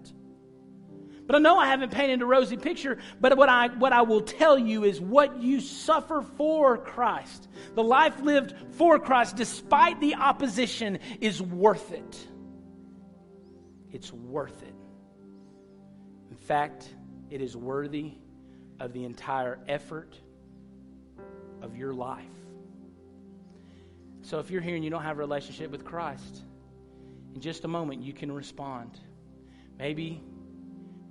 But 1.27 1.37
I 1.37 1.39
know 1.39 1.59
I 1.59 1.67
haven't 1.67 1.93
painted 1.93 2.21
a 2.21 2.27
rosy 2.27 2.59
picture, 2.59 2.99
but 3.19 3.37
what 3.39 3.49
I, 3.49 3.69
what 3.69 3.95
I 3.95 4.03
will 4.03 4.21
tell 4.21 4.59
you 4.59 4.85
is 4.85 5.01
what 5.01 5.41
you 5.41 5.61
suffer 5.61 6.21
for 6.37 6.77
Christ, 6.77 7.49
the 7.75 7.83
life 7.83 8.21
lived 8.21 8.55
for 8.73 8.99
Christ, 8.99 9.37
despite 9.37 10.01
the 10.01 10.17
opposition, 10.17 10.99
is 11.21 11.41
worth 11.41 11.93
it 11.93 12.29
it's 13.95 14.13
worth 14.13 14.63
it. 14.63 14.75
In 16.31 16.37
fact, 16.37 16.89
it 17.31 17.41
is 17.41 17.57
worthy 17.57 18.13
of 18.81 18.93
the 18.93 19.05
entire 19.05 19.59
effort 19.69 20.19
of 21.63 21.77
your 21.77 21.95
life. 21.95 22.25
So 24.23 24.41
if 24.41 24.51
you're 24.51 24.61
here 24.61 24.75
and 24.75 24.83
you 24.83 24.91
don't 24.91 25.05
have 25.05 25.17
a 25.17 25.21
relationship 25.21 25.71
with 25.71 25.85
Christ, 25.85 26.43
in 27.35 27.41
just 27.41 27.65
a 27.65 27.69
moment 27.69 28.03
you 28.03 28.13
can 28.13 28.33
respond. 28.33 28.99
Maybe 29.79 30.21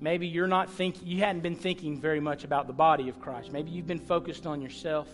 maybe 0.02 0.28
you're 0.28 0.48
not 0.48 0.70
thinking 0.70 1.08
you 1.08 1.20
hadn't 1.20 1.42
been 1.42 1.56
thinking 1.56 2.02
very 2.02 2.20
much 2.20 2.44
about 2.44 2.68
the 2.68 2.74
body 2.74 3.08
of 3.08 3.22
Christ. 3.22 3.54
Maybe 3.54 3.72
you've 3.72 3.88
been 3.88 4.00
focused 4.00 4.46
on 4.46 4.62
yourself. 4.62 5.08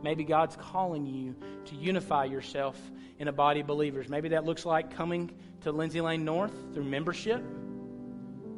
Maybe 0.00 0.22
God's 0.22 0.54
calling 0.56 1.06
you 1.06 1.34
to 1.64 1.74
unify 1.74 2.26
yourself 2.26 2.78
in 3.18 3.26
a 3.26 3.32
body 3.32 3.60
of 3.60 3.66
believers. 3.66 4.08
Maybe 4.08 4.28
that 4.28 4.44
looks 4.44 4.64
like 4.64 4.94
coming 4.94 5.32
to 5.66 5.72
Lindsay 5.72 6.00
Lane 6.00 6.24
North 6.24 6.52
through 6.72 6.84
membership, 6.84 7.44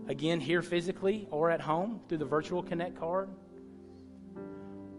again, 0.09 0.41
here 0.41 0.61
physically 0.61 1.27
or 1.31 1.51
at 1.51 1.59
home 1.59 2.01
through 2.07 2.19
the 2.19 2.27
virtual 2.27 2.63
Connect 2.63 3.01
card. 3.01 3.31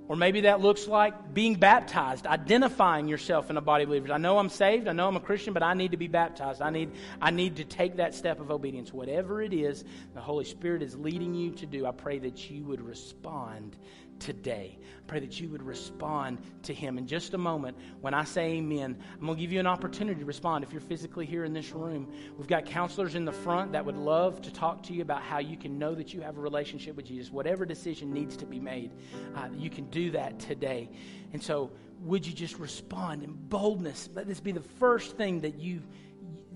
Or 0.07 0.15
maybe 0.15 0.41
that 0.41 0.59
looks 0.59 0.87
like 0.87 1.35
being 1.35 1.53
baptized, 1.53 2.25
identifying 2.25 3.07
yourself 3.07 3.51
in 3.51 3.57
a 3.57 3.61
body 3.61 3.83
of 3.83 3.89
believers. 3.89 4.09
I 4.09 4.17
know 4.17 4.39
I'm 4.39 4.49
saved, 4.49 4.87
I 4.87 4.91
know 4.93 5.07
I'm 5.07 5.17
a 5.17 5.19
Christian, 5.19 5.53
but 5.53 5.61
I 5.61 5.75
need 5.75 5.91
to 5.91 5.97
be 5.97 6.07
baptized. 6.07 6.63
I 6.63 6.71
need, 6.71 6.89
I 7.21 7.29
need 7.29 7.57
to 7.57 7.63
take 7.63 7.97
that 7.97 8.15
step 8.15 8.39
of 8.39 8.49
obedience. 8.49 8.91
Whatever 8.91 9.43
it 9.43 9.53
is 9.53 9.83
the 10.15 10.21
Holy 10.21 10.45
Spirit 10.45 10.81
is 10.81 10.95
leading 10.95 11.35
you 11.35 11.51
to 11.51 11.67
do, 11.67 11.85
I 11.85 11.91
pray 11.91 12.17
that 12.17 12.49
you 12.49 12.63
would 12.63 12.81
respond 12.81 13.77
today. 14.19 14.77
Pray 15.07 15.19
that 15.19 15.39
you 15.39 15.49
would 15.49 15.63
respond 15.63 16.37
to 16.63 16.73
Him. 16.73 16.97
In 16.97 17.07
just 17.07 17.33
a 17.33 17.37
moment, 17.37 17.75
when 18.01 18.13
I 18.13 18.23
say 18.23 18.57
amen, 18.57 18.95
I'm 19.13 19.25
going 19.25 19.35
to 19.35 19.41
give 19.41 19.51
you 19.51 19.59
an 19.59 19.65
opportunity 19.65 20.19
to 20.19 20.25
respond 20.25 20.63
if 20.63 20.71
you're 20.71 20.81
physically 20.81 21.25
here 21.25 21.45
in 21.45 21.53
this 21.53 21.71
room. 21.71 22.11
We've 22.37 22.47
got 22.47 22.65
counselors 22.65 23.15
in 23.15 23.25
the 23.25 23.31
front 23.31 23.71
that 23.71 23.83
would 23.83 23.97
love 23.97 24.41
to 24.43 24.53
talk 24.53 24.83
to 24.83 24.93
you 24.93 25.01
about 25.01 25.23
how 25.23 25.39
you 25.39 25.57
can 25.57 25.79
know 25.79 25.95
that 25.95 26.13
you 26.13 26.21
have 26.21 26.37
a 26.37 26.41
relationship 26.41 26.95
with 26.95 27.05
Jesus. 27.05 27.31
Whatever 27.31 27.65
decision 27.65 28.13
needs 28.13 28.37
to 28.37 28.45
be 28.45 28.59
made, 28.59 28.91
uh, 29.35 29.49
you 29.57 29.69
can 29.69 29.85
do 29.85 30.11
that 30.11 30.39
today. 30.39 30.89
And 31.33 31.41
so, 31.41 31.71
would 32.01 32.25
you 32.25 32.33
just 32.33 32.59
respond 32.59 33.23
in 33.23 33.33
boldness? 33.33 34.09
Let 34.13 34.27
this 34.27 34.39
be 34.39 34.51
the 34.51 34.61
first 34.61 35.17
thing 35.17 35.41
that 35.41 35.59
you, 35.59 35.81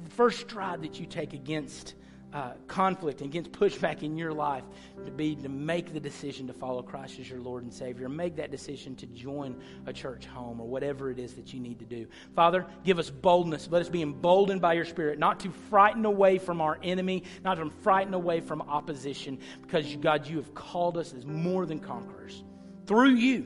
the 0.04 0.12
first 0.12 0.42
stride 0.42 0.84
that 0.84 1.00
you 1.00 1.06
take 1.06 1.34
against 1.34 1.96
uh, 2.34 2.54
conflict 2.68 3.22
and 3.22 3.30
against 3.30 3.52
pushback 3.52 4.04
in 4.04 4.18
your 4.18 4.34
life 4.34 4.64
to 5.06 5.12
be 5.12 5.36
to 5.36 5.50
make 5.50 5.94
the 5.94 6.00
decision 6.00 6.48
to 6.48 6.54
follow 6.54 6.82
Christ 6.82 7.20
as 7.20 7.30
your 7.30 7.40
Lord 7.40 7.64
and 7.64 7.74
Savior. 7.74 8.10
Make 8.10 8.36
that 8.38 8.52
decision 8.52 8.96
to 8.98 9.06
join 9.08 9.56
a 9.86 9.94
church 9.94 10.26
home 10.26 10.60
or 10.60 10.68
whatever 10.68 11.12
it 11.12 11.20
is 11.20 11.34
that 11.36 11.54
you 11.54 11.60
need 11.60 11.80
to 11.80 11.86
do. 11.86 12.08
Father, 12.36 12.66
give 12.84 13.00
us 13.00 13.10
boldness. 13.10 13.68
Let 13.70 13.82
us 13.82 13.90
be 13.90 14.02
emboldened 14.02 14.62
by 14.62 14.74
your 14.74 14.86
Spirit, 14.86 15.20
not 15.20 15.40
to 15.42 15.52
frighten 15.70 16.06
away 16.06 16.38
from 16.38 16.62
our 16.62 16.80
enemy, 16.84 17.24
not 17.44 17.56
to 17.56 17.70
frighten 17.82 18.14
away 18.14 18.40
from 18.40 18.62
opposition, 18.64 19.38
because 19.62 19.96
God, 19.98 20.28
you 20.28 20.38
have 20.38 20.54
called 20.54 20.98
us 20.98 21.14
as 21.14 21.26
more 21.26 21.66
than 21.66 21.80
conquerors 21.80 22.44
through 22.86 23.16
you. 23.16 23.46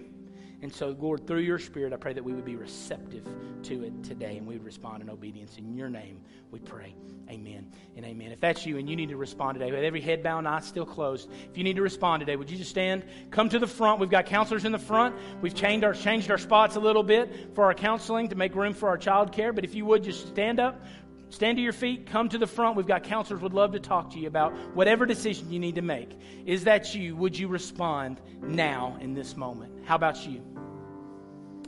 And 0.61 0.73
so, 0.73 0.95
Lord, 0.99 1.27
through 1.27 1.41
your 1.41 1.59
Spirit, 1.59 1.93
I 1.93 1.97
pray 1.97 2.13
that 2.13 2.23
we 2.23 2.33
would 2.33 2.45
be 2.45 2.55
receptive 2.55 3.27
to 3.63 3.83
it 3.83 4.03
today 4.03 4.37
and 4.37 4.47
we 4.47 4.55
would 4.55 4.65
respond 4.65 5.03
in 5.03 5.09
obedience. 5.09 5.57
In 5.57 5.75
your 5.75 5.89
name, 5.89 6.19
we 6.49 6.59
pray. 6.59 6.95
Amen 7.29 7.71
and 7.95 8.05
amen. 8.05 8.31
If 8.31 8.39
that's 8.39 8.65
you 8.65 8.77
and 8.77 8.89
you 8.89 8.95
need 8.95 9.09
to 9.09 9.17
respond 9.17 9.59
today, 9.59 9.71
with 9.71 9.83
every 9.83 10.01
head 10.01 10.23
bowed 10.23 10.39
and 10.39 10.47
eyes 10.47 10.65
still 10.65 10.85
closed, 10.85 11.29
if 11.49 11.57
you 11.57 11.63
need 11.63 11.75
to 11.75 11.81
respond 11.81 12.21
today, 12.21 12.37
would 12.37 12.49
you 12.49 12.57
just 12.57 12.69
stand? 12.69 13.03
Come 13.31 13.49
to 13.49 13.59
the 13.59 13.67
front. 13.67 13.99
We've 13.99 14.09
got 14.09 14.25
counselors 14.25 14.65
in 14.65 14.71
the 14.71 14.79
front. 14.79 15.15
We've 15.41 15.53
changed 15.53 15.83
our, 15.83 15.93
changed 15.93 16.31
our 16.31 16.37
spots 16.37 16.75
a 16.75 16.79
little 16.79 17.03
bit 17.03 17.53
for 17.53 17.65
our 17.65 17.73
counseling 17.73 18.29
to 18.29 18.35
make 18.35 18.55
room 18.55 18.73
for 18.73 18.87
our 18.89 18.97
child 18.97 19.33
care. 19.33 19.51
But 19.51 19.65
if 19.65 19.75
you 19.75 19.85
would 19.85 20.03
just 20.03 20.27
stand 20.29 20.59
up, 20.59 20.81
stand 21.29 21.57
to 21.57 21.61
your 21.61 21.73
feet, 21.73 22.05
come 22.07 22.29
to 22.29 22.37
the 22.37 22.47
front. 22.47 22.75
We've 22.75 22.87
got 22.87 23.03
counselors 23.03 23.41
would 23.41 23.53
love 23.53 23.73
to 23.73 23.79
talk 23.79 24.11
to 24.11 24.19
you 24.19 24.27
about 24.27 24.53
whatever 24.75 25.05
decision 25.05 25.51
you 25.51 25.59
need 25.59 25.75
to 25.75 25.81
make. 25.81 26.09
Is 26.45 26.63
that 26.65 26.95
you? 26.95 27.15
Would 27.15 27.37
you 27.37 27.47
respond 27.47 28.21
now 28.41 28.97
in 29.01 29.13
this 29.13 29.35
moment? 29.35 29.85
How 29.85 29.95
about 29.95 30.25
you? 30.27 30.41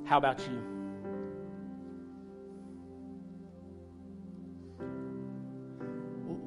How 0.06 0.18
about 0.18 0.40
you? 0.40 0.80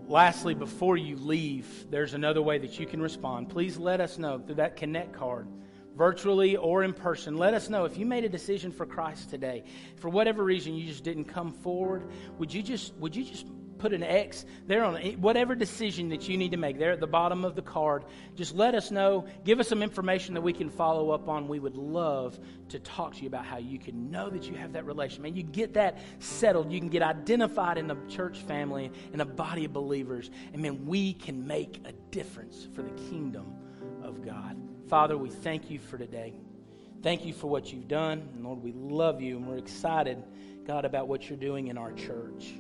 Lastly, 0.08 0.54
before 0.54 0.98
you 0.98 1.16
leave, 1.16 1.86
there's 1.90 2.12
another 2.12 2.42
way 2.42 2.58
that 2.58 2.78
you 2.78 2.84
can 2.84 3.00
respond. 3.00 3.48
Please 3.48 3.78
let 3.78 3.98
us 3.98 4.18
know 4.18 4.38
through 4.38 4.56
that 4.56 4.76
Connect 4.76 5.14
card, 5.14 5.46
virtually 5.96 6.56
or 6.56 6.82
in 6.84 6.92
person. 6.92 7.36
Let 7.36 7.54
us 7.54 7.68
know 7.68 7.84
if 7.84 7.96
you 7.96 8.06
made 8.06 8.24
a 8.24 8.28
decision 8.28 8.72
for 8.72 8.86
Christ 8.86 9.30
today. 9.30 9.64
For 9.96 10.08
whatever 10.08 10.42
reason 10.44 10.74
you 10.74 10.86
just 10.86 11.04
didn't 11.04 11.24
come 11.24 11.52
forward, 11.52 12.10
would 12.38 12.52
you 12.52 12.62
just 12.62 12.94
would 12.96 13.14
you 13.14 13.24
just 13.24 13.46
put 13.82 13.92
an 13.92 14.04
X 14.04 14.46
there 14.68 14.84
on 14.84 14.94
whatever 15.20 15.56
decision 15.56 16.08
that 16.10 16.28
you 16.28 16.38
need 16.38 16.52
to 16.52 16.56
make 16.56 16.78
there 16.78 16.92
at 16.92 17.00
the 17.00 17.06
bottom 17.06 17.44
of 17.44 17.56
the 17.56 17.62
card. 17.62 18.04
Just 18.36 18.54
let 18.54 18.76
us 18.76 18.92
know. 18.92 19.26
Give 19.44 19.58
us 19.58 19.66
some 19.66 19.82
information 19.82 20.34
that 20.34 20.40
we 20.40 20.52
can 20.52 20.70
follow 20.70 21.10
up 21.10 21.28
on. 21.28 21.48
We 21.48 21.58
would 21.58 21.74
love 21.74 22.38
to 22.68 22.78
talk 22.78 23.16
to 23.16 23.22
you 23.22 23.26
about 23.26 23.44
how 23.44 23.58
you 23.58 23.80
can 23.80 24.08
know 24.08 24.30
that 24.30 24.44
you 24.44 24.54
have 24.54 24.72
that 24.74 24.86
relation. 24.86 25.22
Man, 25.22 25.34
you 25.34 25.42
get 25.42 25.74
that 25.74 25.98
settled. 26.20 26.70
You 26.70 26.78
can 26.78 26.90
get 26.90 27.02
identified 27.02 27.76
in 27.76 27.88
the 27.88 27.96
church 28.08 28.38
family, 28.38 28.92
in 29.12 29.20
a 29.20 29.26
body 29.26 29.64
of 29.64 29.72
believers. 29.72 30.30
And 30.52 30.62
man, 30.62 30.86
we 30.86 31.12
can 31.14 31.44
make 31.44 31.80
a 31.84 31.92
difference 32.12 32.68
for 32.74 32.82
the 32.82 32.92
kingdom 33.10 33.52
of 34.00 34.24
God. 34.24 34.56
Father, 34.92 35.16
we 35.16 35.30
thank 35.30 35.70
you 35.70 35.78
for 35.78 35.96
today. 35.96 36.34
Thank 37.02 37.24
you 37.24 37.32
for 37.32 37.46
what 37.46 37.72
you've 37.72 37.88
done. 37.88 38.28
And 38.34 38.44
Lord, 38.44 38.62
we 38.62 38.72
love 38.72 39.22
you 39.22 39.38
and 39.38 39.48
we're 39.48 39.56
excited, 39.56 40.22
God, 40.66 40.84
about 40.84 41.08
what 41.08 41.30
you're 41.30 41.38
doing 41.38 41.68
in 41.68 41.78
our 41.78 41.92
church. 41.92 42.52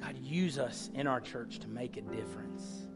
God, 0.00 0.16
use 0.16 0.58
us 0.58 0.88
in 0.94 1.06
our 1.06 1.20
church 1.20 1.58
to 1.58 1.68
make 1.68 1.98
a 1.98 2.00
difference, 2.00 2.86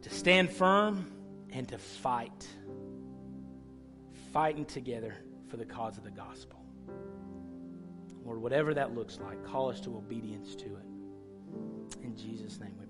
to 0.00 0.08
stand 0.08 0.50
firm 0.50 1.12
and 1.52 1.68
to 1.68 1.76
fight. 1.76 2.48
Fighting 4.32 4.64
together 4.64 5.14
for 5.48 5.58
the 5.58 5.66
cause 5.66 5.98
of 5.98 6.04
the 6.04 6.10
gospel. 6.10 6.58
Lord, 8.24 8.40
whatever 8.40 8.72
that 8.72 8.94
looks 8.94 9.18
like, 9.22 9.44
call 9.44 9.68
us 9.68 9.82
to 9.82 9.94
obedience 9.94 10.54
to 10.54 10.64
it. 10.64 11.98
In 12.02 12.16
Jesus' 12.16 12.58
name 12.58 12.72
we 12.80 12.86
pray. 12.86 12.87